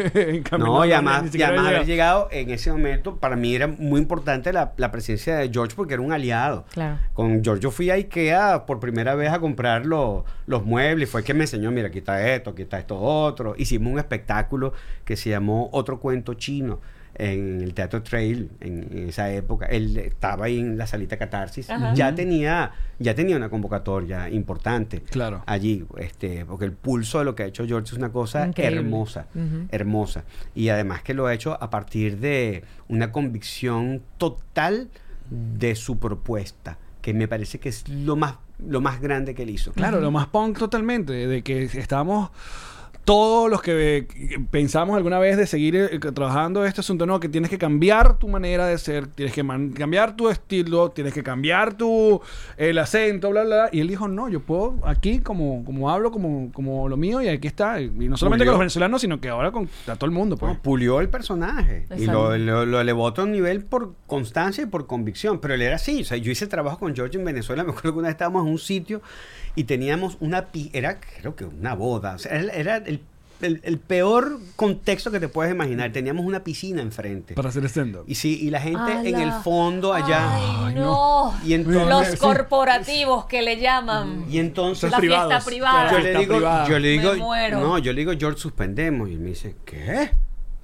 No, 0.57 0.85
y 0.85 0.91
además, 0.91 1.33
y 1.33 1.41
además 1.41 1.67
haber 1.67 1.85
llegado. 1.85 2.27
llegado 2.27 2.27
en 2.31 2.49
ese 2.49 2.71
momento, 2.71 3.17
para 3.17 3.35
mí 3.35 3.55
era 3.55 3.67
muy 3.67 3.99
importante 4.01 4.53
la, 4.53 4.73
la 4.77 4.91
presencia 4.91 5.35
de 5.37 5.49
George 5.51 5.75
porque 5.75 5.93
era 5.93 6.01
un 6.03 6.11
aliado. 6.11 6.65
Claro. 6.73 6.97
Con 7.13 7.43
George 7.43 7.61
yo 7.63 7.71
fui 7.71 7.89
a 7.89 7.95
Ikea 7.95 8.65
por 8.65 8.79
primera 8.79 9.15
vez 9.15 9.31
a 9.31 9.39
comprar 9.39 9.85
lo- 9.85 10.25
los 10.47 10.65
muebles. 10.65 11.09
Fue 11.09 11.23
que 11.23 11.33
me 11.33 11.41
enseñó, 11.43 11.71
mira, 11.71 11.87
aquí 11.87 11.99
está 11.99 12.25
esto, 12.33 12.51
aquí 12.51 12.61
está 12.63 12.79
esto 12.79 12.97
otro. 12.99 13.55
Hicimos 13.57 13.91
un 13.93 13.99
espectáculo 13.99 14.73
que 15.05 15.15
se 15.15 15.29
llamó 15.29 15.69
Otro 15.73 15.99
Cuento 15.99 16.33
Chino 16.35 16.79
en 17.15 17.61
el 17.61 17.73
Teatro 17.73 18.01
Trail 18.03 18.49
en, 18.59 18.87
en 18.91 19.09
esa 19.09 19.31
época. 19.31 19.65
Él 19.67 19.97
estaba 19.97 20.45
ahí 20.45 20.59
en 20.59 20.77
la 20.77 20.87
salita 20.87 21.17
Catarsis. 21.17 21.69
Ajá. 21.69 21.93
Ya 21.93 22.15
tenía, 22.15 22.71
ya 22.99 23.13
tenía 23.15 23.35
una 23.35 23.49
convocatoria 23.49 24.29
importante 24.29 25.01
Claro. 25.01 25.43
allí, 25.45 25.85
este, 25.97 26.45
porque 26.45 26.65
el 26.65 26.71
pulso 26.73 27.19
de 27.19 27.25
lo 27.25 27.35
que 27.35 27.43
ha 27.43 27.45
hecho 27.45 27.65
George 27.67 27.87
es 27.91 27.93
una 27.97 28.11
cosa 28.11 28.47
Increíble. 28.47 28.77
hermosa, 28.79 29.27
Ujú. 29.35 29.67
hermosa. 29.69 30.23
Y 30.55 30.69
además 30.69 31.03
que 31.03 31.13
lo 31.13 31.27
ha 31.27 31.33
hecho 31.33 31.61
a 31.61 31.69
partir 31.69 32.17
de 32.19 32.63
una 32.87 33.11
convicción 33.11 34.01
total 34.17 34.89
de 35.29 35.75
su 35.75 35.97
propuesta, 35.99 36.77
que 37.01 37.13
me 37.13 37.27
parece 37.27 37.59
que 37.59 37.69
es 37.69 37.87
lo 37.89 38.15
más, 38.15 38.35
lo 38.59 38.81
más 38.81 39.01
grande 39.01 39.33
que 39.33 39.43
él 39.43 39.49
hizo. 39.49 39.71
Claro, 39.73 39.99
lo 40.01 40.11
más 40.11 40.27
punk 40.27 40.57
totalmente, 40.59 41.13
de 41.13 41.41
que 41.41 41.63
estábamos 41.63 42.29
todos 43.03 43.49
los 43.49 43.61
que 43.61 43.97
eh, 43.97 44.07
pensamos 44.51 44.95
alguna 44.95 45.17
vez 45.19 45.35
de 45.37 45.47
seguir 45.47 45.75
eh, 45.75 45.99
trabajando 45.99 46.65
este 46.65 46.81
asunto, 46.81 47.05
no, 47.05 47.19
que 47.19 47.29
tienes 47.29 47.49
que 47.49 47.57
cambiar 47.57 48.17
tu 48.19 48.27
manera 48.27 48.67
de 48.67 48.77
ser, 48.77 49.07
tienes 49.07 49.33
que 49.33 49.43
cambiar 49.73 50.15
tu 50.15 50.29
estilo, 50.29 50.91
tienes 50.91 51.13
que 51.13 51.23
cambiar 51.23 51.73
tu 51.73 52.21
el 52.57 52.77
acento, 52.77 53.29
bla, 53.31 53.43
bla, 53.43 53.55
bla. 53.55 53.69
Y 53.71 53.79
él 53.79 53.87
dijo, 53.87 54.07
no, 54.07 54.29
yo 54.29 54.39
puedo 54.41 54.75
aquí 54.85 55.19
como, 55.19 55.65
como 55.65 55.89
hablo, 55.89 56.11
como, 56.11 56.51
como 56.53 56.87
lo 56.89 56.95
mío, 56.97 57.21
y 57.21 57.27
aquí 57.27 57.47
está. 57.47 57.81
Y 57.81 57.89
no 57.89 58.17
solamente 58.17 58.45
con 58.45 58.53
los 58.53 58.59
venezolanos, 58.59 59.01
sino 59.01 59.19
que 59.19 59.29
ahora 59.29 59.51
con 59.51 59.67
a 59.87 59.95
todo 59.95 60.05
el 60.05 60.11
mundo, 60.11 60.37
pues. 60.37 60.53
No, 60.53 60.61
pulió 60.61 61.01
el 61.01 61.09
personaje 61.09 61.87
y 61.97 62.05
lo, 62.05 62.37
lo- 62.37 62.65
lo 62.65 62.79
elevó 62.81 63.05
a 63.05 63.09
otro 63.09 63.25
nivel 63.25 63.63
por 63.63 63.93
constancia 64.07 64.63
y 64.63 64.67
por 64.67 64.85
convicción. 64.87 65.39
Pero 65.39 65.53
él 65.55 65.61
era 65.63 65.75
así. 65.75 66.01
O 66.01 66.05
sea, 66.05 66.17
yo 66.17 66.31
hice 66.31 66.45
trabajo 66.47 66.77
con 66.79 66.95
George 66.95 67.17
en 67.17 67.25
Venezuela. 67.25 67.63
Me 67.65 67.71
acuerdo 67.71 67.93
que 67.93 67.99
una 67.99 68.07
vez 68.09 68.13
estábamos 68.15 68.45
en 68.45 68.51
un 68.51 68.59
sitio 68.59 69.01
y 69.55 69.63
teníamos 69.65 70.17
una. 70.19 70.47
Era, 70.73 70.99
creo 70.99 71.35
que 71.35 71.45
una 71.45 71.73
boda. 71.73 72.15
O 72.15 72.19
sea, 72.19 72.31
era, 72.39 72.53
era 72.77 72.90
el, 73.43 73.79
peor 73.79 74.39
contexto 74.55 75.11
que 75.11 75.19
te 75.19 75.27
puedes 75.27 75.53
imaginar. 75.53 75.91
Teníamos 75.91 76.25
una 76.25 76.43
piscina 76.43 76.81
enfrente. 76.81 77.33
Para 77.33 77.49
hacer 77.49 77.63
stand-up. 77.65 78.03
Y 78.07 78.15
sí, 78.15 78.39
y 78.41 78.49
la 78.49 78.61
gente 78.61 78.91
en 79.09 79.19
el 79.19 79.31
fondo 79.31 79.93
allá. 79.93 80.35
Ay, 80.67 80.75
no. 80.75 81.33
Y 81.43 81.53
entonces- 81.53 81.87
Los 81.89 82.07
Sí. 82.07 82.17
corporativos 82.17 83.25
que 83.25 83.41
le 83.41 83.59
llaman. 83.59 84.25
Y 84.29 84.39
entonces. 84.39 84.91
La 84.91 84.99
fiesta 84.99 85.39
privada. 85.41 85.91
yo 85.91 85.99
le 85.99 86.17
digo, 86.19 86.39
yo 86.67 86.79
le 86.79 86.87
digo, 86.89 87.11
Me 87.13 87.17
muero. 87.19 87.59
no, 87.59 87.77
yo 87.77 87.93
le 87.93 87.99
digo, 87.99 88.13
George, 88.17 88.39
suspendemos. 88.39 89.09
Y 89.09 89.13
él 89.13 89.19
me 89.19 89.29
dice, 89.29 89.55
¿qué? 89.65 90.11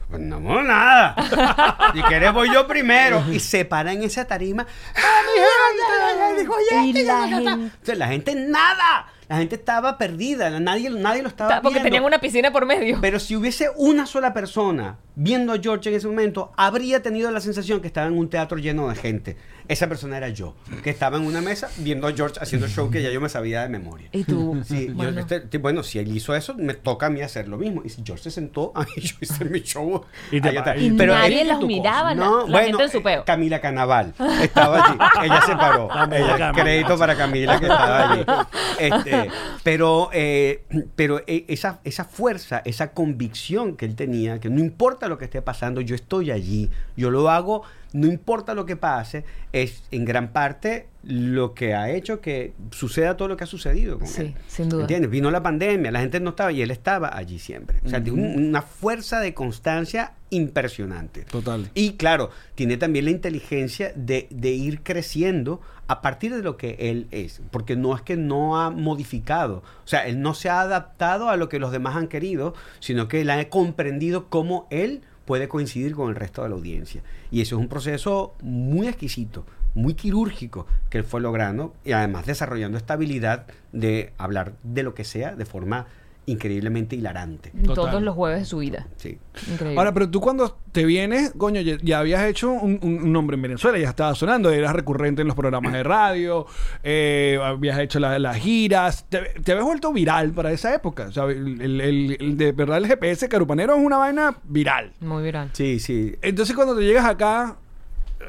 Pues 0.09 0.21
no 0.21 0.39
nada. 0.63 1.15
Si 1.93 2.01
quieres 2.03 2.31
voy 2.33 2.49
yo 2.53 2.65
primero. 2.67 3.23
Y 3.31 3.39
se 3.39 3.65
para 3.65 3.91
en 3.91 4.03
esa 4.03 4.25
tarima. 4.25 4.65
¡Ah, 4.95 5.01
mi 5.25 6.31
gente! 6.31 6.41
Dijo, 6.41 6.53
"Oye, 6.53 6.85
Y 6.85 6.89
este, 6.89 7.03
la 7.03 7.13
ta, 7.13 7.19
ta, 7.21 7.29
ta". 7.29 7.35
gente- 7.37 7.51
Entonces, 7.51 7.97
la 7.97 8.07
gente 8.07 8.35
nada. 8.35 9.07
La 9.29 9.37
gente 9.37 9.55
estaba 9.55 9.97
perdida. 9.97 10.49
Nadie, 10.59 10.89
nadie 10.89 11.21
lo 11.21 11.27
estaba 11.27 11.61
Porque 11.61 11.75
viendo. 11.75 11.83
tenían 11.87 12.05
una 12.05 12.19
piscina 12.19 12.51
por 12.51 12.65
medio. 12.65 12.99
Pero 13.01 13.19
si 13.19 13.35
hubiese 13.35 13.69
una 13.75 14.05
sola 14.05 14.33
persona 14.33 14.99
viendo 15.15 15.51
a 15.53 15.57
George 15.59 15.89
en 15.89 15.95
ese 15.95 16.07
momento, 16.07 16.51
habría 16.55 17.01
tenido 17.01 17.29
la 17.31 17.41
sensación 17.41 17.81
que 17.81 17.87
estaba 17.87 18.07
en 18.07 18.17
un 18.17 18.29
teatro 18.29 18.57
lleno 18.57 18.87
de 18.87 18.95
gente. 18.95 19.37
Esa 19.67 19.87
persona 19.87 20.17
era 20.17 20.29
yo, 20.29 20.55
que 20.83 20.89
estaba 20.89 21.17
en 21.17 21.25
una 21.25 21.41
mesa 21.41 21.69
viendo 21.77 22.07
a 22.07 22.13
George 22.13 22.39
haciendo 22.41 22.65
el 22.67 22.71
show 22.71 22.89
que 22.89 23.01
ya 23.03 23.09
yo 23.11 23.19
me 23.21 23.29
sabía 23.29 23.63
de 23.63 23.69
memoria. 23.69 24.09
Y 24.11 24.23
tú. 24.23 24.61
Sí, 24.65 24.87
yo, 24.87 24.93
bueno. 24.95 25.19
este, 25.19 25.57
bueno, 25.57 25.83
si 25.83 25.99
él 25.99 26.15
hizo 26.15 26.35
eso, 26.35 26.53
me 26.55 26.73
toca 26.73 27.07
a 27.07 27.09
mí 27.09 27.21
hacer 27.21 27.47
lo 27.47 27.57
mismo. 27.57 27.81
Y 27.83 27.89
si 27.89 28.01
George 28.05 28.23
se 28.23 28.31
sentó, 28.31 28.71
a 28.75 28.81
mí 28.81 28.87
yo 28.97 29.15
hice 29.21 29.45
mi 29.45 29.59
show. 29.61 30.03
Y 30.31 30.41
te 30.41 30.51
Pero 30.97 31.13
nadie 31.13 31.45
los 31.45 31.61
miraba, 31.65 32.15
cosa. 32.15 32.45
la- 32.47 32.59
la 32.59 32.63
gente 32.65 32.83
en 32.83 32.89
su 32.91 32.97
eh, 32.97 33.01
peo. 33.01 33.25
Camila 33.25 33.59
Canaval 33.61 34.13
estaba 34.41 34.83
allí. 34.85 34.97
Ella 35.25 35.41
se 35.41 35.55
paró. 35.55 35.89
Ella- 36.11 36.51
crédito 36.53 36.97
para 36.97 37.15
Camila 37.15 37.59
que 37.59 37.65
estaba 37.65 38.11
allí. 38.11 38.23
Este, 38.79 39.29
pero 39.63 40.09
eh, 40.13 40.63
pero 40.95 41.21
eh, 41.25 41.45
esa, 41.47 41.79
esa 41.83 42.03
fuerza, 42.05 42.61
esa 42.63 42.91
convicción 42.91 43.75
que 43.75 43.85
él 43.85 43.95
tenía, 43.95 44.39
que 44.39 44.49
no 44.49 44.59
importa 44.59 45.07
lo 45.07 45.17
que 45.17 45.25
esté 45.25 45.41
pasando, 45.41 45.81
yo 45.81 45.95
estoy 45.95 46.29
allí, 46.31 46.69
yo 46.95 47.09
lo 47.09 47.29
hago, 47.29 47.63
no 47.93 48.07
importa 48.07 48.53
lo 48.53 48.65
que 48.65 48.75
pase, 48.75 49.23
es 49.53 49.83
en 49.91 50.05
gran 50.05 50.33
parte 50.33 50.87
lo 51.03 51.53
que 51.53 51.73
ha 51.73 51.89
hecho 51.89 52.19
que 52.19 52.53
suceda 52.71 53.15
todo 53.15 53.29
lo 53.29 53.37
que 53.37 53.45
ha 53.45 53.47
sucedido 53.47 53.97
con 53.97 54.07
Sí, 54.07 54.21
él. 54.23 54.35
sin 54.47 54.67
duda. 54.67 54.81
¿Entiendes? 54.81 55.09
Vino 55.09 55.31
la 55.31 55.41
pandemia, 55.41 55.89
la 55.91 56.01
gente 56.01 56.19
no 56.19 56.31
estaba 56.31 56.51
y 56.51 56.61
él 56.61 56.69
estaba 56.71 57.15
allí 57.17 57.39
siempre. 57.39 57.79
O 57.85 57.89
sea, 57.89 58.03
tiene 58.03 58.21
un- 58.21 58.47
una 58.49 58.61
fuerza 58.61 59.21
de 59.21 59.33
constancia 59.33 60.13
impresionante. 60.51 61.21
Total. 61.23 61.69
Y 61.73 61.93
claro, 61.93 62.29
tiene 62.55 62.77
también 62.77 63.05
la 63.05 63.11
inteligencia 63.11 63.93
de, 63.95 64.27
de 64.31 64.49
ir 64.51 64.81
creciendo 64.81 65.61
a 65.87 66.01
partir 66.01 66.35
de 66.35 66.41
lo 66.41 66.57
que 66.57 66.75
él 66.79 67.07
es, 67.11 67.41
porque 67.51 67.75
no 67.77 67.95
es 67.95 68.01
que 68.01 68.17
no 68.17 68.59
ha 68.59 68.69
modificado, 68.69 69.57
o 69.85 69.87
sea, 69.87 70.05
él 70.07 70.21
no 70.21 70.33
se 70.33 70.49
ha 70.49 70.59
adaptado 70.61 71.29
a 71.29 71.37
lo 71.37 71.47
que 71.47 71.59
los 71.59 71.71
demás 71.71 71.95
han 71.95 72.07
querido, 72.09 72.53
sino 72.79 73.07
que 73.07 73.21
él 73.21 73.29
ha 73.29 73.47
comprendido 73.49 74.27
cómo 74.27 74.67
él 74.69 75.01
puede 75.27 75.49
coincidir 75.49 75.93
con 75.93 76.09
el 76.09 76.15
resto 76.15 76.41
de 76.41 76.49
la 76.49 76.55
audiencia. 76.55 77.03
Y 77.29 77.41
eso 77.41 77.55
es 77.57 77.61
un 77.61 77.67
proceso 77.67 78.33
muy 78.41 78.87
exquisito, 78.87 79.45
muy 79.75 79.93
quirúrgico 79.93 80.65
que 80.89 80.97
él 80.99 81.03
fue 81.03 81.21
logrando 81.21 81.75
y 81.83 81.91
además 81.91 82.25
desarrollando 82.25 82.77
esta 82.77 82.93
habilidad 82.93 83.45
de 83.73 84.13
hablar 84.17 84.53
de 84.63 84.83
lo 84.83 84.95
que 84.95 85.03
sea 85.03 85.35
de 85.35 85.45
forma 85.45 85.85
increíblemente 86.27 86.95
hilarante. 86.95 87.49
Total. 87.51 87.73
Todos 87.75 88.01
los 88.03 88.13
jueves 88.13 88.39
de 88.41 88.45
su 88.45 88.57
vida. 88.57 88.85
Sí. 88.97 89.17
Increíble. 89.49 89.77
Ahora, 89.79 89.93
pero 89.93 90.09
tú 90.09 90.19
cuando 90.21 90.57
te 90.73 90.85
vienes, 90.85 91.31
coño, 91.37 91.61
ya, 91.61 91.77
ya 91.81 91.99
habías 91.99 92.23
hecho 92.25 92.51
un, 92.51 92.79
nombre 93.11 93.35
en 93.35 93.41
Venezuela, 93.41 93.77
ya 93.79 93.89
estabas 93.89 94.17
sonando, 94.17 94.51
eras 94.51 94.73
recurrente 94.73 95.21
en 95.21 95.27
los 95.29 95.35
programas 95.37 95.71
de 95.73 95.83
radio, 95.83 96.45
eh, 96.83 97.39
habías 97.41 97.79
hecho 97.79 97.99
la- 97.99 98.19
las 98.19 98.35
giras, 98.37 99.05
te, 99.09 99.19
te 99.41 99.51
habías 99.53 99.65
vuelto 99.65 99.91
viral 99.93 100.33
para 100.33 100.51
esa 100.51 100.75
época. 100.75 101.07
O 101.07 101.11
sea, 101.11 101.23
el, 101.25 101.61
el- 101.61 101.81
el- 101.81 102.17
el- 102.19 102.37
de 102.37 102.51
verdad 102.51 102.77
el 102.77 102.87
GPS 102.87 103.29
Carupanero 103.29 103.75
es 103.77 103.83
una 103.83 103.97
vaina 103.97 104.37
viral. 104.43 104.91
Muy 104.99 105.23
viral. 105.23 105.49
Sí, 105.53 105.79
sí. 105.79 106.13
Entonces 106.21 106.55
cuando 106.55 106.75
te 106.75 106.83
llegas 106.83 107.05
acá, 107.05 107.57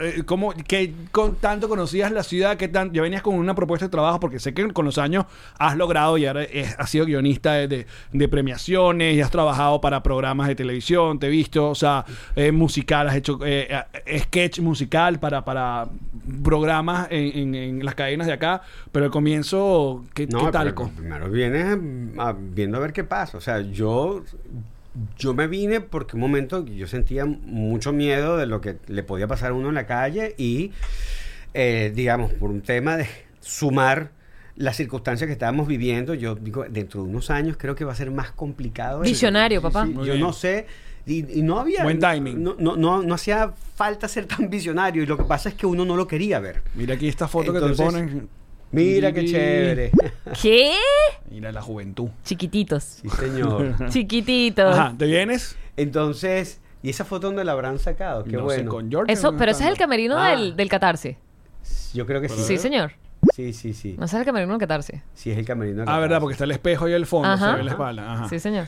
eh, 0.01 0.23
¿cómo, 0.25 0.53
qué 0.67 0.93
con, 1.13 1.37
tanto 1.37 1.69
conocías 1.69 2.11
la 2.13 2.23
ciudad? 2.23 2.57
¿Qué 2.57 2.69
tan, 2.69 2.93
ya 2.93 3.03
venías 3.03 3.23
con 3.23 3.35
una 3.35 3.55
propuesta 3.55 3.87
de 3.87 3.91
trabajo? 3.91 4.21
Porque 4.21 4.39
sé 4.41 4.55
que 4.55 4.69
con 4.73 4.85
los 4.85 4.99
años 4.99 5.25
has 5.59 5.77
logrado 5.77 6.19
y 6.19 6.27
ahora 6.27 6.45
es- 6.45 6.75
has 6.79 6.91
sido 6.91 7.05
guionista 7.07 7.53
de, 7.55 7.69
de- 7.69 7.87
de 8.13 8.29
premiaciones 8.29 9.15
y 9.17 9.21
has 9.21 9.31
trabajado 9.31 9.81
para 9.81 10.03
programas 10.03 10.49
de 10.49 10.55
televisión, 10.55 11.19
te 11.19 11.27
he 11.27 11.31
visto, 11.31 11.71
o 11.71 11.75
sea, 11.75 12.05
eh, 12.37 12.53
musical, 12.53 13.09
has 13.09 13.17
hecho 13.17 13.39
eh, 13.45 13.69
eh, 14.07 14.19
sketch 14.21 14.61
musical 14.61 15.19
para, 15.21 15.45
para 15.45 15.89
programas 16.45 17.09
en, 17.11 17.39
en- 17.39 17.55
en 17.55 17.85
las 17.85 17.95
cadenas 17.95 18.27
de 18.27 18.33
acá, 18.33 18.63
pero 18.93 19.07
al 19.07 19.11
comienzo, 19.11 20.05
¿qué, 20.15 20.27
No, 20.27 20.47
qué 20.47 20.51
talco? 20.53 20.91
Primero 20.97 21.31
vienes 21.31 21.79
a- 22.19 22.29
a- 22.29 22.37
viendo 22.39 22.79
a 22.79 22.81
ver 22.81 22.93
qué 22.93 23.05
pasa. 23.05 23.39
O 23.39 23.41
sea, 23.41 23.61
yo, 23.61 24.23
yo 25.19 25.35
me 25.35 25.47
vine 25.47 25.81
porque 25.81 26.17
un 26.17 26.21
momento 26.21 26.65
yo 26.65 26.87
sentía 26.87 27.25
mucho 27.25 27.93
miedo 27.93 28.37
de 28.37 28.47
lo 28.47 28.61
que 28.61 28.77
le 28.87 29.03
podía 29.03 29.27
pasar 29.27 29.51
a 29.51 29.55
uno 29.55 29.69
en 29.69 29.75
la 29.75 29.87
calle 29.87 30.35
y, 30.39 30.73
eh, 31.55 31.93
digamos, 31.95 32.33
por 32.33 32.51
un 32.51 32.63
tema 32.63 32.97
de, 32.97 33.07
sumar 33.41 34.11
las 34.57 34.77
circunstancias 34.77 35.27
que 35.27 35.33
estábamos 35.33 35.67
viviendo. 35.67 36.15
Yo 36.15 36.35
digo, 36.35 36.65
dentro 36.69 37.03
de 37.03 37.09
unos 37.09 37.31
años 37.31 37.57
creo 37.59 37.75
que 37.75 37.85
va 37.85 37.93
a 37.93 37.97
ser 37.97 38.11
más 38.11 38.33
complicado. 38.33 39.01
Visionario, 39.01 39.61
Sí, 39.61 39.63
papá. 39.63 39.87
sí, 39.87 39.95
yo 39.95 40.03
bien. 40.03 40.21
no 40.21 40.33
sé. 40.33 40.67
Y, 41.07 41.39
y 41.39 41.43
no 41.43 41.59
había. 41.59 41.85
Buen 41.85 41.99
timing. 41.99 42.43
No, 42.43 42.55
no, 42.59 42.77
no, 42.77 43.03
no 43.03 43.15
hacía 43.15 43.53
falta 43.77 44.09
ser 44.09 44.27
tan 44.27 44.51
visionario. 44.51 45.03
Y 45.03 45.07
lo 45.07 45.17
que 45.17 45.25
pasa 45.25 45.49
es 45.49 45.55
que 45.55 45.67
uno 45.67 45.85
no 45.85 45.97
lo 45.97 46.07
quería 46.07 46.39
ver. 46.41 46.63
Mira 46.75 46.95
aquí 46.95 47.09
esta 47.09 47.29
foto 47.29 47.53
que 47.53 47.61
te 47.61 47.75
ponen. 47.75 48.29
Mira 48.73 49.13
qué 49.13 49.25
chévere. 49.25 49.91
¿Qué? 50.43 50.73
Mira 51.31 51.53
la 51.53 51.63
juventud. 51.63 52.09
Chiquititos. 52.25 52.85
Sí, 52.85 53.09
señor. 53.09 53.75
Chiquititos. 53.91 54.77
Ajá, 54.77 54.95
¿te 54.99 55.07
vienes? 55.07 55.57
Entonces, 55.77 56.61
¿y 56.83 56.91
esa 56.91 57.05
foto 57.05 57.29
dónde 57.29 57.45
la 57.45 57.53
habrán 57.53 57.79
sacado? 57.79 58.25
Qué 58.25 58.33
No 58.33 58.41
sé, 58.41 58.45
bueno. 58.57 58.71
con 58.71 58.91
George. 58.91 59.13
Eso, 59.13 59.33
¿no? 59.33 59.39
pero 59.39 59.53
ese 59.53 59.65
es 59.65 59.71
el 59.71 59.77
camerino 59.79 60.17
Ah. 60.19 60.31
del, 60.31 60.55
del 60.57 60.69
catarse. 60.69 61.17
Yo 61.95 62.05
creo 62.07 62.21
que 62.21 62.29
sí. 62.29 62.43
Sí, 62.43 62.59
señor. 62.59 62.93
Sí, 63.35 63.53
sí, 63.53 63.73
sí. 63.73 63.95
No 63.99 64.05
ese 64.05 64.17
es 64.17 64.21
el 64.21 64.27
camerino 64.27 64.53
del 64.53 64.61
catarse. 64.61 65.03
Sí, 65.15 65.31
es 65.31 65.39
el 65.39 65.45
camerino. 65.45 65.85
Ah, 65.87 65.99
verdad, 65.99 66.21
porque 66.21 66.33
está 66.33 66.45
el 66.45 66.51
espejo 66.51 66.85
ahí 66.85 66.93
al 66.95 67.07
fondo, 67.07 67.29
Ajá. 67.29 67.53
se 67.53 67.57
ve 67.59 67.65
la 67.65 67.71
espalda. 67.71 68.13
Ajá. 68.13 68.29
Sí, 68.29 68.39
señor. 68.39 68.67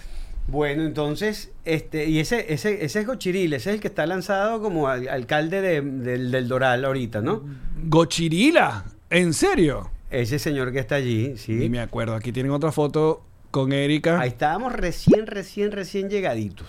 Bueno, 0.48 0.82
entonces, 0.84 1.52
este, 1.64 2.06
y 2.08 2.18
ese, 2.18 2.52
ese, 2.52 2.84
ese 2.84 3.00
es 3.00 3.06
Gochiril, 3.06 3.52
ese 3.52 3.70
es 3.70 3.74
el 3.76 3.80
que 3.80 3.86
está 3.88 4.06
lanzado 4.06 4.60
como 4.60 4.88
al- 4.88 5.08
alcalde 5.08 5.60
de- 5.60 5.80
del, 5.82 6.30
del 6.32 6.48
Doral 6.48 6.84
ahorita, 6.84 7.20
¿no? 7.20 7.44
Gochirila, 7.84 8.84
¿en 9.10 9.32
serio? 9.34 9.90
Ese 10.10 10.38
señor 10.38 10.72
que 10.72 10.78
está 10.80 10.96
allí, 10.96 11.36
sí. 11.36 11.52
Ni 11.52 11.68
me 11.68 11.80
acuerdo. 11.80 12.14
Aquí 12.14 12.32
tienen 12.32 12.52
otra 12.52 12.72
foto 12.72 13.22
con 13.50 13.72
Erika. 13.72 14.20
Ahí 14.20 14.28
estábamos 14.30 14.72
recién, 14.72 15.26
recién, 15.26 15.70
recién 15.72 16.08
llegaditos. 16.10 16.66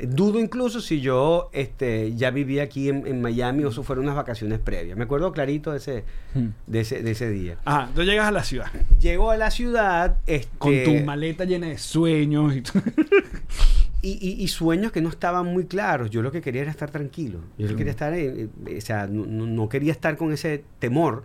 Dudo 0.00 0.40
incluso 0.40 0.80
si 0.80 1.00
yo 1.00 1.50
este, 1.52 2.16
ya 2.16 2.32
vivía 2.32 2.64
aquí 2.64 2.88
en, 2.88 3.06
en 3.06 3.22
Miami 3.22 3.62
o 3.62 3.68
eso 3.68 3.84
fueron 3.84 4.04
unas 4.06 4.16
vacaciones 4.16 4.58
previas. 4.58 4.96
Me 4.98 5.04
acuerdo 5.04 5.32
clarito 5.32 5.70
de 5.70 5.76
ese, 5.78 6.04
Hmm. 6.34 6.48
de 6.66 6.80
ese, 6.80 7.00
de 7.02 7.12
ese 7.12 7.30
día. 7.30 7.58
Ajá, 7.64 7.90
tú 7.94 8.02
llegas 8.02 8.26
a 8.26 8.32
la 8.32 8.42
ciudad 8.42 8.66
Llego 9.00 9.30
a 9.30 9.36
la 9.36 9.52
ciudad 9.52 10.16
este, 10.26 10.50
con 10.58 10.72
tu 10.82 10.94
maleta 11.04 11.44
llena 11.44 11.68
de 11.68 11.78
sueños. 11.78 12.56
Y 12.56 12.62
y, 14.04 14.18
y- 14.20 14.42
y 14.42 14.48
sueños 14.48 14.92
que 14.92 15.00
no 15.00 15.08
estaban 15.08 15.46
muy 15.46 15.64
claros. 15.64 16.10
Yo 16.10 16.22
lo 16.22 16.30
que 16.30 16.40
quería 16.42 16.62
era 16.62 16.70
estar 16.70 16.90
tranquilo. 16.90 17.40
Yo 17.58 17.66
que 17.68 17.76
quería 17.76 17.90
estar, 17.92 18.12
eh, 18.14 18.48
eh, 18.66 18.78
o 18.78 18.80
sea, 18.80 19.06
no, 19.08 19.68
quería 19.68 19.92
estar 19.92 20.16
con 20.16 20.32
ese 20.32 20.62
temor. 20.78 21.24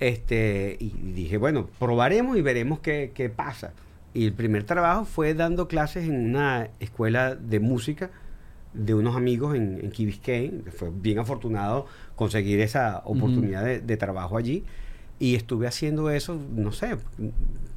Este, 0.00 0.76
y 0.80 0.88
dije, 1.14 1.36
bueno, 1.36 1.68
probaremos 1.78 2.36
y 2.36 2.42
veremos 2.42 2.80
qué, 2.80 3.12
qué 3.14 3.28
pasa. 3.28 3.72
Y 4.14 4.24
el 4.26 4.32
primer 4.32 4.64
trabajo 4.64 5.04
fue 5.04 5.34
dando 5.34 5.68
clases 5.68 6.08
en 6.08 6.30
una 6.30 6.68
escuela 6.80 7.34
de 7.34 7.60
música 7.60 8.10
de 8.74 8.94
unos 8.94 9.16
amigos 9.16 9.54
en, 9.54 9.78
en 9.82 9.90
Key 9.90 10.06
Biscayne. 10.06 10.62
Fue 10.72 10.90
bien 10.94 11.18
afortunado 11.18 11.86
conseguir 12.16 12.60
esa 12.60 13.02
oportunidad 13.04 13.64
de, 13.64 13.80
de 13.80 13.96
trabajo 13.96 14.36
allí. 14.36 14.64
Y 15.18 15.36
estuve 15.36 15.68
haciendo 15.68 16.10
eso, 16.10 16.36
no 16.54 16.72
sé, 16.72 16.96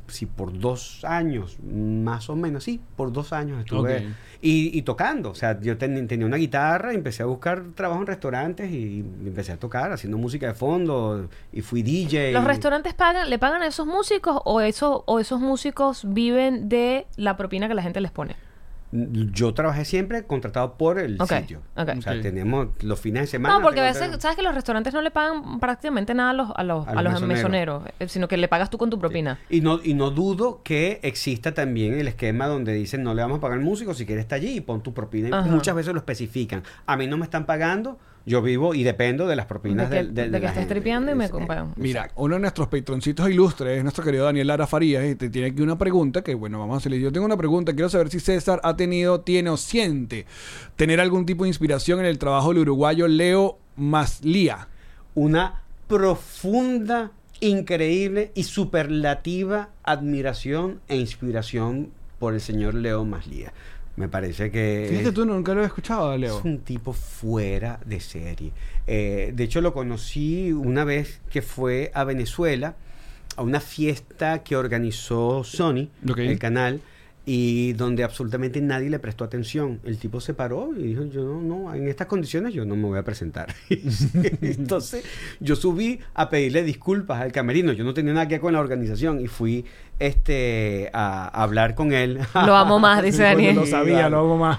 si 0.08 0.26
por 0.26 0.58
dos 0.58 1.04
años, 1.04 1.58
más 1.64 2.30
o 2.30 2.36
menos, 2.36 2.64
sí, 2.64 2.80
por 2.96 3.12
dos 3.12 3.34
años 3.34 3.60
estuve. 3.60 4.08
Y, 4.42 4.78
y 4.78 4.82
tocando, 4.84 5.32
o 5.32 5.36
sea, 5.36 5.60
yo 5.60 5.78
ten- 5.78 6.08
tenía 6.08 6.26
una 6.26 6.38
guitarra, 6.38 6.94
y 6.94 6.96
empecé 6.96 7.24
a 7.24 7.26
buscar 7.26 7.64
trabajo 7.74 8.02
en 8.02 8.08
restaurantes 8.08 8.70
y 8.72 9.00
empecé 9.26 9.52
a 9.54 9.58
tocar, 9.58 9.92
haciendo 9.92 10.18
música 10.18 10.48
de 10.48 10.54
fondo, 10.54 11.30
y 11.52 11.62
fui 11.62 11.82
DJ. 11.82 12.32
¿Los 12.34 12.44
restaurantes 12.44 12.94
pagan, 12.94 13.30
le 13.30 13.40
pagan 13.40 13.62
a 13.64 13.68
esos 13.68 13.88
músicos 13.88 14.40
o, 14.46 14.62
eso, 14.62 15.04
o 15.08 15.20
esos 15.20 15.40
músicos 15.40 16.04
viven 16.08 16.70
de 16.70 17.08
la 17.16 17.38
propina 17.38 17.68
que 17.68 17.74
la 17.74 17.82
gente 17.82 18.02
les 18.02 18.12
pone? 18.12 18.36
Yo 19.32 19.54
trabajé 19.54 19.84
siempre 19.86 20.26
contratado 20.26 20.78
por 20.78 21.00
el 21.00 21.20
sitio. 21.20 21.62
O 21.76 22.02
sea, 22.02 22.22
tenemos 22.22 22.68
los 22.82 23.00
fines 23.00 23.24
de 23.24 23.28
semana. 23.28 23.56
No, 23.56 23.62
porque 23.62 23.82
a 23.82 23.84
veces, 23.84 24.10
¿sabes 24.20 24.38
que 24.38 24.44
los 24.44 24.56
restaurantes 24.56 24.94
no 24.94 25.02
le 25.02 25.12
pagan 25.12 25.60
prácticamente 25.60 26.14
nada 26.14 26.30
a 26.30 26.34
los, 26.34 26.50
a 26.56 26.64
los, 26.64 26.88
A 26.88 26.92
a 26.92 27.02
los 27.02 27.14
los 27.14 27.22
mesoneros. 27.24 27.84
mesoneros, 27.84 27.84
eh, 28.00 28.08
sino 28.08 28.28
que 28.28 28.38
le 28.38 28.48
pagas 28.48 28.70
tú 28.70 28.78
con 28.78 28.90
tu 28.90 29.00
propina? 29.00 29.40
Y 29.50 29.62
no, 29.62 29.80
y 29.84 29.94
no 29.94 30.12
dudo 30.12 30.62
que 30.64 31.00
exista 31.04 31.54
también 31.54 31.94
el 32.00 32.08
esquema 32.08 32.48
donde 32.48 32.74
dicen 32.74 33.04
no 33.04 33.14
le 33.14 33.22
vamos 33.22 33.40
a 33.40 33.42
pagar 33.42 33.58
al 33.58 33.64
músico, 33.64 33.94
si 33.94 34.06
quieres 34.06 34.24
está 34.24 34.36
allí 34.36 34.58
y 34.58 34.62
pon 34.62 34.82
tu 34.82 34.94
propina. 34.94 35.44
Y. 35.46 35.50
Muchas 35.50 35.76
veces 35.76 35.94
lo 35.94 36.00
especifican. 36.00 36.64
A 36.86 36.96
mí 36.98 37.08
no 37.08 37.18
me 37.18 37.24
están 37.26 37.46
pagando, 37.46 38.00
yo 38.26 38.42
vivo 38.42 38.74
y 38.74 38.84
dependo 38.84 39.28
de 39.28 39.36
las 39.36 39.46
propinas 39.46 39.90
De 39.90 39.98
que- 39.98 40.04
del- 40.04 40.14
del- 40.16 40.32
de 40.32 40.38
que 40.40 40.44
la 40.44 40.50
estés 40.50 40.62
gente. 40.64 40.74
tripeando 40.76 41.12
y 41.12 41.16
me 41.16 41.26
Es- 41.26 41.32
comparan. 41.32 41.74
Mira, 41.76 42.10
uno 42.16 42.36
de 42.36 42.42
nuestros 42.42 42.68
patroncitos 42.68 43.30
ilustres 43.30 43.78
es 43.78 43.84
nuestro 43.84 44.04
querido 44.04 44.26
Daniel 44.26 44.48
Lara 44.48 44.66
Farías 44.68 45.06
y 45.06 45.16
te 45.16 45.30
tiene 45.30 45.50
aquí 45.50 45.62
una 45.62 45.78
pregunta 45.78 46.24
que, 46.24 46.34
bueno, 46.34 46.58
vamos 46.60 46.74
a 46.74 46.78
hacerle. 46.78 47.00
Yo 47.00 47.12
tengo 47.12 47.26
una 47.26 47.38
pregunta, 47.38 47.74
quiero 47.74 47.90
saber 47.90 48.10
si 48.10 48.20
César 48.20 48.60
ha 48.64 48.76
tenido, 48.76 49.22
tiene 49.22 49.50
o 49.52 49.58
siente 49.58 50.26
tener 50.76 51.00
algún 51.00 51.26
tipo 51.26 51.44
de 51.44 51.50
inspiración 51.50 52.00
en 52.00 52.06
el 52.08 52.18
trabajo 52.18 52.50
del 52.50 52.60
uruguayo 52.60 53.08
Leo 53.08 53.58
Maslía. 53.76 54.68
una 55.14 55.62
profunda, 55.88 57.12
increíble 57.42 58.32
y 58.36 58.44
superlativa 58.44 59.70
admiración 59.84 60.80
e 60.88 60.98
inspiración 60.98 61.92
por 62.20 62.34
el 62.34 62.42
señor 62.42 62.74
Leo 62.76 63.04
Maslía. 63.06 63.54
Me 63.96 64.10
parece 64.10 64.52
que 64.52 64.88
Fíjate 64.90 65.10
es, 65.10 65.14
tú, 65.14 65.26
nunca 65.26 65.54
lo 65.54 65.64
he 65.64 65.66
escuchado, 65.66 66.18
Leo. 66.18 66.40
es 66.40 66.46
un 66.46 66.60
tipo 66.60 66.92
fuera 66.92 67.80
de 67.86 68.00
serie. 68.00 68.52
Eh, 68.88 69.32
de 69.34 69.44
hecho, 69.44 69.62
lo 69.62 69.74
conocí 69.74 70.52
una 70.52 70.84
vez 70.84 71.22
que 71.30 71.42
fue 71.42 71.92
a 71.94 72.04
Venezuela 72.04 72.76
a 73.38 73.42
una 73.42 73.60
fiesta 73.60 74.44
que 74.44 74.56
organizó 74.56 75.44
Sony, 75.44 75.90
el 76.18 76.40
canal, 76.40 76.82
y 77.26 77.74
donde 77.74 78.04
absolutamente 78.04 78.62
nadie 78.62 78.90
le 78.90 79.00
prestó 79.00 79.24
atención. 79.24 79.80
El 79.84 79.98
tipo 79.98 80.22
se 80.22 80.34
paró 80.34 80.72
y 80.78 80.84
dijo, 80.84 81.06
yo 81.06 81.24
no, 81.24 81.42
no, 81.42 81.74
en 81.74 81.88
estas 81.88 82.08
condiciones 82.08 82.54
yo 82.54 82.66
no 82.66 82.76
me 82.76 82.84
voy 82.84 83.00
a 83.00 83.04
presentar. 83.04 83.54
Entonces 84.42 85.04
yo 85.40 85.56
subí 85.56 86.00
a 86.14 86.30
pedirle 86.30 86.64
disculpas 86.64 87.22
al 87.22 87.32
camerino. 87.32 87.74
Yo 87.74 87.84
no 87.84 87.94
tenía 87.94 88.14
nada 88.14 88.28
que 88.28 88.36
ver 88.36 88.42
con 88.42 88.54
la 88.54 88.60
organización 88.60 89.20
y 89.20 89.28
fui 89.28 89.66
este, 90.00 90.90
a, 90.94 91.24
a 91.28 91.44
hablar 91.44 91.76
con 91.76 91.94
él. 91.94 92.20
Lo 92.46 92.56
amo 92.56 92.80
más, 92.80 93.02
dice 93.04 93.24
Daniel. 93.24 93.56
Lo 93.56 93.66
sabía, 93.66 94.10
lo 94.10 94.20
hago 94.20 94.38
más. 94.38 94.58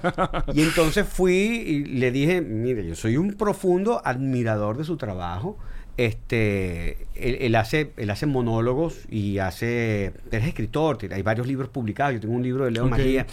Y 0.54 0.62
entonces 0.62 1.06
fui 1.06 1.32
y 1.34 1.84
le 1.84 2.10
dije, 2.10 2.40
mire, 2.40 2.86
yo 2.86 2.94
soy 2.94 3.16
un 3.16 3.34
profundo 3.34 4.00
admirador 4.04 4.76
de 4.78 4.84
su 4.84 4.96
trabajo. 4.96 5.58
Este, 5.96 7.06
él, 7.16 7.38
él 7.40 7.54
hace, 7.56 7.92
él 7.96 8.08
hace 8.10 8.26
monólogos 8.26 9.00
y 9.10 9.38
hace, 9.38 10.06
él 10.06 10.12
es 10.30 10.46
escritor, 10.46 10.96
tiene- 10.96 11.16
hay 11.16 11.22
varios 11.22 11.46
libros 11.46 11.68
publicados. 11.70 12.14
Yo 12.14 12.20
tengo 12.20 12.34
un 12.34 12.42
libro 12.42 12.64
de 12.64 12.70
Leo 12.70 12.84
Ok. 12.84 12.90
María. 12.90 13.26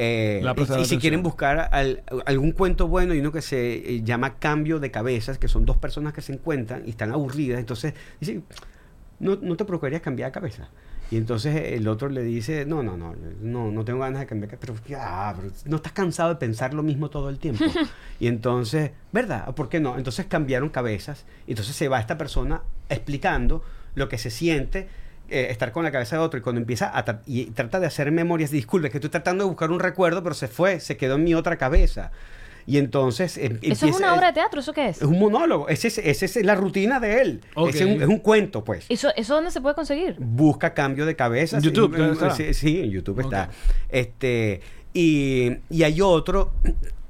Eh, 0.00 0.42
y, 0.80 0.84
si 0.84 0.96
quieren 0.98 1.22
buscar 1.24 1.68
al- 1.72 2.02
algún 2.24 2.52
cuento 2.52 2.86
bueno, 2.88 3.12
hay 3.12 3.18
uno 3.20 3.32
que 3.32 3.42
se 3.42 3.74
eh, 3.96 4.02
llama 4.04 4.38
Cambio 4.38 4.78
de 4.78 4.90
Cabezas, 4.90 5.38
que 5.38 5.48
son 5.48 5.66
dos 5.66 5.76
personas 5.76 6.12
que 6.12 6.22
se 6.22 6.32
encuentran 6.32 6.82
y 6.86 6.90
están 6.90 7.12
aburridas. 7.12 7.58
Entonces, 7.58 7.94
dice, 8.20 8.40
no, 9.18 9.36
no 9.42 9.56
te 9.56 9.64
procurarías 9.64 10.00
cambiar 10.00 10.28
de 10.30 10.32
cabeza. 10.32 10.68
Y 11.10 11.16
entonces 11.16 11.72
el 11.72 11.88
otro 11.88 12.08
le 12.10 12.22
dice, 12.22 12.66
no, 12.66 12.82
no, 12.82 12.96
no, 12.98 13.14
no, 13.40 13.70
no 13.70 13.84
tengo 13.84 14.00
ganas 14.00 14.20
de 14.20 14.26
cambiar, 14.26 14.58
pero, 14.58 14.74
ah, 14.98 15.32
pero 15.36 15.50
no 15.64 15.76
estás 15.76 15.92
cansado 15.92 16.28
de 16.30 16.36
pensar 16.36 16.74
lo 16.74 16.82
mismo 16.82 17.08
todo 17.08 17.30
el 17.30 17.38
tiempo. 17.38 17.64
y 18.20 18.26
entonces, 18.26 18.90
¿verdad? 19.12 19.54
¿Por 19.54 19.68
qué 19.70 19.80
no? 19.80 19.96
Entonces 19.96 20.26
cambiaron 20.26 20.68
cabezas, 20.68 21.24
y 21.46 21.52
entonces 21.52 21.74
se 21.74 21.88
va 21.88 21.98
esta 21.98 22.18
persona 22.18 22.60
explicando 22.90 23.62
lo 23.94 24.08
que 24.08 24.18
se 24.18 24.30
siente. 24.30 24.88
eh, 25.30 25.48
estar 25.50 25.72
con 25.72 25.84
la 25.84 25.90
cabeza 25.92 26.16
de 26.16 26.22
otro 26.22 26.38
y 26.38 26.42
cuando 26.42 26.58
empieza 26.60 26.96
a 26.96 27.04
tra- 27.04 27.20
y 27.26 27.46
trata 27.46 27.80
de 27.80 27.86
hacer 27.86 28.10
memorias, 28.10 28.50
disculpe, 28.50 28.88
que 28.90 28.96
estoy 28.96 29.10
tratando 29.10 29.44
de 29.44 29.48
buscar 29.50 29.70
un 29.70 29.78
recuerdo, 29.78 30.22
pero 30.22 30.34
se 30.34 30.48
fue, 30.48 30.80
se 30.80 30.96
quedó 30.96 31.16
en 31.16 31.24
mi 31.24 31.34
otra 31.34 31.56
cabeza. 31.58 32.12
Y 32.70 32.76
entonces 32.76 33.38
em- 33.38 33.58
¿Eso 33.62 33.86
es 33.86 33.96
una 33.96 34.12
obra 34.14 34.26
de 34.26 34.34
teatro? 34.34 34.60
¿Eso 34.60 34.74
qué 34.74 34.90
es? 34.90 34.98
es 34.98 35.02
un 35.02 35.18
monólogo, 35.18 35.70
esa 35.70 35.88
es, 35.88 35.96
esa 35.96 36.24
es 36.26 36.36
la 36.44 36.54
rutina 36.54 37.00
de 37.00 37.22
él. 37.22 37.40
Ese 37.68 37.78
Es, 37.78 37.84
un, 37.96 38.02
es 38.02 38.08
un 38.08 38.18
cuento, 38.18 38.62
pues. 38.62 38.84
¿Eso, 38.90 39.08
¿Eso 39.16 39.34
dónde 39.36 39.50
se 39.50 39.62
puede 39.62 39.74
conseguir? 39.74 40.16
Busca 40.18 40.74
cambio 40.74 41.06
de 41.06 41.16
cabeza. 41.16 41.56
En 41.56 41.62
YouTube, 41.62 41.96
sí, 41.96 42.02
está. 42.12 42.30
sí, 42.30 42.52
sí, 42.52 42.80
en 42.80 42.90
YouTube 42.90 43.20
está. 43.20 43.48
Este, 43.88 44.60
y, 44.92 45.50
y 45.70 45.82
hay 45.82 46.02
otro 46.02 46.52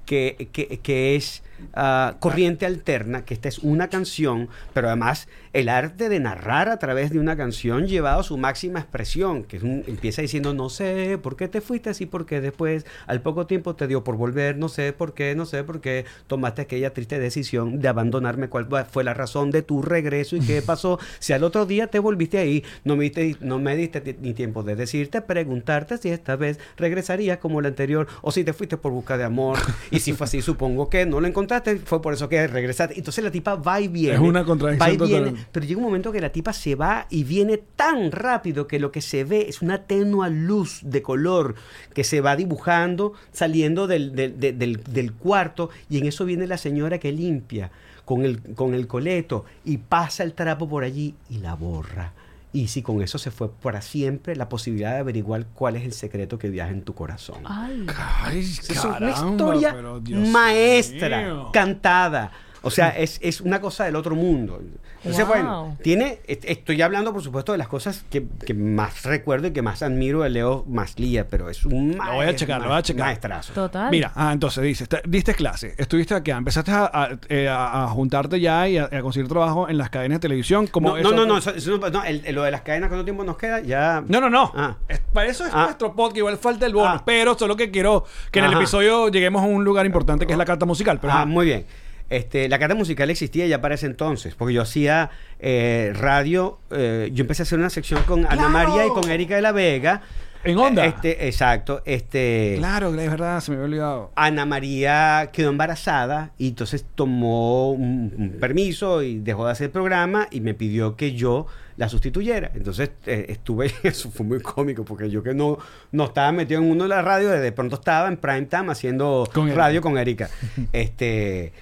que, 0.06 0.48
que- 0.52 0.78
que 0.78 1.16
es 1.16 1.42
ah, 1.74 2.16
Corriente 2.20 2.66
Alterna, 2.66 3.24
que 3.24 3.34
esta 3.34 3.48
es 3.48 3.58
una 3.58 3.88
canción, 3.88 4.48
pero 4.74 4.88
además 4.88 5.28
el 5.52 5.68
arte 5.68 6.08
de 6.08 6.20
narrar 6.20 6.68
a 6.68 6.78
través 6.78 7.10
de 7.10 7.18
una 7.18 7.36
canción 7.36 7.86
llevado 7.86 8.20
a 8.20 8.22
su 8.22 8.36
máxima 8.36 8.80
expresión, 8.80 9.44
que 9.44 9.56
es 9.56 9.62
un- 9.62 9.84
empieza 9.86 10.22
diciendo, 10.22 10.54
no 10.54 10.68
sé 10.68 11.18
por 11.22 11.36
qué 11.36 11.48
te 11.48 11.60
fuiste 11.60 11.90
así, 11.90 12.06
porque 12.06 12.40
después 12.40 12.84
al 13.06 13.20
poco 13.22 13.46
tiempo 13.46 13.74
te 13.74 13.86
dio 13.86 14.04
por 14.04 14.16
volver, 14.16 14.56
no 14.56 14.68
sé 14.68 14.92
por 14.92 15.14
qué, 15.14 15.34
no 15.34 15.46
sé 15.46 15.64
por 15.64 15.80
qué 15.80 16.04
tomaste 16.26 16.62
aquella 16.62 16.92
triste 16.92 17.18
decisión 17.18 17.80
de 17.80 17.88
abandonarme, 17.88 18.48
cuál 18.48 18.66
fue 18.90 19.04
la 19.04 19.14
razón 19.14 19.50
de 19.50 19.62
tu 19.62 19.82
regreso 19.82 20.36
y 20.36 20.40
qué 20.40 20.62
pasó, 20.66 20.98
si 21.18 21.32
al 21.32 21.44
otro 21.44 21.66
día 21.66 21.86
te 21.88 21.98
volviste 21.98 22.38
ahí, 22.38 22.62
no 22.84 22.96
me 22.96 23.04
diste, 23.04 23.36
no 23.40 23.58
me 23.58 23.74
diste 23.76 24.00
ti- 24.00 24.16
ni 24.20 24.34
tiempo 24.34 24.62
de 24.62 24.76
decirte, 24.76 25.22
preguntarte 25.22 25.98
si 25.98 26.10
esta 26.10 26.36
vez 26.36 26.58
regresarías 26.76 27.38
como 27.38 27.60
la 27.60 27.68
anterior, 27.68 28.06
o 28.22 28.30
si 28.30 28.44
te 28.44 28.52
fuiste 28.52 28.76
por 28.76 28.92
busca 28.92 29.16
de 29.16 29.24
amor, 29.24 29.58
y 29.90 30.00
si 30.00 30.12
fue 30.12 30.24
así, 30.26 30.42
supongo 30.42 30.88
que 30.90 31.06
no 31.06 31.20
lo 31.20 31.26
encontraste, 31.56 31.78
fue 31.86 32.02
por 32.02 32.12
eso 32.14 32.28
que 32.28 32.46
regresaste. 32.46 32.96
Entonces 32.98 33.22
la 33.24 33.30
tipa 33.30 33.54
va 33.56 33.80
y 33.80 33.88
viene. 33.88 34.14
Es 34.14 34.20
una 34.20 34.44
contradicción 34.44 34.88
Va 34.90 34.92
y 34.92 34.96
viene, 35.08 35.30
total. 35.30 35.46
pero 35.52 35.66
llega 35.66 35.78
un 35.78 35.84
momento 35.84 36.12
que 36.12 36.20
la 36.20 36.30
tipa 36.30 36.52
se 36.52 36.74
va 36.74 37.06
y 37.10 37.24
viene 37.24 37.58
tan 37.76 38.10
rápido 38.12 38.66
que 38.66 38.78
lo 38.78 38.92
que 38.92 39.00
se 39.00 39.24
ve 39.24 39.46
es 39.48 39.62
una 39.62 39.82
tenua 39.84 40.28
luz 40.28 40.80
de 40.82 41.02
color 41.02 41.54
que 41.94 42.04
se 42.04 42.20
va 42.20 42.36
dibujando 42.36 43.14
saliendo 43.32 43.86
del, 43.86 44.14
del- 44.14 44.38
del- 44.38 44.58
del- 44.58 44.82
del 44.84 45.12
cuarto 45.12 45.70
y 45.88 45.98
en 45.98 46.06
eso 46.06 46.24
viene 46.24 46.46
la 46.46 46.58
señora 46.58 46.98
que 46.98 47.12
limpia 47.12 47.70
con 48.04 48.24
el, 48.24 48.40
con 48.54 48.74
el 48.74 48.86
coleto 48.86 49.44
y 49.64 49.78
pasa 49.78 50.22
el 50.22 50.32
trapo 50.32 50.68
por 50.68 50.84
allí 50.84 51.14
y 51.30 51.38
la 51.38 51.54
borra. 51.54 52.12
Y 52.52 52.68
si 52.68 52.80
con 52.82 53.02
eso 53.02 53.18
se 53.18 53.30
fue 53.30 53.50
para 53.52 53.82
siempre 53.82 54.34
la 54.34 54.48
posibilidad 54.48 54.92
de 54.94 54.98
averiguar 55.00 55.46
cuál 55.52 55.76
es 55.76 55.84
el 55.84 55.92
secreto 55.92 56.38
que 56.38 56.48
viaja 56.48 56.70
en 56.70 56.82
tu 56.82 56.94
corazón. 56.94 57.42
Ay. 57.44 57.86
Ay, 58.22 58.38
Es 58.40 58.84
una 58.84 59.10
historia 59.10 59.72
pero 59.74 60.00
Dios 60.00 60.26
maestra, 60.28 61.20
mío. 61.22 61.50
cantada. 61.52 62.32
O 62.62 62.70
sea, 62.70 62.88
es, 62.90 63.18
es 63.22 63.40
una 63.40 63.60
cosa 63.60 63.84
del 63.84 63.96
otro 63.96 64.14
mundo. 64.14 64.60
Entonces, 64.98 65.24
Wow. 65.26 65.34
bueno, 65.34 65.76
tiene, 65.82 66.18
est- 66.26 66.44
estoy 66.44 66.82
hablando, 66.82 67.12
por 67.12 67.22
supuesto, 67.22 67.52
de 67.52 67.58
las 67.58 67.68
cosas 67.68 68.04
que, 68.10 68.26
que 68.44 68.52
más 68.52 69.04
recuerdo 69.04 69.46
y 69.46 69.52
que 69.52 69.62
más 69.62 69.82
admiro 69.82 70.22
de 70.22 70.30
Leo 70.30 70.64
Maslía, 70.68 71.28
pero 71.28 71.48
es 71.48 71.64
un 71.64 71.96
Lo 71.96 72.12
voy 72.14 72.26
a 72.26 72.34
checar, 72.34 72.60
lo 72.60 72.68
voy 72.68 72.78
a 72.78 72.82
checar. 72.82 73.06
maestrazo. 73.06 73.52
Total. 73.52 73.90
Mira, 73.92 74.10
ah, 74.16 74.32
entonces 74.32 74.64
dices, 74.64 74.88
te- 74.88 75.00
diste 75.06 75.34
clase, 75.34 75.74
estuviste 75.78 76.14
acá, 76.14 76.36
empezaste 76.36 76.72
a, 76.72 76.90
a- 76.92 77.10
eh, 77.28 77.48
a- 77.48 77.84
a 77.84 77.88
juntarte 77.88 78.40
ya 78.40 78.68
y 78.68 78.76
a, 78.78 78.86
a 78.90 79.00
conseguir 79.02 79.28
trabajo 79.28 79.68
en 79.68 79.78
las 79.78 79.88
cadenas 79.90 80.16
de 80.16 80.20
televisión. 80.22 80.66
Como 80.66 80.90
No, 80.90 80.96
eso- 80.96 81.10
no, 81.10 81.16
no, 81.18 81.26
no, 81.26 81.38
eso- 81.38 81.54
eso 81.54 81.78
no, 81.78 82.04
el- 82.04 82.22
el- 82.26 82.34
lo 82.34 82.42
de 82.42 82.50
las 82.50 82.62
cadenas, 82.62 82.88
¿cuánto 82.88 83.04
tiempo 83.04 83.22
nos 83.22 83.36
queda? 83.36 83.60
Ya. 83.60 84.02
No, 84.08 84.20
no, 84.20 84.28
no. 84.28 84.52
Ah. 84.56 84.76
Es- 84.88 85.00
para 85.12 85.28
eso 85.28 85.46
es 85.46 85.52
Ah. 85.54 85.64
nuestro 85.64 85.94
podcast. 85.94 86.16
Igual 86.18 86.38
falta 86.38 86.66
el 86.66 86.74
bonus. 86.74 86.98
Ah. 87.00 87.02
Pero 87.06 87.38
solo 87.38 87.54
que 87.56 87.70
quiero 87.70 88.04
que 88.32 88.40
en 88.40 88.46
el 88.46 88.52
episodio 88.54 89.08
lleguemos 89.10 89.42
a 89.42 89.46
un 89.46 89.62
lugar 89.64 89.86
importante 89.86 90.26
que 90.26 90.32
es 90.32 90.38
la 90.38 90.44
carta 90.44 90.66
musical. 90.66 90.98
Pero, 91.00 91.12
ah, 91.12 91.24
muy 91.24 91.46
bien. 91.46 91.64
Este, 92.10 92.48
la 92.48 92.58
carta 92.58 92.74
musical 92.74 93.10
existía 93.10 93.46
ya 93.46 93.60
para 93.60 93.74
ese 93.74 93.86
entonces, 93.86 94.34
porque 94.34 94.54
yo 94.54 94.62
hacía 94.62 95.10
eh, 95.40 95.92
radio, 95.94 96.58
eh, 96.70 97.10
yo 97.12 97.22
empecé 97.22 97.42
a 97.42 97.44
hacer 97.44 97.58
una 97.58 97.70
sección 97.70 98.02
con 98.04 98.26
Ana. 98.26 98.48
María 98.48 98.86
y 98.86 98.88
con 98.88 99.10
Erika 99.10 99.36
de 99.36 99.42
la 99.42 99.52
Vega. 99.52 100.02
En 100.44 100.56
Onda. 100.56 100.84
Eh, 100.86 100.88
Este, 100.88 101.26
exacto. 101.26 101.82
Este, 101.84 102.54
Claro, 102.58 102.88
es 102.98 103.10
verdad, 103.10 103.40
se 103.40 103.50
me 103.50 103.56
había 103.56 103.66
olvidado. 103.66 104.12
Ana 104.14 104.46
María 104.46 105.30
quedó 105.32 105.50
embarazada 105.50 106.30
y 106.38 106.48
entonces 106.48 106.86
tomó 106.94 107.72
un, 107.72 108.14
un 108.16 108.30
permiso 108.40 109.02
y 109.02 109.18
dejó 109.18 109.44
de 109.46 109.52
hacer 109.52 109.66
el 109.66 109.70
programa 109.72 110.28
y 110.30 110.40
me 110.40 110.54
pidió 110.54 110.94
que 110.96 111.12
yo 111.14 111.46
la 111.76 111.88
sustituyera. 111.88 112.52
Entonces 112.54 112.92
eh, 113.06 113.26
estuve, 113.28 113.70
eso 113.82 114.10
fue 114.10 114.24
muy 114.24 114.40
cómico 114.40 114.84
porque 114.84 115.10
yo 115.10 115.22
que 115.22 115.34
no, 115.34 115.58
no 115.92 116.04
estaba 116.04 116.30
metido 116.32 116.60
en 116.62 116.70
uno 116.70 116.84
de 116.84 116.88
la 116.90 117.02
radio, 117.02 117.28
de 117.30 117.52
pronto 117.52 117.74
estaba 117.74 118.08
en 118.08 118.16
prime 118.16 118.46
time 118.46 118.70
haciendo 118.72 119.28
Con 119.34 119.48
Erika. 119.48 119.60
radio 119.60 119.82
con 119.82 119.98
Erika. 119.98 120.30
este, 120.72 121.52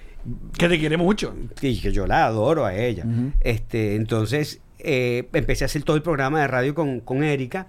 Que 0.58 0.68
te 0.68 0.78
quiere 0.78 0.96
mucho. 0.96 1.34
y 1.62 1.80
que 1.80 1.92
yo 1.92 2.06
la 2.06 2.26
adoro 2.26 2.64
a 2.64 2.74
ella. 2.74 3.04
este, 3.40 3.96
entonces 3.96 4.60
eh, 4.78 5.28
empecé 5.32 5.64
a 5.64 5.66
hacer 5.66 5.82
todo 5.82 5.96
el 5.96 6.02
programa 6.02 6.40
de 6.40 6.46
radio 6.48 6.74
con, 6.74 7.00
con 7.00 7.22
Erika 7.24 7.66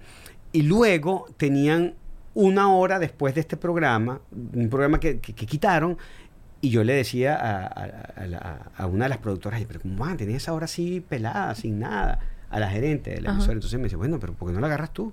y 0.52 0.62
luego 0.62 1.26
tenían 1.36 1.94
una 2.34 2.72
hora 2.72 2.98
después 2.98 3.34
de 3.34 3.40
este 3.40 3.56
programa, 3.56 4.20
un 4.54 4.68
programa 4.68 5.00
que, 5.00 5.18
que- 5.18 5.34
que 5.34 5.46
quitaron, 5.46 5.98
y 6.60 6.70
yo 6.70 6.84
le 6.84 6.92
decía 6.92 7.34
a, 7.36 7.66
a- 7.66 8.22
a 8.22 8.26
la- 8.26 8.70
a 8.76 8.86
una 8.86 9.04
de 9.06 9.08
las 9.10 9.18
productoras, 9.18 9.60
pero 9.66 9.80
¿cómo 9.80 10.04
van? 10.04 10.16
Tenía 10.16 10.36
esa 10.36 10.52
hora 10.52 10.64
así 10.66 11.00
pelada, 11.00 11.54
sin 11.54 11.78
nada, 11.80 12.18
a 12.50 12.60
la 12.60 12.68
gerente 12.70 13.10
de 13.10 13.20
la 13.20 13.30
emisora. 13.32 13.54
Entonces 13.54 13.78
me 13.78 13.84
dice, 13.84 13.96
bueno, 13.96 14.18
pero 14.20 14.32
¿por 14.34 14.48
qué 14.48 14.54
no 14.54 14.60
la 14.60 14.66
agarras 14.68 14.92
tú? 14.92 15.12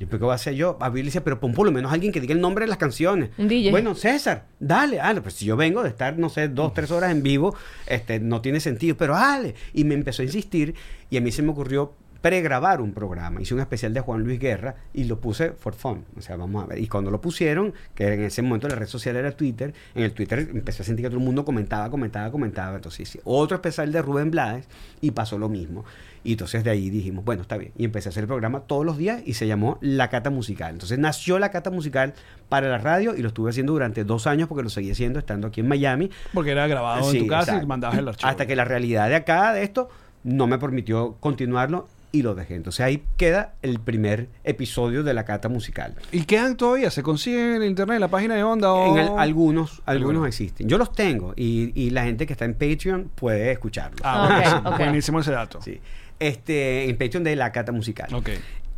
Yo, 0.00 0.08
¿qué 0.08 0.16
voy 0.16 0.32
a 0.32 0.34
hacer 0.34 0.54
yo? 0.54 0.76
A 0.80 0.90
le 0.90 1.02
decía, 1.04 1.22
pero 1.22 1.38
pon 1.38 1.52
por 1.52 1.66
lo 1.66 1.72
menos 1.72 1.92
alguien 1.92 2.12
que 2.12 2.20
diga 2.20 2.34
el 2.34 2.40
nombre 2.40 2.64
de 2.64 2.68
las 2.68 2.78
canciones. 2.78 3.30
Un 3.38 3.48
DJ. 3.48 3.70
Bueno, 3.70 3.94
César, 3.94 4.46
dale, 4.58 4.96
dale. 4.96 5.20
Pues 5.20 5.34
si 5.34 5.44
yo 5.44 5.56
vengo 5.56 5.82
de 5.82 5.88
estar, 5.88 6.18
no 6.18 6.28
sé, 6.28 6.48
dos, 6.48 6.74
tres 6.74 6.90
horas 6.90 7.12
en 7.12 7.22
vivo, 7.22 7.54
este, 7.86 8.18
no 8.18 8.40
tiene 8.40 8.58
sentido, 8.60 8.96
pero 8.96 9.14
dale. 9.14 9.54
Y 9.72 9.84
me 9.84 9.94
empezó 9.94 10.22
a 10.22 10.24
insistir 10.24 10.74
y 11.10 11.16
a 11.16 11.20
mí 11.20 11.30
se 11.30 11.42
me 11.42 11.50
ocurrió 11.50 11.94
pregrabar 12.24 12.80
un 12.80 12.94
programa. 12.94 13.42
Hice 13.42 13.52
un 13.52 13.60
especial 13.60 13.92
de 13.92 14.00
Juan 14.00 14.22
Luis 14.22 14.40
Guerra 14.40 14.76
y 14.94 15.04
lo 15.04 15.20
puse 15.20 15.50
for 15.50 15.74
fun. 15.74 16.06
O 16.16 16.22
sea, 16.22 16.36
vamos 16.36 16.64
a 16.64 16.66
ver. 16.68 16.78
Y 16.78 16.88
cuando 16.88 17.10
lo 17.10 17.20
pusieron, 17.20 17.74
que 17.94 18.14
en 18.14 18.22
ese 18.22 18.40
momento 18.40 18.66
la 18.66 18.76
red 18.76 18.86
social 18.86 19.14
era 19.16 19.30
Twitter, 19.32 19.74
en 19.94 20.04
el 20.04 20.12
Twitter 20.12 20.38
empecé 20.38 20.80
a 20.80 20.86
sentir 20.86 21.04
que 21.04 21.10
todo 21.10 21.18
el 21.18 21.24
mundo 21.26 21.44
comentaba, 21.44 21.90
comentaba, 21.90 22.30
comentaba. 22.30 22.76
Entonces 22.76 23.00
hice 23.00 23.20
otro 23.24 23.56
especial 23.56 23.92
de 23.92 24.00
Rubén 24.00 24.30
Blades 24.30 24.66
y 25.02 25.10
pasó 25.10 25.36
lo 25.36 25.50
mismo. 25.50 25.84
Y 26.22 26.32
entonces 26.32 26.64
de 26.64 26.70
ahí 26.70 26.88
dijimos, 26.88 27.26
bueno, 27.26 27.42
está 27.42 27.58
bien. 27.58 27.72
Y 27.76 27.84
empecé 27.84 28.08
a 28.08 28.10
hacer 28.10 28.22
el 28.22 28.28
programa 28.28 28.60
todos 28.60 28.86
los 28.86 28.96
días 28.96 29.20
y 29.26 29.34
se 29.34 29.46
llamó 29.46 29.76
La 29.82 30.08
Cata 30.08 30.30
Musical. 30.30 30.72
Entonces 30.72 30.98
nació 30.98 31.38
La 31.38 31.50
Cata 31.50 31.70
Musical 31.70 32.14
para 32.48 32.68
la 32.70 32.78
radio 32.78 33.14
y 33.14 33.20
lo 33.20 33.28
estuve 33.28 33.50
haciendo 33.50 33.74
durante 33.74 34.02
dos 34.02 34.26
años 34.26 34.48
porque 34.48 34.62
lo 34.62 34.70
seguí 34.70 34.90
haciendo 34.90 35.18
estando 35.18 35.48
aquí 35.48 35.60
en 35.60 35.68
Miami. 35.68 36.10
Porque 36.32 36.52
era 36.52 36.66
grabado 36.68 37.10
Sí, 37.10 37.18
en 37.18 37.24
tu 37.24 37.28
casa 37.28 37.42
y 37.42 37.56
exacto. 37.56 37.66
mandabas 37.66 37.98
el 37.98 38.08
archivo. 38.08 38.30
Hasta 38.30 38.46
que 38.46 38.56
la 38.56 38.64
realidad 38.64 39.10
de 39.10 39.16
acá, 39.16 39.52
de 39.52 39.62
esto, 39.62 39.90
no 40.22 40.46
me 40.46 40.58
permitió 40.58 41.18
continuarlo 41.20 41.86
y 42.14 42.22
lo 42.22 42.34
dejé. 42.34 42.54
Entonces 42.54 42.80
ahí 42.80 43.02
queda 43.16 43.54
el 43.62 43.80
primer 43.80 44.28
episodio 44.44 45.02
de 45.02 45.12
La 45.14 45.24
Cata 45.24 45.48
Musical. 45.48 45.94
¿Y 46.12 46.24
quedan 46.24 46.56
todavía? 46.56 46.90
¿Se 46.90 47.02
consigue 47.02 47.56
en 47.56 47.62
internet, 47.64 47.96
en 47.96 48.00
la 48.00 48.08
página 48.08 48.34
de 48.36 48.42
Onda? 48.44 48.72
O... 48.72 48.92
En 48.96 48.98
al- 49.00 49.18
algunos, 49.18 49.82
algunos 49.84 50.10
Algunos. 50.10 50.28
existen. 50.28 50.68
Yo 50.68 50.78
los 50.78 50.92
tengo 50.92 51.34
y, 51.36 51.72
y 51.74 51.90
la 51.90 52.04
gente 52.04 52.26
que 52.26 52.32
está 52.32 52.44
en 52.44 52.54
Patreon 52.54 53.10
puede 53.14 53.50
escucharlos. 53.50 54.00
Ah, 54.04 54.24
Ok, 54.24 54.30
buenísimo, 54.30 54.70
ok. 54.70 54.78
buenísimo 54.78 55.20
ese 55.20 55.32
dato. 55.32 55.60
Sí. 55.60 55.80
Este, 56.20 56.88
en 56.88 56.96
Patreon 56.96 57.24
de 57.24 57.34
La 57.36 57.50
Cata 57.52 57.72
Musical. 57.72 58.14
Ok. 58.14 58.30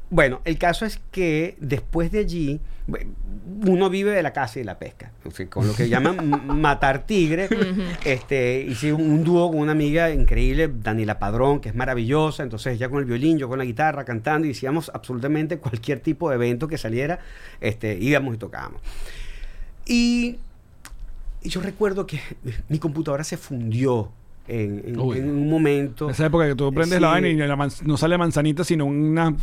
Bueno, 0.09 0.41
el 0.45 0.57
caso 0.57 0.87
es 0.87 1.01
que 1.11 1.57
después 1.59 2.13
de 2.13 2.21
allí, 2.21 2.61
uno 3.67 3.91
vive 3.91 4.13
de 4.13 4.23
la 4.23 4.33
caza 4.33 4.59
y 4.59 4.63
de 4.63 4.67
la 4.67 4.79
pesca. 4.79 5.11
O 5.25 5.33
sea, 5.33 5.49
con 5.49 5.67
lo 5.67 5.75
que 5.75 5.89
llaman 5.89 6.47
matar 6.61 7.07
tigre. 7.07 7.49
este, 8.05 8.61
hice 8.61 8.93
un, 8.93 9.25
dúo 9.25 9.51
con 9.51 9.61
una 9.61 9.73
amiga 9.73 10.11
increíble, 10.11 10.71
Daniela 10.73 11.19
Padrón, 11.19 11.61
que 11.61 11.71
es 11.71 11.75
maravillosa. 11.75 12.45
Entonces 12.45 12.75
ella 12.75 12.89
con 12.89 13.01
el 13.01 13.05
violín, 13.05 13.39
yo 13.39 13.49
con 13.49 13.59
la 13.59 13.65
guitarra, 13.65 14.05
cantando, 14.05 14.47
y 14.47 14.53
hacíamos 14.53 14.93
absolutamente 14.95 15.59
cualquier 15.59 15.99
tipo 15.99 16.29
de 16.31 16.37
evento 16.37 16.69
que 16.69 16.79
saliera, 16.79 17.19
este, 17.61 17.99
íbamos 17.99 18.37
y 18.37 18.39
tocábamos. 18.39 18.81
Y, 19.87 20.39
y 21.43 21.49
yo 21.49 21.61
recuerdo 21.61 22.07
que 22.07 22.21
mi 22.69 22.79
computadora 22.79 23.25
se 23.25 23.37
fundió 23.37 24.13
en, 24.49 24.83
en- 24.87 25.01
en 25.01 25.31
un 25.31 25.49
momento. 25.51 26.09
Esa 26.11 26.27
época 26.27 26.47
que 26.49 26.55
tú 26.55 26.73
prendes 26.73 26.97
Sí. 26.99 27.03
la 27.03 27.09
vaina 27.09 27.29
y 27.29 27.37
la 27.37 27.57
man- 27.57 27.71
no 27.85 27.97
sale 27.97 28.17
manzanita, 28.19 28.65
sino 28.65 28.87
una... 28.87 29.35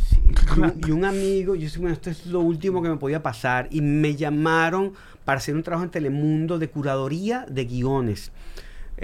y, 0.56 0.60
un, 0.60 0.72
y 0.86 0.90
un 0.92 1.04
amigo, 1.04 1.54
yo 1.54 1.62
dije, 1.62 1.78
bueno, 1.78 1.92
esto 1.94 2.10
es 2.10 2.26
lo 2.26 2.40
último 2.40 2.82
que 2.82 2.88
me 2.88 2.96
podía 2.96 3.22
pasar. 3.22 3.68
Y 3.70 3.80
me 3.80 4.14
llamaron 4.16 4.92
para 5.24 5.38
hacer 5.38 5.54
un 5.54 5.62
trabajo 5.62 5.84
en 5.84 5.90
Telemundo 5.90 6.58
de 6.58 6.68
curaduría 6.68 7.46
de 7.48 7.64
guiones. 7.64 8.30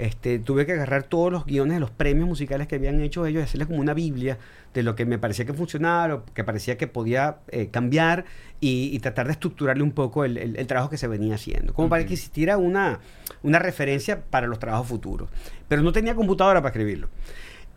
Este, 0.01 0.39
tuve 0.39 0.65
que 0.65 0.71
agarrar 0.71 1.03
todos 1.03 1.31
los 1.31 1.45
guiones 1.45 1.75
de 1.75 1.79
los 1.79 1.91
premios 1.91 2.27
musicales 2.27 2.67
que 2.67 2.75
habían 2.75 2.99
hecho 3.01 3.25
ellos 3.27 3.41
y 3.41 3.43
hacerles 3.43 3.67
como 3.67 3.79
una 3.79 3.93
biblia 3.93 4.39
de 4.73 4.81
lo 4.81 4.95
que 4.95 5.05
me 5.05 5.19
parecía 5.19 5.45
que 5.45 5.53
funcionaba, 5.53 6.07
lo 6.07 6.25
que 6.25 6.43
parecía 6.43 6.75
que 6.75 6.87
podía 6.87 7.37
eh, 7.49 7.67
cambiar 7.69 8.25
y, 8.59 8.89
y 8.93 8.99
tratar 8.99 9.27
de 9.27 9.33
estructurarle 9.33 9.83
un 9.83 9.91
poco 9.91 10.25
el, 10.25 10.37
el- 10.37 10.55
el 10.55 10.65
trabajo 10.65 10.89
que 10.89 10.97
se 10.97 11.07
venía 11.07 11.35
haciendo, 11.35 11.73
como 11.73 11.87
para 11.89 12.03
que 12.05 12.13
existiera 12.13 12.57
una, 12.57 12.99
una 13.43 13.59
referencia 13.59 14.21
para 14.21 14.47
los 14.47 14.57
trabajos 14.57 14.87
futuros. 14.87 15.29
Pero 15.67 15.83
no 15.83 15.91
tenía 15.91 16.15
computadora 16.15 16.61
para 16.61 16.71
escribirlo. 16.71 17.07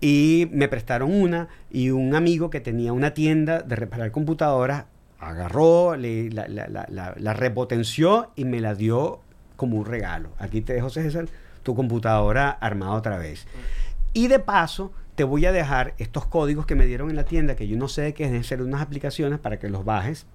Y 0.01 0.49
me 0.53 0.69
prestaron 0.69 1.13
una 1.13 1.49
y 1.71 1.91
un 1.91 2.15
amigo 2.15 2.49
que 2.49 2.61
tenía 2.61 2.93
una 2.95 3.13
tienda 3.13 3.61
de 3.61 3.77
reparar 3.77 4.11
computadoras 4.13 4.85
agarró, 5.21 5.97
le- 5.97 6.31
la, 6.31 6.49
la- 6.49 6.69
la- 6.69 6.87
la- 6.91 7.15
la 7.19 7.33
repotenció 7.35 8.31
y 8.37 8.45
me 8.45 8.61
la 8.61 8.75
dio 8.75 9.21
como 9.57 9.77
un 9.79 9.85
regalo. 9.87 10.31
Aquí 10.39 10.61
te 10.61 10.75
dejo, 10.75 10.91
César, 10.91 11.27
tu 11.65 11.75
computadora 11.75 12.51
armada 12.51 12.93
otra 12.93 13.19
vez. 13.19 13.49
Y 14.13 14.29
de 14.29 14.39
paso, 14.39 14.93
te 15.17 15.25
voy 15.25 15.47
a 15.47 15.53
dejar 15.53 15.95
estos 15.99 16.27
códigos 16.27 16.67
que 16.67 16.77
me 16.77 16.87
dieron 16.87 17.11
en 17.11 17.17
la 17.17 17.25
tienda, 17.25 17.57
que 17.57 17.67
yo 17.67 17.77
no 17.77 17.89
sé 17.89 18.03
de 18.03 18.15
qué 18.15 18.25
es, 18.25 18.31
deben 18.31 18.45
ser 18.45 18.63
unas 18.63 18.81
aplicaciones 18.81 19.41
para 19.41 19.59
que 19.59 19.69
los 19.69 19.85
bajes, 19.85 20.27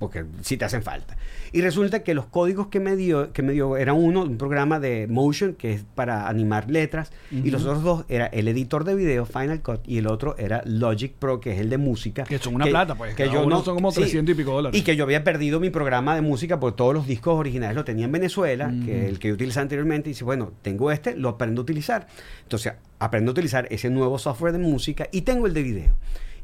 porque 0.00 0.24
sí 0.40 0.56
te 0.56 0.64
hacen 0.64 0.82
falta. 0.82 1.16
Y 1.52 1.60
resulta 1.60 2.02
que 2.02 2.14
los 2.14 2.24
códigos 2.24 2.68
que 2.68 2.80
me 2.80 2.96
dio, 2.96 3.34
que 3.34 3.42
me 3.42 3.52
dio 3.52 3.76
era 3.76 3.92
uno, 3.92 4.22
un 4.22 4.38
programa 4.38 4.80
de 4.80 5.06
Motion, 5.08 5.54
que 5.54 5.74
es 5.74 5.84
para 5.94 6.26
animar 6.26 6.70
letras, 6.70 7.12
y 7.30 7.50
los 7.50 7.62
otros 7.64 7.82
dos 7.82 8.04
era 8.08 8.26
el 8.26 8.48
editor 8.48 8.84
de 8.84 8.94
video, 8.94 9.26
Final 9.26 9.60
Cut, 9.60 9.80
y 9.86 9.98
el 9.98 10.06
otro 10.06 10.36
era 10.38 10.62
Logic 10.64 11.12
Pro, 11.12 11.38
que 11.38 11.52
es 11.52 11.60
el 11.60 11.68
de 11.68 11.76
música. 11.76 12.24
Que 12.24 12.38
son 12.38 12.54
una 12.54 12.64
plata, 12.64 12.94
pues, 12.94 13.14
Que 13.14 13.28
yo 13.28 13.44
no, 13.44 13.62
son 13.62 13.74
como 13.74 13.92
300 13.92 14.32
y 14.32 14.36
pico 14.36 14.52
dólares. 14.52 14.80
Y 14.80 14.82
que 14.82 14.96
yo 14.96 15.04
había 15.04 15.22
perdido 15.22 15.60
mi 15.60 15.68
programa 15.68 16.14
de 16.14 16.22
música 16.22 16.58
porque 16.58 16.78
todos 16.78 16.94
los 16.94 17.06
discos 17.06 17.38
originales 17.38 17.76
lo 17.76 17.84
tenía 17.84 18.06
en 18.06 18.12
Venezuela, 18.12 18.72
que 18.86 19.06
el 19.06 19.18
que 19.18 19.28
yo 19.28 19.34
utilizaba 19.34 19.62
anteriormente, 19.62 20.08
y 20.08 20.12
dice, 20.12 20.24
bueno, 20.24 20.52
tengo 20.62 20.90
este, 20.90 21.14
lo 21.14 21.28
aprendo 21.28 21.60
a 21.60 21.64
utilizar. 21.64 22.08
Entonces, 22.42 22.72
aprendo 22.98 23.30
a 23.30 23.32
utilizar 23.32 23.68
ese 23.70 23.90
nuevo 23.90 24.18
software 24.18 24.52
de 24.52 24.58
música 24.60 25.08
y 25.12 25.22
tengo 25.22 25.46
el 25.46 25.52
de 25.52 25.62
video. 25.62 25.94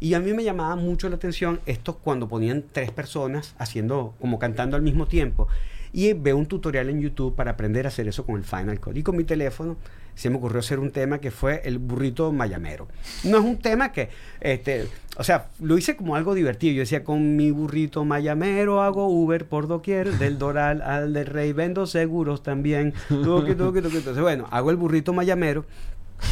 Y 0.00 0.14
a 0.14 0.20
mí 0.20 0.32
me 0.32 0.44
llamaba 0.44 0.76
mucho 0.76 1.08
la 1.08 1.16
atención 1.16 1.60
esto 1.66 1.96
cuando 1.96 2.28
ponían 2.28 2.64
tres 2.72 2.90
personas 2.90 3.54
haciendo, 3.58 4.14
como 4.20 4.38
cantando 4.38 4.76
al 4.76 4.82
mismo 4.82 5.06
tiempo. 5.06 5.48
Y 5.92 6.12
veo 6.12 6.36
un 6.36 6.46
tutorial 6.46 6.90
en 6.90 7.00
YouTube 7.00 7.34
para 7.34 7.52
aprender 7.52 7.86
a 7.86 7.88
hacer 7.88 8.06
eso 8.06 8.26
con 8.26 8.36
el 8.36 8.44
Final 8.44 8.80
Cut. 8.80 8.96
Y 8.96 9.02
con 9.02 9.16
mi 9.16 9.24
teléfono 9.24 9.76
se 10.14 10.30
me 10.30 10.36
ocurrió 10.36 10.60
hacer 10.60 10.78
un 10.78 10.90
tema 10.90 11.18
que 11.18 11.30
fue 11.30 11.62
el 11.64 11.78
burrito 11.78 12.32
mayamero. 12.32 12.88
No 13.24 13.38
es 13.38 13.44
un 13.44 13.58
tema 13.58 13.92
que, 13.92 14.08
este, 14.40 14.88
o 15.16 15.24
sea, 15.24 15.48
lo 15.60 15.78
hice 15.78 15.94
como 15.96 16.16
algo 16.16 16.34
divertido. 16.34 16.74
Yo 16.74 16.80
decía, 16.80 17.04
con 17.04 17.36
mi 17.36 17.50
burrito 17.50 18.04
mayamero 18.04 18.82
hago 18.82 19.08
Uber 19.08 19.46
por 19.46 19.68
doquier, 19.68 20.12
del 20.18 20.38
Doral 20.38 20.82
al 20.82 21.12
del 21.12 21.26
Rey, 21.26 21.52
vendo 21.52 21.86
seguros 21.86 22.42
también. 22.42 22.94
Entonces, 23.10 24.20
bueno, 24.20 24.48
hago 24.50 24.70
el 24.70 24.76
burrito 24.76 25.12
mayamero 25.12 25.64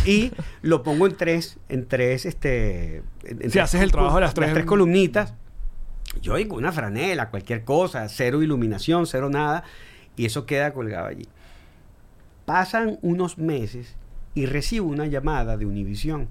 y 0.06 0.32
lo 0.62 0.82
pongo 0.82 1.06
en 1.06 1.16
tres, 1.16 1.58
en 1.68 1.86
tres, 1.86 2.24
este... 2.26 2.98
en- 3.24 3.38
Si 3.42 3.48
tres 3.50 3.56
haces 3.64 3.80
el 3.82 3.90
trabajo 3.92 4.16
de 4.16 4.20
las 4.22 4.34
tres- 4.34 4.64
columnitas. 4.64 5.34
Yo 6.22 6.36
digo 6.36 6.56
una 6.56 6.70
franela, 6.72 7.30
cualquier 7.30 7.64
cosa, 7.64 8.08
cero 8.08 8.42
iluminación, 8.42 9.06
cero 9.06 9.28
nada, 9.30 9.64
y 10.16 10.26
eso 10.26 10.46
queda 10.46 10.72
colgado 10.72 11.06
allí. 11.06 11.26
Pasan 12.44 12.98
unos 13.02 13.38
meses 13.38 13.96
y 14.34 14.46
recibo 14.46 14.86
una 14.88 15.06
llamada 15.06 15.56
de 15.56 15.66
Univisión 15.66 16.28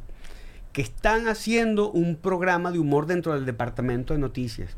que 0.72 0.82
están 0.82 1.28
haciendo 1.28 1.92
un 1.92 2.16
programa 2.16 2.72
de 2.72 2.80
humor 2.80 3.06
dentro 3.08 3.34
del 3.34 3.46
departamento 3.46 4.14
de 4.14 4.20
noticias. 4.20 4.72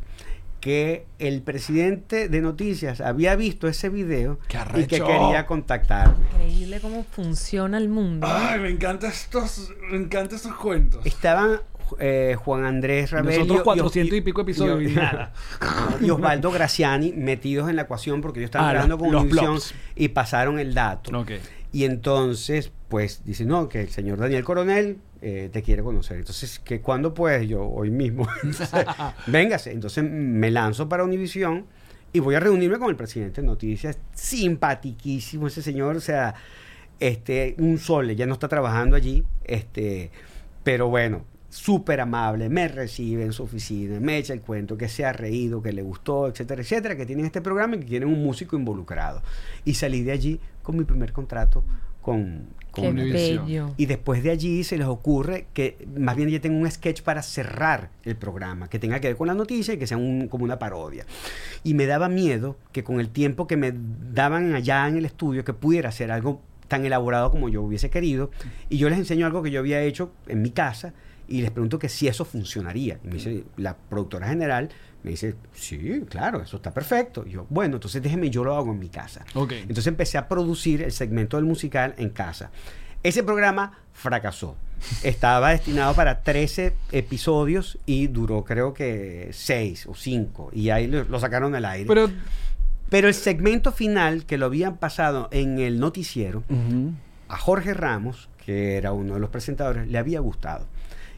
Que 0.59 1.05
el 1.19 1.41
presidente 1.43 2.27
de 2.27 2.41
noticias 2.41 2.99
había 3.01 3.35
visto 3.35 3.67
ese 3.67 3.89
video 3.89 4.39
¡Qué 4.47 4.57
y 4.77 4.85
que 4.85 4.99
quería 4.99 5.45
contactarme. 5.45 6.15
Increíble 6.33 6.79
cómo 6.79 7.03
funciona 7.03 7.77
el 7.77 7.87
mundo. 7.89 8.25
Ay, 8.29 8.59
me 8.59 8.69
encantan 8.69 9.11
estos, 9.11 9.71
me 9.91 9.97
encantan 9.97 10.37
estos 10.37 10.55
cuentos. 10.55 11.05
Estaban 11.05 11.59
eh, 11.99 12.35
Juan 12.39 12.65
Andrés 12.65 13.11
Rabelio 13.11 13.41
Nosotros 13.41 13.59
y- 13.61 13.63
400 13.63 14.17
y 14.17 14.21
pico 14.21 14.41
episodios 14.41 14.81
y 14.81 14.85
y- 14.93 14.95
nada. 14.95 15.33
y 16.01 16.09
Osvaldo 16.09 16.49
Graciani 16.49 17.11
metidos 17.11 17.69
en 17.69 17.75
la 17.75 17.83
ecuación 17.83 18.21
porque 18.21 18.39
yo 18.39 18.45
estaba 18.45 18.65
Ah, 18.65 18.69
hablando 18.71 18.97
los- 18.97 19.13
con 19.21 19.29
blogs. 19.29 19.75
y 19.95 20.07
pasaron 20.07 20.57
el 20.57 20.73
dato. 20.73 21.15
Ok. 21.19 21.31
Y 21.71 21.83
entonces, 21.83 22.71
pues, 22.87 23.23
dice, 23.25 23.45
no, 23.45 23.69
que 23.69 23.81
el 23.81 23.89
señor 23.89 24.17
Daniel 24.17 24.43
Coronel 24.43 24.97
eh, 25.21 25.49
te 25.51 25.61
quiere 25.61 25.83
conocer. 25.83 26.17
Entonces, 26.17 26.59
que 26.59 26.81
cuando 26.81 27.13
puedes? 27.13 27.47
Yo, 27.47 27.63
hoy 27.63 27.91
mismo. 27.91 28.27
Entonces, 28.43 28.85
Véngase. 29.27 29.71
Entonces 29.71 30.03
me 30.03 30.51
lanzo 30.51 30.89
para 30.89 31.03
Univisión 31.03 31.65
y 32.13 32.19
voy 32.19 32.35
a 32.35 32.39
reunirme 32.39 32.79
con 32.79 32.89
el 32.89 32.95
presidente 32.95 33.41
de 33.41 33.47
Noticias. 33.47 33.97
Simpatiquísimo 34.13 35.47
ese 35.47 35.61
señor, 35.61 35.97
o 35.97 36.01
sea, 36.01 36.33
este, 36.99 37.55
un 37.57 37.77
sol, 37.77 38.15
ya 38.15 38.25
no 38.25 38.33
está 38.33 38.47
trabajando 38.47 38.95
allí, 38.95 39.25
este, 39.43 40.11
pero 40.63 40.87
bueno, 40.87 41.25
súper 41.49 41.99
amable, 42.01 42.47
me 42.49 42.67
recibe 42.67 43.23
en 43.23 43.33
su 43.33 43.43
oficina, 43.43 43.99
me 43.99 44.17
echa 44.17 44.33
el 44.33 44.41
cuento, 44.41 44.77
que 44.77 44.87
se 44.87 45.05
ha 45.05 45.11
reído, 45.11 45.61
que 45.61 45.73
le 45.73 45.81
gustó, 45.81 46.27
etcétera, 46.27 46.61
etcétera, 46.61 46.95
que 46.95 47.05
tienen 47.05 47.25
este 47.25 47.41
programa 47.41 47.75
y 47.75 47.79
que 47.79 47.85
tienen 47.85 48.09
un 48.09 48.23
músico 48.23 48.55
involucrado. 48.55 49.21
Y 49.65 49.73
salí 49.73 50.01
de 50.03 50.13
allí 50.13 50.39
con 50.63 50.77
mi 50.77 50.85
primer 50.85 51.11
contrato 51.11 51.63
con, 52.01 52.47
con 52.75 52.95
Qué 52.95 53.03
bello. 53.11 53.73
y 53.77 53.85
después 53.85 54.21
de 54.23 54.31
allí 54.31 54.63
se 54.63 54.77
les 54.77 54.87
ocurre 54.87 55.47
que 55.53 55.87
más 55.97 56.15
bien 56.15 56.29
ya 56.29 56.39
tengo 56.39 56.57
un 56.59 56.69
sketch 56.69 57.01
para 57.01 57.21
cerrar 57.23 57.89
el 58.03 58.15
programa, 58.15 58.67
que 58.69 58.77
tenga 58.79 58.99
que 58.99 59.07
ver 59.07 59.17
con 59.17 59.27
la 59.27 59.33
noticia 59.33 59.73
y 59.73 59.77
que 59.77 59.87
sea 59.87 59.97
un- 59.97 60.27
como 60.27 60.43
una 60.43 60.59
parodia. 60.59 61.05
Y 61.63 61.73
me 61.73 61.85
daba 61.85 62.09
miedo 62.09 62.57
que 62.71 62.83
con 62.83 62.99
el 62.99 63.09
tiempo 63.09 63.47
que 63.47 63.57
me 63.57 63.73
daban 64.13 64.53
allá 64.55 64.87
en 64.87 64.97
el 64.97 65.05
estudio, 65.05 65.43
que 65.43 65.53
pudiera 65.53 65.89
hacer 65.89 66.11
algo 66.11 66.41
tan 66.67 66.83
elaborado 66.85 67.31
como 67.31 67.47
yo 67.49 67.61
hubiese 67.61 67.89
querido. 67.89 68.31
Y 68.69 68.77
yo 68.77 68.89
les 68.89 68.97
enseño 68.97 69.25
algo 69.25 69.43
que 69.43 69.51
yo 69.51 69.59
había 69.59 69.81
hecho 69.83 70.11
en 70.27 70.41
mi 70.41 70.49
casa 70.49 70.93
y 71.27 71.41
les 71.41 71.51
pregunto 71.51 71.77
que 71.79 71.89
si 71.89 72.07
eso 72.07 72.25
funcionaría. 72.25 72.99
Y 73.03 73.07
me 73.07 73.13
dice, 73.15 73.43
la 73.57 73.75
productora 73.77 74.27
general 74.27 74.69
me 75.05 75.11
dice, 75.11 75.35
sí, 75.53 76.01
claro, 76.09 76.41
eso 76.41 76.57
está 76.57 76.73
perfecto. 76.73 77.23
Y 77.27 77.33
yo, 77.33 77.45
bueno, 77.51 77.75
entonces 77.75 78.01
déjeme, 78.01 78.31
yo 78.31 78.43
lo 78.43 78.55
hago 78.55 78.71
en 78.71 78.79
mi 78.79 78.89
casa. 78.89 79.23
Entonces 79.35 79.85
empecé 79.85 80.17
a 80.17 80.27
producir 80.27 80.81
el 80.81 80.91
segmento 80.91 81.37
del 81.37 81.45
musical 81.45 81.93
en 81.97 82.09
casa. 82.09 82.49
Ese 83.03 83.21
programa 83.21 83.77
fracasó. 83.93 84.55
Estaba 85.03 85.51
destinado 85.51 85.93
para 85.93 86.23
13 86.23 86.73
episodios 86.91 87.77
y 87.85 88.07
duró 88.07 88.43
creo 88.43 88.73
que 88.73 89.29
6 89.31 89.85
o 89.85 89.93
5. 89.93 90.49
Y 90.53 90.71
ahí 90.71 90.87
lo, 90.87 91.03
lo 91.03 91.19
sacaron 91.19 91.53
al 91.53 91.65
aire. 91.65 91.87
Pero, 91.87 92.09
Pero. 92.89 93.07
el 93.07 93.13
segmento 93.13 93.71
final 93.71 94.25
que 94.25 94.39
lo 94.39 94.47
habían 94.47 94.77
pasado 94.77 95.29
en 95.31 95.59
el 95.59 95.79
noticiero, 95.79 96.43
a 97.29 97.37
Jorge 97.37 97.75
Ramos, 97.75 98.27
que 98.43 98.75
era 98.77 98.91
uno 98.91 99.13
de 99.13 99.19
los 99.19 99.29
presentadores, 99.29 99.87
le 99.87 99.99
había 99.99 100.19
gustado. 100.19 100.65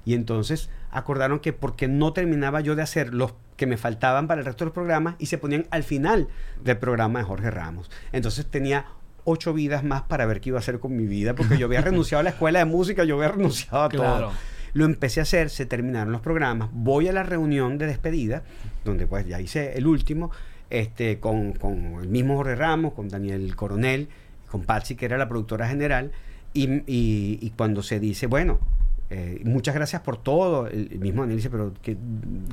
Y 0.04 0.14
entonces 0.14 0.70
acordaron 0.92 1.40
que 1.40 1.54
porque 1.54 1.88
no 1.88 2.12
terminaba 2.12 2.60
yo 2.60 2.76
de 2.76 2.82
hacer 2.82 3.14
los 3.14 3.34
que 3.58 3.68
me 3.68 3.76
faltaban 3.76 4.28
para 4.28 4.39
el 4.39 4.45
resto 4.45 4.64
del 4.64 4.72
programa 4.72 5.16
y 5.20 5.26
se 5.26 5.38
ponían 5.38 5.68
al 5.72 5.84
final 5.84 6.30
del 6.64 6.78
programa 6.78 7.20
de 7.20 7.26
Jorge 7.26 7.51
Ramos. 7.51 7.91
Entonces 8.14 8.45
tenía 8.45 8.86
ocho 9.26 9.53
vidas 9.53 9.84
más 9.84 10.03
para 10.03 10.26
ver 10.26 10.39
qué 10.39 10.49
iba 10.49 10.58
a 10.58 10.62
hacer 10.62 10.80
con 10.80 10.95
mi 10.95 11.05
vida, 11.05 11.36
porque 11.36 11.58
yo 11.58 11.66
había 11.66 11.82
renunciado 11.91 12.22
a 12.22 12.24
la 12.24 12.30
escuela 12.30 12.60
de 12.60 12.66
música, 12.66 13.03
yo 13.03 13.16
había 13.18 13.30
renunciado 13.30 13.84
a 13.84 13.89
Claro. 13.89 14.28
todo. 14.28 14.32
Lo 14.74 14.86
empecé 14.86 15.20
a 15.20 15.24
hacer, 15.24 15.49
se 15.49 15.66
terminaron 15.66 16.12
los 16.12 16.22
programas, 16.22 16.70
voy 16.72 17.08
a 17.08 17.14
la 17.14 17.24
reunión 17.24 17.78
de 17.78 17.88
despedida, 17.88 18.43
donde 18.86 19.08
pues 19.08 19.26
ya 19.26 19.41
hice 19.41 19.76
el 19.78 19.88
último, 19.88 20.30
este, 20.70 21.20
con, 21.20 21.53
con 21.53 21.95
el 22.01 22.08
mismo 22.10 22.36
Jorge 22.36 22.55
Ramos, 22.55 22.93
con 22.93 23.10
Daniel 23.10 23.55
Coronel, 23.55 24.08
con 24.51 24.62
Patsy, 24.64 24.95
que 24.95 25.05
era 25.05 25.18
la 25.18 25.28
productora 25.28 25.68
general, 25.68 26.12
y, 26.53 26.70
y- 26.86 27.39
y 27.41 27.53
cuando 27.58 27.82
se 27.82 27.99
dice, 27.99 28.28
bueno, 28.28 28.60
eh, 29.10 29.41
muchas 29.45 29.74
gracias 29.76 30.01
por 30.01 30.18
todo, 30.18 30.68
el, 30.68 30.99
mismo 30.99 31.22
Daniel 31.22 31.38
dice, 31.38 31.49
pero 31.49 31.74
¿qué, 31.82 31.97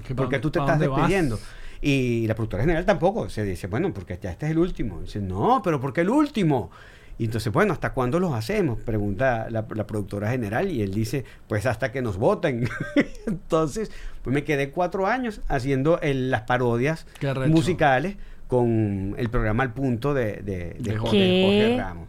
¿Qué 0.07 0.15
¿por 0.15 0.29
qué 0.29 0.39
tú 0.39 0.51
te 0.51 0.59
estás 0.61 0.79
vas? 0.79 0.89
despidiendo? 0.89 1.39
Y 1.83 2.27
la 2.27 2.35
productora 2.35 2.63
general 2.63 2.87
tampoco, 2.87 3.29
se 3.29 3.45
dice, 3.45 3.67
bueno, 3.67 3.93
porque 3.93 4.19
ya 4.23 4.31
este 4.31 4.47
es 4.47 4.53
el 4.53 4.59
último. 4.59 5.03
Dice, 5.03 5.21
no, 5.21 5.61
pero 5.63 5.81
¿por 5.81 5.93
qué 5.93 6.01
el 6.01 6.09
último? 6.11 6.71
Y 7.19 7.27
entonces, 7.27 7.53
bueno, 7.53 7.73
¿hasta 7.75 7.93
cuándo 7.93 8.19
los 8.19 8.33
hacemos? 8.33 8.81
Pregunta 8.81 9.49
la, 9.51 9.67
la 9.75 9.87
productora 9.87 10.31
general 10.31 10.71
y 10.71 10.81
él 10.83 10.93
dice, 10.95 11.25
pues 11.47 11.67
hasta 11.67 11.93
que 11.93 12.01
nos 12.03 12.17
voten. 12.17 12.69
entonces, 13.27 13.91
pues 14.23 14.33
me 14.33 14.45
quedé 14.45 14.71
cuatro 14.71 15.07
años 15.07 15.41
haciendo 15.49 16.01
el- 16.01 16.31
las 16.31 16.43
parodias 16.43 17.07
musicales 17.51 18.17
con 18.49 19.15
el 19.19 19.29
programa 19.31 19.63
Al 19.63 19.73
Punto 19.75 20.15
de, 20.15 20.37
de, 20.43 20.75
de 20.79 20.93
De 20.93 20.97
Jorge, 20.97 21.17
¿Qué? 21.19 21.43
Jorge 21.45 21.77
Ramos. 21.77 22.09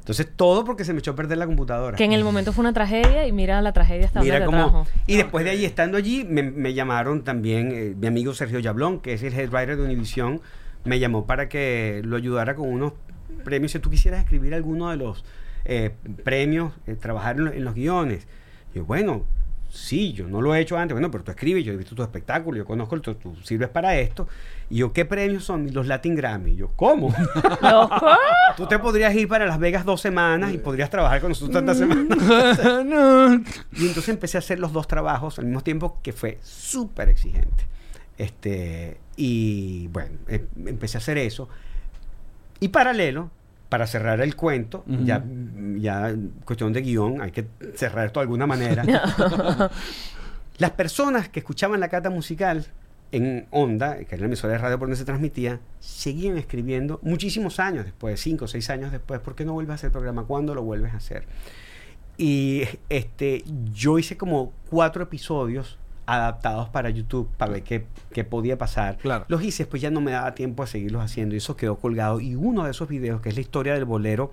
Entonces, 0.00 0.28
todo 0.34 0.64
porque 0.64 0.84
se 0.84 0.92
me 0.92 0.98
echó 0.98 1.12
a 1.12 1.14
perder 1.14 1.38
la 1.38 1.46
computadora. 1.46 1.96
Que 1.96 2.04
en 2.04 2.12
el 2.12 2.24
momento 2.24 2.52
fue 2.52 2.62
una 2.62 2.72
tragedia 2.72 3.26
y 3.26 3.32
mira 3.32 3.60
la 3.62 3.72
tragedia 3.72 4.06
hasta 4.06 4.20
Mira 4.20 4.40
dónde 4.40 4.56
te 4.56 4.62
cómo. 4.64 4.82
trajo. 4.84 4.98
Y 5.06 5.16
después 5.16 5.44
de 5.44 5.50
allí, 5.52 5.64
estando 5.64 5.96
allí, 5.98 6.24
me, 6.24 6.42
me 6.42 6.74
llamaron 6.74 7.22
también 7.22 7.70
eh, 7.72 7.94
mi 7.96 8.06
amigo 8.06 8.34
Sergio 8.34 8.58
Yablón, 8.58 9.00
que 9.00 9.12
es 9.12 9.22
el 9.22 9.32
head 9.34 9.50
writer 9.50 9.76
de 9.76 9.84
Univision, 9.84 10.40
me 10.84 10.98
llamó 10.98 11.26
para 11.26 11.48
que 11.48 12.00
lo 12.04 12.16
ayudara 12.16 12.54
con 12.56 12.68
unos 12.68 12.94
premios. 13.44 13.72
Si 13.72 13.78
tú 13.78 13.90
quisieras 13.90 14.20
escribir 14.20 14.54
alguno 14.54 14.90
de 14.90 14.96
los 14.96 15.24
eh, 15.64 15.90
premios, 16.24 16.72
eh, 16.86 16.94
trabajar 16.94 17.38
en, 17.38 17.48
en 17.48 17.64
los 17.64 17.74
guiones. 17.74 18.26
Y 18.72 18.78
yo, 18.78 18.84
bueno, 18.86 19.24
sí, 19.70 20.12
yo 20.12 20.26
no 20.26 20.40
lo 20.42 20.54
he 20.54 20.60
hecho 20.60 20.76
antes. 20.76 20.94
Bueno, 20.94 21.10
pero 21.10 21.24
tú 21.24 21.30
escribes, 21.30 21.64
yo 21.64 21.72
he 21.72 21.76
visto 21.76 21.94
tu 21.94 22.02
espectáculo, 22.02 22.58
yo 22.58 22.64
conozco, 22.64 22.94
el- 22.94 23.00
tú, 23.02 23.14
tú 23.14 23.34
sirves 23.42 23.68
para 23.68 23.96
esto. 23.98 24.28
Y 24.68 24.76
yo, 24.78 24.92
¿qué 24.92 25.04
premios 25.04 25.44
son? 25.44 25.72
Los 25.72 25.86
Latin 25.86 26.14
Grammy. 26.14 26.52
Y 26.52 26.56
yo, 26.56 26.68
¿cómo? 26.76 27.14
Tú 28.56 28.66
te 28.66 28.78
podrías 28.78 29.14
ir 29.14 29.28
para 29.28 29.46
Las 29.46 29.58
Vegas 29.58 29.84
dos 29.84 30.00
semanas 30.00 30.52
y 30.52 30.58
podrías 30.58 30.90
trabajar 30.90 31.20
con 31.20 31.30
nosotros 31.30 31.54
tantas 31.54 31.78
semanas. 31.78 32.18
no. 32.84 33.34
Y 33.34 33.86
entonces 33.86 34.08
empecé 34.08 34.36
a 34.38 34.40
hacer 34.40 34.58
los 34.58 34.72
dos 34.72 34.86
trabajos 34.86 35.38
al 35.38 35.46
mismo 35.46 35.62
tiempo, 35.62 35.98
que 36.02 36.12
fue 36.12 36.38
súper 36.42 37.08
exigente. 37.08 37.64
Este, 38.18 38.98
y 39.16 39.86
bueno, 39.88 40.18
em- 40.28 40.46
empecé 40.66 40.98
a 40.98 41.00
hacer 41.00 41.16
eso. 41.18 41.48
Y 42.60 42.68
paralelo, 42.68 43.30
para 43.70 43.86
cerrar 43.86 44.20
el 44.20 44.34
cuento, 44.34 44.84
ya, 44.86 45.24
ya 45.76 46.12
cuestión 46.44 46.72
de 46.72 46.82
guion, 46.82 47.22
hay 47.22 47.30
que 47.30 47.46
cerrar 47.76 48.06
esto 48.06 48.20
de 48.20 48.24
alguna 48.24 48.46
manera. 48.46 48.82
Las 50.58 50.72
personas 50.72 51.28
que 51.28 51.38
escuchaban 51.38 51.78
la 51.78 51.88
cata 51.88 52.10
musical 52.10 52.66
en 53.12 53.46
Onda, 53.50 53.96
que 53.98 54.14
era 54.14 54.18
la 54.18 54.26
emisora 54.26 54.54
de 54.54 54.58
radio 54.58 54.78
por 54.78 54.88
donde 54.88 54.96
se 54.96 55.04
transmitía, 55.04 55.60
seguían 55.78 56.36
escribiendo 56.36 56.98
muchísimos 57.02 57.60
años 57.60 57.84
después, 57.84 58.20
cinco 58.20 58.46
o 58.46 58.48
seis 58.48 58.68
años 58.70 58.90
después, 58.90 59.20
¿por 59.20 59.36
qué 59.36 59.44
no 59.44 59.52
vuelves 59.52 59.72
a 59.72 59.74
hacer 59.76 59.86
el 59.88 59.92
programa? 59.92 60.24
¿Cuándo 60.24 60.54
lo 60.54 60.62
vuelves 60.62 60.92
a 60.92 60.96
hacer? 60.96 61.24
Y 62.18 62.64
este, 62.88 63.44
yo 63.72 64.00
hice 64.00 64.16
como 64.16 64.52
cuatro 64.68 65.04
episodios 65.04 65.78
adaptados 66.10 66.68
para 66.68 66.90
YouTube 66.90 67.28
para 67.36 67.52
ver 67.52 67.62
qué, 67.62 67.86
qué 68.12 68.24
podía 68.24 68.58
pasar. 68.58 68.98
Claro. 68.98 69.24
Los 69.28 69.42
hice, 69.42 69.66
pues 69.66 69.80
ya 69.82 69.90
no 69.90 70.00
me 70.00 70.10
daba 70.10 70.34
tiempo 70.34 70.62
a 70.62 70.66
seguirlos 70.66 71.02
haciendo 71.02 71.34
y 71.34 71.38
eso 71.38 71.56
quedó 71.56 71.76
colgado. 71.76 72.20
Y 72.20 72.34
uno 72.34 72.64
de 72.64 72.70
esos 72.72 72.88
videos, 72.88 73.20
que 73.20 73.28
es 73.28 73.34
la 73.36 73.40
historia 73.40 73.74
del 73.74 73.84
bolero, 73.84 74.30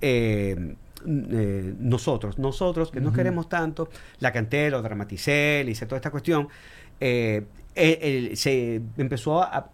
eh, 0.00 0.74
eh, 1.06 1.74
nosotros, 1.78 2.38
nosotros 2.38 2.90
que 2.90 3.00
no 3.00 3.12
queremos 3.12 3.48
tanto, 3.48 3.88
la 4.18 4.32
canté, 4.32 4.70
lo 4.70 4.82
dramaticé, 4.82 5.62
le 5.64 5.70
hice 5.70 5.86
toda 5.86 5.96
esta 5.96 6.10
cuestión, 6.10 6.48
eh, 7.00 7.44
se 8.34 8.80
empezó 8.98 9.42
a, 9.42 9.70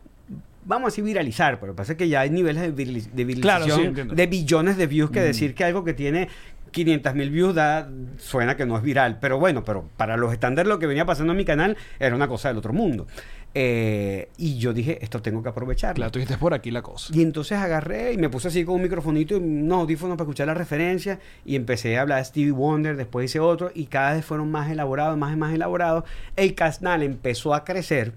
vamos 0.65 0.87
a 0.87 0.91
decir 0.91 1.05
viralizar, 1.05 1.59
pero 1.61 1.75
pasa 1.75 1.97
que 1.97 2.09
ya 2.09 2.21
hay 2.21 2.31
niveles 2.31 2.63
de, 2.63 2.75
virili- 2.85 3.11
de 3.11 3.41
Claro, 3.41 3.65
sí, 3.67 3.89
de 3.89 4.27
billones 4.27 4.77
de 4.77 4.87
views 4.87 5.11
que 5.11 5.21
Mm. 5.21 5.25
decir 5.25 5.55
que 5.55 5.65
algo 5.65 5.85
que 5.85 5.95
tiene 5.95 6.29
500 6.77 7.15
mil 7.15 7.31
views 7.31 7.55
da, 7.55 7.89
suena 8.19 8.55
que 8.55 8.67
no 8.67 8.77
es 8.77 8.83
viral, 8.83 9.17
pero 9.19 9.39
bueno, 9.39 9.65
pero 9.65 9.89
para 9.97 10.19
los 10.19 10.31
estándares 10.31 10.69
lo 10.69 10.79
que 10.79 10.87
venía 10.87 11.07
pasando 11.07 11.33
en 11.33 11.39
mi 11.39 11.47
canal 11.47 11.75
era 11.99 12.15
una 12.15 12.29
cosa 12.29 12.49
del 12.49 12.59
otro 12.59 12.75
mundo. 12.75 13.07
Eh, 13.55 14.29
y 14.37 14.59
yo 14.59 14.75
dije, 14.75 14.99
esto 15.01 15.23
tengo 15.23 15.43
que 15.43 15.49
aprovecharlo. 15.49 15.95
Claro, 15.95 16.13
tú 16.13 16.19
dijiste 16.19 16.37
por 16.37 16.53
aquí 16.53 16.71
la 16.71 16.83
cosa. 16.83 17.17
Y 17.17 17.23
entonces 17.23 17.57
agarré 17.57 18.13
y 18.13 18.19
me 18.19 18.29
puse 18.29 18.49
así 18.49 18.63
con 18.67 18.75
un 18.75 18.83
microfonito 18.83 19.33
y 19.37 19.39
unos 19.39 19.81
audífonos 19.81 20.19
para 20.19 20.27
escuchar 20.27 20.49
la 20.49 20.53
referencia 20.53 21.19
y 21.47 21.57
empecé 21.57 21.97
a 21.97 22.03
hablar 22.03 22.19
de 22.19 22.27
Stevie 22.27 22.51
Wonder, 22.51 22.95
después 22.95 23.25
hice 23.25 23.41
otro 23.41 23.71
y 23.73 23.87
cada 23.87 24.13
vez 24.13 24.27
fueron 24.27 24.51
más 24.51 24.71
elaborados, 24.71 25.17
más 25.17 25.33
y 25.33 25.37
más 25.37 25.55
elaborados. 25.55 26.05
El 26.37 26.55
canal 26.55 27.03
empezó 27.03 27.55
a 27.55 27.65
crecer 27.65 28.13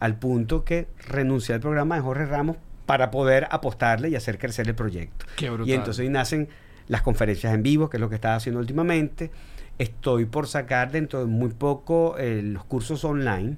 al 0.00 0.18
punto 0.18 0.64
que 0.64 0.88
renuncié 1.06 1.54
al 1.54 1.60
programa 1.60 1.94
de 1.94 2.00
Jorge 2.00 2.24
Ramos 2.24 2.56
para 2.86 3.12
poder 3.12 3.46
apostarle 3.52 4.08
y 4.08 4.16
hacer 4.16 4.36
crecer 4.36 4.66
el 4.66 4.74
proyecto. 4.74 5.26
Qué 5.36 5.48
brutal. 5.48 5.68
Y 5.68 5.74
entonces 5.74 6.10
nacen 6.10 6.48
las 6.90 7.02
conferencias 7.02 7.54
en 7.54 7.62
vivo, 7.62 7.88
que 7.88 7.98
es 7.98 8.00
lo 8.00 8.08
que 8.08 8.16
estaba 8.16 8.34
haciendo 8.34 8.60
últimamente. 8.60 9.30
Estoy 9.78 10.24
por 10.24 10.48
sacar 10.48 10.90
dentro 10.90 11.20
de 11.20 11.26
muy 11.26 11.50
poco 11.50 12.18
eh, 12.18 12.42
los 12.42 12.64
cursos 12.64 13.04
online 13.04 13.56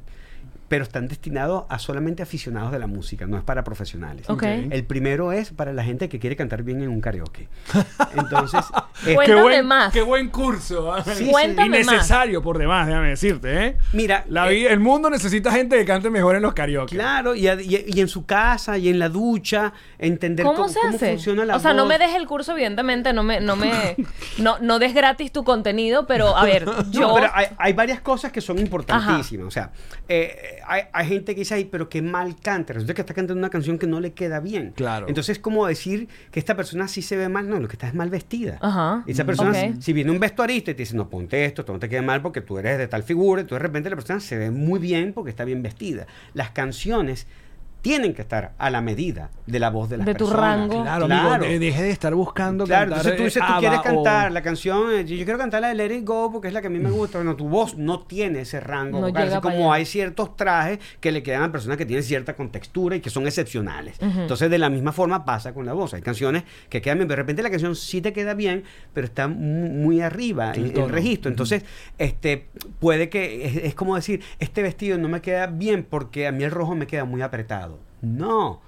pero 0.73 0.85
están 0.85 1.07
destinados 1.07 1.65
a 1.69 1.79
solamente 1.79 2.23
aficionados 2.23 2.73
de 2.73 2.79
la 2.79 2.87
música, 2.87 3.27
no 3.27 3.37
es 3.37 3.43
para 3.45 3.63
profesionales. 3.63 4.25
El 4.41 4.85
primero 4.87 5.31
es 5.31 5.51
para 5.51 5.75
la 5.75 5.85
gente 5.85 6.09
que 6.09 6.19
quiere 6.19 6.35
cantar 6.35 6.63
bien 6.63 6.81
en 6.81 6.89
un 6.89 7.03
karaoke. 7.03 7.47
Entonces, 8.17 8.65
eh, 9.07 9.15
Cuéntame 9.15 9.27
qué 9.27 9.43
buen, 9.43 9.67
más. 9.67 9.93
Qué 9.93 10.01
buen 10.01 10.31
curso. 10.31 10.91
¿ah? 10.91 11.05
Sí, 11.05 11.27
sí. 11.27 11.31
Cuéntame 11.31 11.81
y 11.81 11.85
necesario 11.85 12.41
por 12.41 12.57
demás, 12.57 12.87
déjame 12.87 13.11
decirte, 13.11 13.67
¿eh? 13.67 13.77
mira, 13.93 14.25
La 14.31 14.51
eh, 14.51 14.73
el 14.73 14.81
mundo 14.81 15.11
necesita 15.11 15.53
gente 15.53 15.77
que 15.77 15.85
cante 15.85 16.09
mejor 16.09 16.37
en 16.37 16.43
los 16.43 16.55
karaoke. 16.55 16.97
Claro, 16.97 17.35
y, 17.35 17.49
a- 17.49 17.61
y- 17.61 17.85
y 17.89 18.01
en 18.01 18.09
su 18.09 18.25
casa, 18.25 18.79
y 18.79 18.89
en 18.89 18.99
la 18.99 19.11
ducha, 19.11 19.75
entender 19.99 20.47
¿Cómo 20.47 20.57
cómo, 20.57 20.69
se 20.71 20.81
cómo 20.81 20.95
hace? 20.97 21.11
funciona 21.11 21.45
la 21.45 21.57
o 21.57 21.61
sea, 21.61 21.75
no 21.75 21.85
me 21.85 21.99
des 21.99 22.15
el 22.15 22.27
curso, 22.27 22.53
evidentemente, 22.53 23.13
no 23.13 23.23
me, 23.23 23.41
no 23.43 23.57
me, 23.57 23.71
no, 24.39 24.59
no 24.61 24.79
des 24.79 24.95
gratis 24.95 25.33
tu 25.33 25.45
contenido, 25.45 26.07
pero 26.07 26.35
a 26.35 26.45
ver, 26.47 26.65
yo. 26.91 27.03
No, 27.13 27.15
pero 27.17 27.31
hay, 27.35 27.49
hay 27.59 27.73
varias 27.75 28.01
cosas 28.01 28.33
que 28.33 28.41
son 28.41 28.59
importantísimas. 28.59 29.47
O 29.47 29.51
sea, 29.51 29.71
eh, 30.09 30.61
hay, 30.67 30.83
hay 30.93 31.07
gente 31.07 31.35
que 31.35 31.41
dice, 31.41 31.55
ay, 31.55 31.65
pero 31.67 31.89
qué 31.89 32.03
mal 32.03 32.37
canta. 32.37 32.73
Resulta 32.73 32.95
que 32.95 33.01
está 33.03 33.15
cantando 33.15 33.39
una 33.39 33.51
canción 33.51 33.79
que 33.79 33.87
no 33.87 34.01
le 34.01 34.13
queda 34.13 34.41
bien. 34.41 34.73
Claro. 34.75 35.09
Entonces 35.09 35.37
es 35.37 35.43
como 35.43 35.67
decir 35.67 36.09
que 36.31 36.39
esta 36.39 36.57
persona 36.57 36.89
sí 36.89 37.03
se 37.03 37.17
ve 37.17 37.29
mal. 37.29 37.49
No, 37.49 37.61
lo 37.61 37.69
que 37.69 37.75
está 37.75 37.89
es 37.89 37.95
mal 37.95 38.11
vestida. 38.11 38.59
Ajá. 38.61 39.05
Y 39.07 39.13
esa 39.13 39.25
persona, 39.25 39.81
si 39.81 39.93
viene 39.93 40.11
un 40.11 40.21
vestuarista 40.21 40.71
y 40.71 40.75
te 40.75 40.83
dice, 40.83 40.97
no, 40.97 41.09
ponte 41.09 41.45
esto, 41.45 41.63
esto 41.63 41.73
no 41.73 41.79
te 41.79 41.89
queda 41.89 42.03
mal 42.03 42.23
porque 42.23 42.41
tú 42.41 42.59
eres 42.59 42.79
de 42.79 42.89
tal 42.89 43.03
figura, 43.03 43.43
y 43.43 43.45
tú 43.45 43.55
de 43.55 43.61
repente 43.61 43.91
la 43.91 43.97
persona 43.97 44.21
se 44.21 44.37
ve 44.37 44.51
muy 44.51 44.79
bien 44.79 45.13
porque 45.13 45.31
está 45.31 45.45
bien 45.45 45.63
vestida. 45.63 46.07
Las 46.35 46.51
canciones 46.51 47.27
tienen 47.83 48.15
que 48.15 48.23
estar 48.23 48.53
a 48.59 48.71
la 48.71 48.81
medida 48.81 49.31
de 49.47 49.59
la 49.59 49.69
voz 49.71 49.91
de 49.91 49.97
las 49.99 50.07
De 50.07 50.15
tu 50.15 50.27
personas. 50.27 50.59
rango. 50.61 50.83
Claro, 50.83 51.07
Claro. 51.07 51.35
amigo, 51.35 51.45
de- 51.51 51.59
deje 51.59 51.83
de 51.83 51.91
estar 51.91 52.15
buscando 52.15 52.65
Claro, 52.65 52.93
cantar, 52.93 52.99
entonces 53.13 53.17
tú 53.17 53.23
eh, 53.23 53.25
dices, 53.27 53.43
tú 53.47 53.59
quieres 53.61 53.79
o- 53.81 53.83
cantar 53.83 54.33
la 54.33 54.41
canción, 54.43 54.93
eh, 54.93 55.05
yo 55.05 55.17
quiero 55.25 55.37
cantar 55.39 55.61
la 55.63 55.69
de 55.69 55.75
Let 55.75 55.95
It 55.97 56.05
Go 56.07 56.31
porque 56.33 56.49
es 56.49 56.55
la 56.55 56.61
que 56.61 56.69
a 56.69 56.71
mí 56.71 56.79
me 56.79 56.91
gusta. 56.91 57.19
Bueno, 57.19 57.35
tu 57.37 57.49
voz 57.49 57.77
no 57.77 58.01
tiene 58.01 58.43
ese 58.43 58.61
rango 58.61 59.01
No 59.01 59.09
vocal. 59.09 59.25
llega 59.25 59.37
Así 59.39 59.43
para 59.43 59.55
como 59.57 59.73
allá. 59.73 59.79
hay 59.81 59.85
ciertos 59.87 60.37
trajes 60.37 60.79
que 61.01 61.11
le 61.13 61.23
quedan 61.25 61.43
a 61.43 61.51
personas 61.53 61.77
que 61.77 61.85
tienen 61.85 62.05
cierta 62.05 62.35
contextura 62.37 62.95
y 62.97 63.01
que 63.01 63.11
son 63.11 63.27
excepcionales. 63.27 63.97
Entonces, 64.01 64.49
de 64.49 64.59
la 64.59 64.71
misma 64.71 64.93
forma 64.93 65.25
pasa 65.25 65.53
con 65.53 65.67
la 65.67 65.73
voz. 65.73 65.93
Hay 65.95 66.03
canciones 66.03 66.45
que 66.69 66.81
quedan 66.81 66.99
bien, 66.99 67.09
pero 67.09 67.17
de 67.17 67.23
repente 67.23 67.43
la 67.43 67.51
canción 67.51 67.75
sí 67.75 68.01
te 68.01 68.13
queda 68.13 68.35
bien, 68.35 68.63
pero 68.95 69.07
está 69.07 69.27
mu- 69.27 69.69
muy 69.69 70.01
arriba 70.01 70.53
en 70.55 70.61
El 70.61 70.65
el 70.67 70.73
tono. 70.73 70.89
registro. 70.89 71.31
Entonces, 71.31 71.65
este 71.99 72.47
puede 72.79 73.09
que, 73.09 73.45
es, 73.47 73.57
es 73.57 73.75
como 73.75 73.97
decir, 73.97 74.21
este 74.39 74.63
vestido 74.63 74.99
no 74.99 75.09
me 75.09 75.21
queda 75.21 75.47
bien 75.49 75.85
porque 75.89 76.29
a 76.29 76.33
mí 76.33 76.45
el 76.45 76.51
rojo 76.53 76.75
me 76.77 76.87
queda 76.87 77.05
muy 77.05 77.23
apretado. 77.23 77.72
No. 78.03 78.61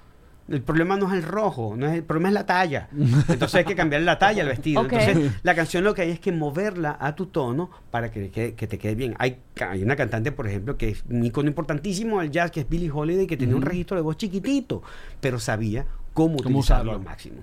El 0.47 0.61
problema 0.61 0.95
no 0.95 1.07
es 1.07 1.13
el 1.13 1.23
rojo, 1.23 1.73
no 1.75 1.87
es 1.87 1.93
el 1.93 2.03
problema 2.03 2.27
es 2.27 2.33
la 2.35 2.45
talla. 2.45 2.87
Entonces 3.29 3.55
hay 3.55 3.65
que 3.65 3.73
cambiar 3.75 4.03
la 4.03 4.19
talla 4.19 4.43
al 4.43 4.49
vestido. 4.49 4.81
Entonces 4.83 5.31
la 5.41 5.55
canción 5.55 5.83
lo 5.83 5.95
que 5.95 6.03
hay 6.03 6.11
es 6.11 6.19
que 6.19 6.31
moverla 6.31 6.95
a 6.99 7.15
tu 7.15 7.25
tono 7.25 7.71
para 7.89 8.11
que, 8.11 8.29
que- 8.29 8.53
que 8.53 8.67
te 8.67 8.77
quede 8.77 8.93
bien. 8.93 9.15
Hay, 9.17 9.37
una 9.81 9.95
cantante, 9.95 10.31
por 10.31 10.45
ejemplo, 10.47 10.77
que 10.77 10.89
es 10.89 11.03
un 11.09 11.25
icono 11.25 11.49
importantísimo 11.49 12.21
del 12.21 12.29
jazz, 12.29 12.51
que 12.51 12.59
es 12.59 12.69
Billie 12.69 12.91
Holiday, 12.91 13.25
que 13.25 13.37
tenía 13.37 13.55
un 13.55 13.63
registro 13.63 13.97
de 13.97 14.03
voz 14.03 14.17
chiquitito, 14.17 14.83
pero 15.19 15.39
sabía 15.39 15.85
cómo, 16.13 16.37
Cómo 16.37 16.59
utilizarlo 16.59 16.59
usarlo. 16.59 16.91
al 16.93 17.01
máximo. 17.01 17.37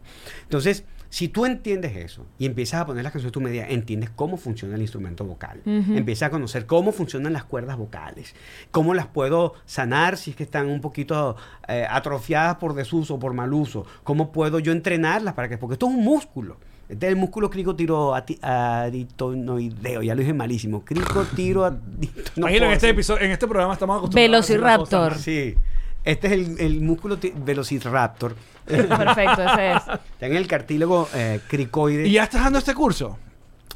Entonces, 0.44 0.84
si 1.12 1.28
tú 1.28 1.44
entiendes 1.44 1.94
eso 1.94 2.24
y 2.38 2.46
empiezas 2.46 2.80
a 2.80 2.86
poner 2.86 3.04
las 3.04 3.12
canciones 3.12 3.32
a 3.32 3.34
tu 3.34 3.42
medida, 3.42 3.68
entiendes 3.68 4.08
cómo 4.08 4.38
funciona 4.38 4.76
el 4.76 4.80
instrumento 4.80 5.26
vocal. 5.26 5.60
Empiezas 5.66 6.28
a 6.28 6.30
conocer 6.30 6.64
cómo 6.64 6.90
funcionan 6.90 7.34
las 7.34 7.44
cuerdas 7.44 7.76
vocales, 7.76 8.34
cómo 8.70 8.94
las 8.94 9.08
puedo 9.08 9.52
sanar 9.66 10.16
si 10.16 10.30
es 10.30 10.36
que 10.36 10.42
están 10.42 10.70
un 10.70 10.80
poquito 10.80 11.36
eh, 11.68 11.86
atrofiadas 11.86 12.56
por 12.56 12.72
desuso, 12.72 13.18
por 13.18 13.34
mal 13.34 13.52
uso, 13.52 13.84
cómo 14.04 14.32
puedo 14.32 14.58
yo 14.58 14.72
entrenarlas 14.72 15.34
para 15.34 15.50
que, 15.50 15.58
porque 15.58 15.74
esto 15.74 15.86
es 15.86 15.92
un 15.92 16.02
músculo. 16.02 16.56
Este 16.88 17.08
es 17.08 17.12
el 17.12 17.18
músculo 17.18 17.50
cricotiroaditonoideo, 17.50 20.02
ya 20.02 20.14
lo 20.14 20.20
dije 20.20 20.32
malísimo. 20.32 20.82
Cricotiroaditonoideo. 20.86 22.32
Imagino 22.36 22.64
en 22.64 22.72
este 22.72 22.88
episodio, 22.88 23.22
en 23.22 23.32
este 23.32 23.46
programa 23.46 23.74
estamos 23.74 23.98
acostumbrados. 23.98 24.48
Velociraptor. 24.48 25.18
Sí. 25.18 25.56
Este 26.04 26.26
es 26.26 26.32
el, 26.32 26.60
el 26.60 26.80
músculo 26.80 27.18
velociraptor. 27.44 28.34
Perfecto, 28.66 29.42
ese 29.42 29.72
es. 29.72 29.82
Está 29.82 30.26
en 30.26 30.36
el 30.36 30.46
cartílago 30.46 31.08
eh, 31.14 31.40
cricoide. 31.48 32.06
¿Y 32.06 32.12
ya 32.12 32.24
estás 32.24 32.42
dando 32.42 32.58
este 32.58 32.74
curso? 32.74 33.18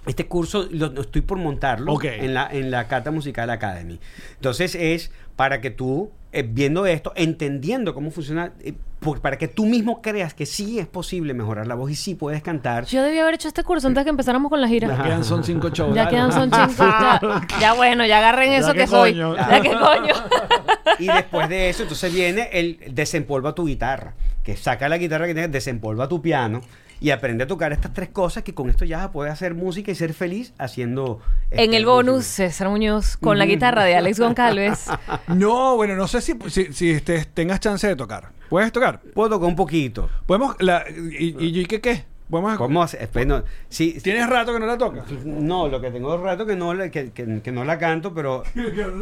Este 0.07 0.27
curso 0.27 0.69
lo, 0.71 0.89
lo 0.89 1.01
estoy 1.01 1.23
por 1.23 1.39
montarlo 1.39 2.01
en, 2.03 2.33
la, 2.33 2.49
en 2.51 2.71
la 2.71 2.87
Cata 2.87 3.11
Musical 3.11 3.51
Academy. 3.51 3.99
Entonces 4.35 4.77
es 4.77 5.11
para 5.35 5.61
que 5.61 5.71
tú, 5.71 6.13
eh, 6.33 6.45
viendo 6.49 6.87
esto, 6.87 7.13
entendiendo 7.17 7.93
cómo 7.93 8.11
funciona, 8.13 8.53
eh, 8.61 8.75
por- 9.07 9.21
para 9.21 9.39
que 9.39 9.47
tú 9.49 9.65
mismo 9.67 10.03
creas 10.03 10.35
que 10.35 10.45
sí 10.47 10.79
es 10.81 10.87
posible 10.87 11.33
mejorar 11.33 11.67
la 11.67 11.75
voz 11.77 11.91
y 11.91 11.95
sí 11.95 12.15
puedes 12.17 12.43
cantar. 12.43 12.85
Yo 12.87 13.03
debí 13.03 13.19
haber 13.21 13.35
hecho 13.35 13.47
este 13.49 13.63
curso 13.63 13.87
antes 13.87 14.01
de 14.01 14.05
que 14.05 14.11
empezáramos 14.11 14.51
con 14.51 14.61
la 14.61 14.67
gira. 14.69 14.89
Ya 14.89 15.03
quedan 15.03 15.25
son 15.25 15.45
cinco 15.45 15.69
shows. 15.71 15.95
Ya 15.95 16.09
quedan 16.09 16.33
son 16.33 16.51
cinco. 16.51 16.85
Ya, 16.85 17.47
ya 17.61 17.73
bueno, 17.75 18.05
ya 18.05 18.19
agarren 18.19 18.51
Ya 18.51 18.59
eso 18.59 18.75
que 18.75 18.87
soy. 18.89 19.13
coño. 19.13 19.37
Ya 19.37 19.61
que 19.63 19.71
coño. 19.71 20.15
Y 20.99 21.07
después 21.09 21.49
de 21.51 21.69
eso, 21.69 21.83
entonces 21.83 22.13
viene 22.13 22.49
el 22.53 22.79
desempolva 22.91 23.55
tu 23.55 23.67
guitarra, 23.67 24.15
que 24.43 24.57
saca 24.57 24.89
la 24.89 24.97
guitarra 24.99 25.27
que 25.27 25.35
tienes, 25.35 25.53
desempolva 25.53 26.09
tu 26.09 26.23
piano 26.23 26.63
y 27.01 27.11
aprende 27.11 27.45
a 27.45 27.47
tocar 27.47 27.73
estas 27.73 27.93
tres 27.93 28.09
cosas 28.09 28.43
que 28.43 28.55
con 28.55 28.71
esto 28.71 28.85
ya 28.85 28.97
vas 28.99 29.07
a 29.07 29.13
poder 29.13 29.31
hacer 29.33 29.55
música 29.55 29.91
y 29.91 29.95
ser 29.95 30.15
feliz 30.15 30.53
haciendo... 30.59 31.21
En 31.51 31.61
este, 31.61 31.77
el 31.77 31.87
bonus, 31.87 32.17
música. 32.17 32.49
César 32.49 32.69
Muñoz 32.71 33.17
con 33.17 33.39
la 33.39 33.47
guitarra 33.47 33.85
de 33.85 33.97
Alex 33.97 34.19
Goncalves. 34.21 34.87
No, 35.29 35.77
bueno, 35.77 35.95
no 35.97 36.09
sé 36.09 36.21
si, 36.21 36.35
si, 36.49 36.73
si 36.73 36.91
este, 36.91 37.25
tengas 37.27 37.61
chance 37.61 37.87
de 37.87 37.97
tocar. 37.97 38.31
¿Puedes 38.49 38.71
tocar? 38.73 39.01
Puedo 39.15 39.29
tocar 39.31 39.49
un 39.49 39.57
poquito. 39.57 40.09
Podemos. 40.27 40.57
La, 40.61 40.85
y, 40.89 41.35
y, 41.45 41.61
y 41.61 41.67
qué 41.67 41.81
qué? 41.81 42.05
Podemos. 42.31 42.57
¿Cómo? 42.57 42.85
Espera, 42.85 43.25
no, 43.27 43.45
sí, 43.69 43.99
¿Tienes 44.03 44.29
rato 44.29 44.53
que 44.53 44.59
no 44.61 44.67
la 44.67 44.79
tocas? 44.79 45.05
No, 45.25 45.69
lo 45.69 45.81
que 45.81 45.91
tengo 45.91 46.15
es 46.15 46.21
rato 46.21 46.45
que 46.47 46.57
no, 46.57 46.75
la- 46.75 46.91
que, 46.91 47.11
que- 47.11 47.41
que 47.43 47.53
no 47.53 47.65
la 47.65 47.79
canto, 47.79 48.15
pero 48.15 48.43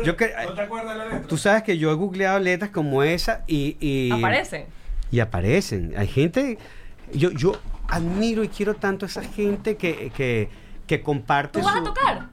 yo 0.04 0.16
que, 0.16 0.32
¿No 0.46 0.54
te 0.54 0.60
acuerdas 0.62 0.92
de 0.92 0.98
la 0.98 1.04
letra? 1.04 1.22
tú 1.28 1.36
sabes 1.38 1.62
que 1.62 1.78
yo 1.78 1.90
he 1.90 1.94
googleado 1.94 2.38
letras 2.38 2.70
como 2.70 3.02
esa 3.02 3.42
y, 3.46 3.76
y 3.80 4.10
Aparece. 4.10 4.66
y 5.10 5.20
aparecen. 5.20 5.94
Hay 5.96 6.06
gente, 6.08 6.58
yo, 7.14 7.30
yo 7.30 7.52
admiro 7.88 8.42
y 8.44 8.48
quiero 8.48 8.74
tanto 8.74 9.06
a 9.06 9.08
esa 9.08 9.22
gente 9.22 9.76
que, 9.76 10.10
que, 10.16 10.48
que 10.86 11.00
comparte 11.02 11.58
¿Tú 11.60 11.64
vas 11.64 11.76
a 11.76 11.78
su- 11.78 11.84
tocar? 11.84 12.28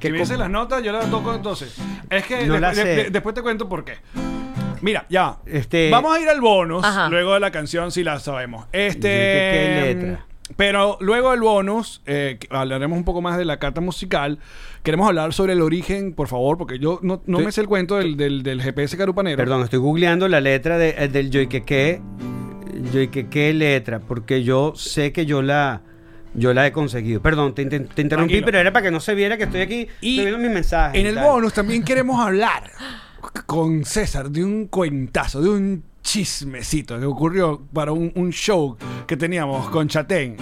que 0.00 0.12
dice 0.12 0.32
com- 0.34 0.40
las 0.40 0.50
notas, 0.50 0.82
yo 0.82 0.92
las 0.92 1.10
toco 1.10 1.34
entonces. 1.34 1.76
Es 2.10 2.24
que 2.24 2.46
No 2.46 2.54
de- 2.60 2.84
de- 2.84 3.10
después 3.10 3.34
te 3.34 3.42
cuento 3.42 3.68
por 3.68 3.84
qué. 3.84 3.94
Mira, 4.82 5.06
ya. 5.08 5.38
Este- 5.46 5.88
Vamos 5.90 6.14
a 6.14 6.20
ir 6.20 6.28
al 6.28 6.40
bonus 6.42 6.84
Ajá. 6.84 7.08
luego 7.08 7.32
de 7.34 7.40
la 7.40 7.50
canción 7.50 7.90
si 7.90 8.04
la 8.04 8.18
sabemos. 8.20 8.66
Este. 8.72 9.00
¿Qué- 9.08 9.94
letra? 9.94 10.26
Pero 10.56 10.98
luego 11.00 11.30
del 11.30 11.40
bonus, 11.40 12.02
eh, 12.04 12.38
hablaremos 12.50 12.98
un 12.98 13.04
poco 13.04 13.22
más 13.22 13.38
de 13.38 13.46
la 13.46 13.58
carta 13.58 13.80
musical. 13.80 14.38
Queremos 14.82 15.08
hablar 15.08 15.32
sobre 15.32 15.54
el 15.54 15.62
origen, 15.62 16.12
por 16.12 16.28
favor, 16.28 16.58
porque 16.58 16.78
yo 16.78 17.00
no, 17.02 17.22
no 17.24 17.38
Estoy- 17.38 17.44
me 17.46 17.52
sé 17.52 17.60
el 17.62 17.66
cuento 17.66 17.96
del, 17.96 18.18
del, 18.18 18.42
del 18.42 18.60
GPS 18.60 18.94
Carupanero. 18.98 19.38
Perdón, 19.38 19.62
estoy 19.62 19.78
googleando 19.78 20.28
la 20.28 20.42
letra 20.42 20.76
de, 20.76 20.90
eh, 20.98 21.08
del 22.74 22.90
Yoikeke. 22.90 23.22
Yoikeke 23.22 23.54
letra, 23.54 24.00
porque 24.00 24.42
yo 24.44 24.72
sé 24.76 25.12
que 25.12 25.26
yo 25.26 25.42
la 25.42 25.80
yo 26.34 26.52
la 26.52 26.66
he 26.66 26.72
conseguido. 26.72 27.22
Perdón, 27.22 27.54
te, 27.54 27.64
te- 27.66 27.78
te 27.80 28.02
interrumpí, 28.02 28.32
Tranquilo. 28.34 28.44
pero 28.46 28.58
era 28.58 28.72
para 28.72 28.82
que 28.84 28.90
no 28.90 28.98
se 29.00 29.14
viera 29.14 29.36
que 29.36 29.44
estoy 29.44 29.60
aquí 29.60 29.86
Y 30.00 30.18
estoy 30.18 30.24
viendo 30.26 30.38
mis 30.38 30.50
mensajes. 30.50 31.00
En 31.00 31.06
el 31.06 31.14
tal. 31.14 31.24
bonus 31.24 31.52
también 31.54 31.84
queremos 31.84 32.18
hablar 32.24 32.70
con 33.46 33.84
César 33.84 34.30
de 34.30 34.44
un 34.44 34.66
cuentazo, 34.66 35.40
de 35.40 35.48
un 35.48 35.84
chismecito 36.04 37.00
que 37.00 37.06
ocurrió 37.06 37.62
para 37.72 37.90
un, 37.90 38.12
un 38.14 38.30
show 38.30 38.76
que 39.06 39.16
teníamos 39.16 39.68
con 39.70 39.88
Chatén 39.88 40.36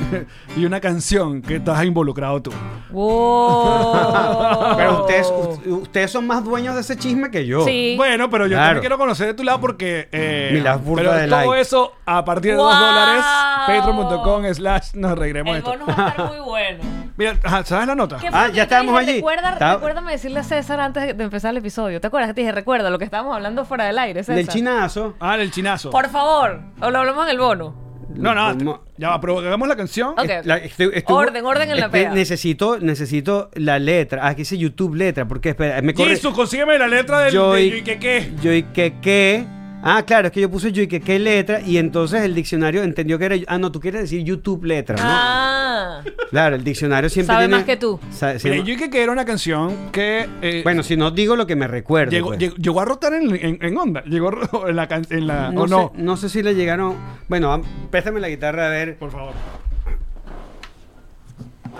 y 0.56 0.64
una 0.66 0.80
canción 0.80 1.40
que 1.40 1.56
estás 1.56 1.82
involucrado 1.84 2.42
tú. 2.42 2.50
Wow. 2.90 4.76
Pero 4.76 5.00
ustedes, 5.02 5.26
u- 5.30 5.74
ustedes 5.82 6.10
son 6.10 6.26
más 6.26 6.44
dueños 6.44 6.74
de 6.74 6.80
ese 6.82 6.96
chisme 6.96 7.30
que 7.30 7.46
yo. 7.46 7.64
Sí. 7.64 7.94
Bueno, 7.96 8.28
pero 8.28 8.46
yo 8.46 8.50
Claro. 8.56 8.64
también 8.66 8.80
quiero 8.82 8.98
conocer 8.98 9.28
de 9.28 9.34
tu 9.34 9.44
lado 9.44 9.60
porque... 9.60 10.08
Eh, 10.12 10.50
Mi 10.52 10.60
lado 10.60 10.80
burda 10.80 11.02
pero 11.02 11.12
de 11.14 11.28
todo 11.28 11.36
like. 11.50 11.60
eso 11.60 11.92
a 12.04 12.24
partir 12.24 12.50
de 12.52 12.56
¡Wow! 12.58 12.66
2 12.68 12.78
dólares, 12.80 13.24
patreon.com 13.66 14.44
slash 14.54 14.94
nos 14.94 15.16
reiremos 15.18 15.52
de 15.54 15.60
El 15.60 15.64
esto. 15.66 15.86
va 15.86 16.04
a 16.06 16.08
estar 16.10 16.26
muy 16.28 16.40
bueno. 16.44 16.78
Mira, 17.16 17.36
ajá, 17.44 17.64
¿sabes 17.64 17.86
la 17.86 17.94
nota? 17.94 18.16
¿Qué 18.16 18.30
fue 18.30 18.38
Ah, 18.38 18.46
lo 18.46 18.52
que 18.52 18.56
ya 18.56 18.62
yo 18.64 18.68
te 18.68 18.74
estábamos 18.74 18.98
dije? 19.00 19.10
allí. 19.10 19.18
Recuerda, 19.20 19.74
Recuérdame 19.74 20.12
decirle 20.12 20.40
a 20.40 20.42
César 20.44 20.80
antes 20.80 21.16
de 21.16 21.24
empezar 21.24 21.50
el 21.50 21.58
episodio. 21.58 22.00
¿Te 22.00 22.06
acuerdas 22.06 22.28
que 22.30 22.34
te 22.34 22.40
dije, 22.40 22.52
recuerda 22.52 22.90
lo 22.90 22.98
que 22.98 23.04
estábamos 23.04 23.34
hablando 23.36 23.64
fuera 23.64 23.84
del 23.84 23.98
aire, 23.98 24.20
César? 24.22 24.34
Del 24.36 24.48
chinazo. 24.48 25.14
Ah, 25.20 25.36
del 25.36 25.50
chinazo. 25.52 25.90
Por 25.90 26.08
favor, 26.10 26.60
o 26.80 26.90
lo 26.90 26.98
hablamos 26.98 27.24
en 27.26 27.30
el 27.30 27.38
bono. 27.38 27.80
No, 28.14 28.34
no, 28.34 28.58
¿Cómo? 28.58 28.82
ya 28.98 29.08
va, 29.08 29.20
pero 29.22 29.38
hagamos 29.38 29.66
la 29.68 29.76
canción. 29.76 30.10
Ok. 30.10 30.24
Es- 30.28 30.44
la- 30.46 30.58
estoy- 30.58 30.90
estoy- 30.92 31.16
Orden, 31.16 31.46
orden 31.46 31.70
en 31.70 31.76
la 31.76 31.86
es 31.86 31.92
que 31.92 31.98
pega. 31.98 32.10
Necesito, 32.12 32.78
necesito 32.78 33.48
la 33.54 33.78
letra. 33.78 34.22
Ah, 34.24 34.28
aquí 34.30 34.42
dice 34.42 34.58
YouTube 34.58 34.94
letra. 34.96 35.26
Porque 35.26 35.50
espera, 35.50 35.80
me 35.80 35.94
corre. 35.94 36.10
Jesus, 36.10 36.34
consígueme 36.34 36.78
la 36.78 36.88
letra 36.88 37.20
del 37.20 37.32
Joy- 37.32 37.70
de 37.70 37.82
¿qué 37.84 37.98
qué? 37.98 38.32
Yoikeke. 38.42 39.46
Ah, 39.84 40.04
claro, 40.06 40.28
es 40.28 40.32
que 40.32 40.40
yo 40.40 40.48
puse 40.48 40.70
Yoikeke 40.70 41.18
letra 41.18 41.60
y 41.60 41.76
entonces 41.78 42.22
el 42.22 42.34
diccionario 42.34 42.82
entendió 42.84 43.18
que 43.18 43.24
era. 43.24 43.36
Ah, 43.48 43.58
no, 43.58 43.72
tú 43.72 43.80
quieres 43.80 44.02
decir 44.02 44.22
YouTube 44.22 44.64
letra, 44.64 44.94
¿no? 44.96 45.02
Ah. 45.04 46.02
Claro, 46.30 46.54
el 46.56 46.62
diccionario 46.64 47.10
siempre 47.10 47.34
Sabe 47.34 47.46
tiene- 47.46 47.56
más 47.56 47.64
que 47.64 47.76
tú. 47.76 47.98
sa- 48.10 48.38
se 48.38 48.48
Mira, 48.48 48.56
llama- 48.58 48.68
yo 48.68 48.74
dije 48.76 48.90
que 48.90 49.02
era 49.02 49.10
una 49.12 49.24
canción 49.24 49.90
que 49.90 50.28
eh, 50.40 50.60
Bueno, 50.62 50.82
si 50.84 50.96
no 50.96 51.10
digo 51.10 51.34
lo 51.36 51.46
que 51.46 51.56
me 51.56 51.66
recuerdo. 51.66 52.12
llegó, 52.12 52.28
pues. 52.28 52.38
llegó, 52.38 52.56
llegó 52.56 52.80
a 52.80 52.84
rotar 52.84 53.12
en, 53.14 53.34
en, 53.34 53.58
en 53.60 53.76
onda. 53.76 54.02
Llegó 54.04 54.30
en 54.68 54.76
la, 54.76 54.88
en 55.10 55.26
la 55.26 55.50
no, 55.50 55.62
o 55.62 55.68
sé, 55.68 55.74
no. 55.74 55.92
no 55.96 56.16
sé 56.16 56.28
si 56.28 56.42
le 56.42 56.54
llegaron. 56.54 56.96
Bueno, 57.28 57.52
am- 57.52 57.62
préstame 57.90 58.20
la 58.20 58.28
guitarra 58.28 58.66
a 58.66 58.70
ver. 58.70 58.96
Por 58.98 59.10
favor. 59.10 59.32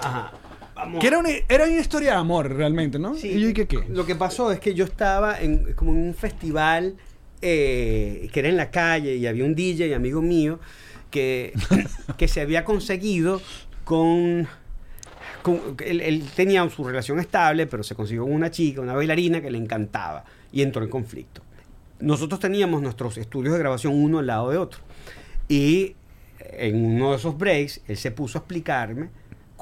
Ajá. 0.02 0.32
Que 1.00 1.06
era 1.06 1.18
una, 1.18 1.28
era 1.48 1.64
una 1.64 1.78
historia 1.78 2.10
de 2.12 2.16
amor 2.16 2.52
realmente, 2.52 2.98
¿no? 2.98 3.14
Sí. 3.14 3.28
Y 3.28 3.40
yo 3.40 3.46
dije, 3.48 3.66
¿qué? 3.68 3.84
Lo 3.88 4.04
que 4.04 4.16
pasó 4.16 4.50
es 4.50 4.58
que 4.58 4.74
yo 4.74 4.84
estaba 4.84 5.40
en 5.40 5.74
como 5.74 5.92
en 5.92 5.98
un 6.08 6.14
festival 6.14 6.96
eh, 7.42 8.28
que 8.32 8.40
era 8.40 8.48
en 8.48 8.56
la 8.56 8.70
calle 8.70 9.16
y 9.16 9.26
había 9.26 9.44
un 9.44 9.54
DJ 9.54 9.94
amigo 9.94 10.22
mío 10.22 10.58
que, 11.10 11.52
que 12.16 12.28
se 12.28 12.40
había 12.40 12.64
conseguido 12.64 13.42
con... 13.84 14.46
con- 15.42 15.60
él, 15.84 16.00
él 16.00 16.24
tenía 16.34 16.68
su 16.70 16.84
relación 16.84 17.18
estable, 17.20 17.66
pero 17.66 17.82
se 17.82 17.94
consiguió 17.94 18.22
con 18.24 18.32
una 18.32 18.50
chica, 18.50 18.80
una 18.80 18.94
bailarina 18.94 19.40
que 19.42 19.50
le 19.50 19.58
encantaba 19.58 20.24
y 20.52 20.62
entró 20.62 20.82
en 20.84 20.90
conflicto. 20.90 21.42
Nosotros 22.00 22.40
teníamos 22.40 22.82
nuestros 22.82 23.16
estudios 23.18 23.52
de 23.52 23.58
grabación 23.60 23.94
uno 23.94 24.18
al 24.20 24.26
lado 24.26 24.50
de 24.50 24.58
otro. 24.58 24.80
Y 25.48 25.94
en 26.40 26.84
uno 26.84 27.10
de 27.10 27.16
esos 27.16 27.36
breaks, 27.38 27.80
él 27.86 27.96
se 27.96 28.10
puso 28.10 28.38
a 28.38 28.40
explicarme 28.40 29.08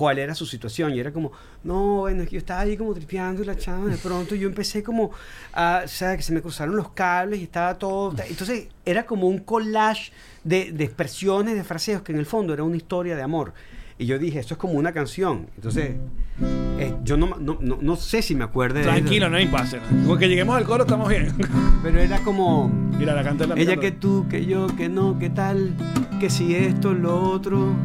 cuál 0.00 0.18
era 0.18 0.34
su 0.34 0.46
situación. 0.46 0.94
Y 0.94 0.98
era 0.98 1.12
como, 1.12 1.30
no, 1.62 1.98
bueno, 1.98 2.22
es 2.22 2.30
que 2.30 2.36
yo 2.36 2.38
estaba 2.38 2.60
ahí 2.60 2.74
como 2.74 2.94
tripeando 2.94 3.42
y 3.42 3.44
la 3.44 3.54
chama, 3.54 3.90
de 3.90 3.98
pronto 3.98 4.34
yo 4.34 4.48
empecé 4.48 4.82
como 4.82 5.10
a, 5.52 5.82
o 5.84 5.88
sea, 5.88 6.16
que 6.16 6.22
se 6.22 6.32
me 6.32 6.40
cruzaron 6.40 6.74
los 6.74 6.92
cables 6.92 7.38
y 7.38 7.42
estaba 7.42 7.78
todo. 7.78 8.14
Entonces 8.26 8.68
era 8.86 9.04
como 9.04 9.28
un 9.28 9.40
collage 9.40 10.10
de, 10.42 10.72
de 10.72 10.84
expresiones, 10.84 11.54
de 11.54 11.64
fraseos, 11.64 12.00
que 12.00 12.12
en 12.12 12.18
el 12.18 12.24
fondo 12.24 12.54
era 12.54 12.62
una 12.62 12.78
historia 12.78 13.14
de 13.14 13.20
amor. 13.20 13.52
Y 13.98 14.06
yo 14.06 14.18
dije, 14.18 14.38
esto 14.38 14.54
es 14.54 14.58
como 14.58 14.72
una 14.72 14.94
canción. 14.94 15.48
Entonces, 15.56 15.96
eh, 16.78 16.94
yo 17.04 17.18
no, 17.18 17.36
no, 17.38 17.58
no, 17.60 17.76
no 17.78 17.96
sé 17.96 18.22
si 18.22 18.34
me 18.34 18.44
acuerdo 18.44 18.78
de 18.78 18.84
Tranquilo, 18.84 19.28
no 19.28 19.36
hay 19.36 19.48
pase. 19.48 19.80
Con 20.06 20.18
que 20.18 20.30
lleguemos 20.30 20.56
al 20.56 20.64
coro 20.64 20.84
estamos 20.84 21.10
bien. 21.10 21.36
Pero 21.82 22.00
era 22.00 22.20
como... 22.20 22.68
Mira, 22.98 23.14
la 23.14 23.22
canta 23.22 23.46
la 23.46 23.54
Ella 23.56 23.76
que 23.76 23.90
tú, 23.90 24.26
que 24.30 24.46
yo, 24.46 24.66
que 24.78 24.88
no, 24.88 25.18
que 25.18 25.28
tal, 25.28 25.74
que 26.18 26.30
si 26.30 26.54
esto, 26.54 26.94
lo 26.94 27.20
otro, 27.20 27.76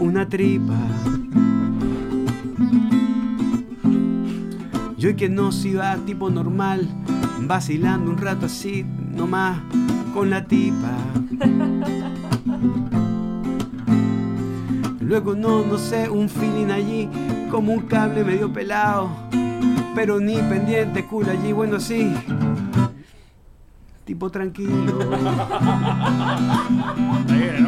una 0.00 0.28
tripa. 0.28 0.76
Yo 4.96 5.10
y 5.10 5.14
que 5.14 5.28
no 5.28 5.52
si 5.52 5.74
va 5.74 5.96
tipo 5.98 6.30
normal, 6.30 6.88
vacilando 7.42 8.10
un 8.10 8.18
rato 8.18 8.46
así, 8.46 8.84
nomás, 9.14 9.60
con 10.14 10.30
la 10.30 10.44
tipa. 10.44 10.96
Luego 15.00 15.34
no, 15.34 15.64
no 15.64 15.78
sé, 15.78 16.08
un 16.08 16.28
feeling 16.28 16.70
allí, 16.70 17.08
como 17.50 17.72
un 17.72 17.80
cable 17.82 18.24
medio 18.24 18.52
pelado, 18.52 19.10
pero 19.94 20.18
ni 20.20 20.36
pendiente, 20.36 21.04
cool 21.06 21.28
allí, 21.28 21.52
bueno 21.52 21.76
así 21.76 22.12
tipo 24.10 24.28
tranquilo. 24.28 24.98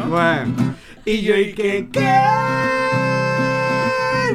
Bueno, 0.09 0.51
y 1.05 1.21
yo 1.21 1.37
y 1.37 1.53
que 1.53 1.87
qué 1.91 2.13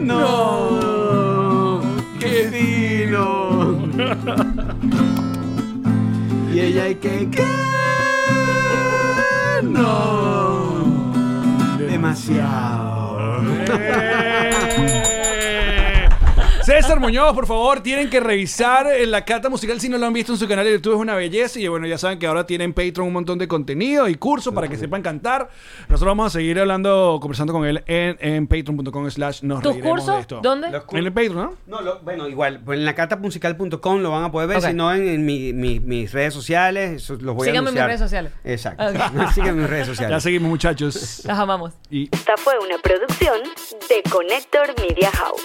no, 0.02 1.80
qué 2.20 2.48
fino. 2.52 3.88
Y 6.52 6.60
ella 6.60 6.88
y 6.88 6.94
que 6.96 7.28
qué 7.30 7.44
no, 9.62 11.12
demasiado. 11.78 13.18
César 16.88 17.00
Muñoz, 17.00 17.34
por 17.34 17.46
favor, 17.46 17.82
tienen 17.82 18.08
que 18.08 18.18
revisar 18.18 18.86
eh, 18.86 19.04
la 19.06 19.22
cata 19.22 19.50
musical 19.50 19.78
si 19.78 19.90
no 19.90 19.98
lo 19.98 20.06
han 20.06 20.12
visto 20.14 20.32
en 20.32 20.38
su 20.38 20.48
canal 20.48 20.64
de 20.64 20.72
YouTube, 20.72 20.94
es 20.94 20.98
una 21.00 21.14
belleza. 21.16 21.60
Y 21.60 21.68
bueno, 21.68 21.86
ya 21.86 21.98
saben 21.98 22.18
que 22.18 22.26
ahora 22.26 22.46
tienen 22.46 22.72
Patreon 22.72 23.08
un 23.08 23.12
montón 23.12 23.38
de 23.38 23.46
contenido 23.46 24.08
y 24.08 24.14
cursos 24.14 24.54
para 24.54 24.68
que 24.68 24.78
sepan 24.78 25.02
cantar. 25.02 25.50
Nosotros 25.90 26.08
vamos 26.12 26.28
a 26.28 26.30
seguir 26.38 26.58
hablando, 26.58 27.18
conversando 27.20 27.52
con 27.52 27.66
él 27.66 27.84
en, 27.86 28.16
en 28.20 28.46
patreon.com 28.46 29.10
slash 29.10 29.42
nos 29.42 29.60
¿Tus 29.60 29.74
reiremos 29.74 29.98
de 29.98 30.02
cursos? 30.12 30.20
esto. 30.22 30.40
¿Dónde? 30.42 30.70
Los 30.70 30.84
En 30.90 30.96
el 31.04 31.12
Patreon, 31.12 31.34
¿no? 31.36 31.54
No, 31.66 31.82
lo- 31.82 32.00
bueno, 32.00 32.26
igual, 32.26 32.60
pues 32.64 32.78
en 32.78 32.86
la 32.86 32.94
catamusical.com 32.94 34.00
lo 34.00 34.10
van 34.10 34.24
a 34.24 34.32
poder 34.32 34.48
ver, 34.48 34.56
Ok. 34.56 34.64
si 34.68 34.72
no 34.72 34.90
en, 34.94 35.06
en 35.06 35.26
mi- 35.26 35.52
mi- 35.52 35.80
mis 35.80 36.10
redes 36.10 36.32
sociales, 36.32 37.02
eso 37.02 37.16
los 37.20 37.34
voy 37.34 37.48
Síganme 37.48 37.68
a 37.68 37.70
en 37.70 37.74
mis 37.74 37.82
anunciar. 37.82 37.86
redes 37.88 38.00
sociales. 38.00 38.32
Exacto. 38.44 38.84
Ok. 38.86 39.30
Síganme 39.34 39.50
en 39.50 39.58
mis 39.60 39.68
redes 39.68 39.86
Ya 39.88 39.92
sociales. 39.94 40.22
seguimos, 40.22 40.48
muchachos. 40.48 41.20
Las 41.26 41.38
amamos. 41.38 41.74
Y 41.90 42.08
Esta 42.10 42.38
fue 42.38 42.54
una 42.58 42.78
producción 42.78 43.40
de 43.90 44.10
Connector 44.10 44.68
Media 44.80 45.10
House. 45.10 45.44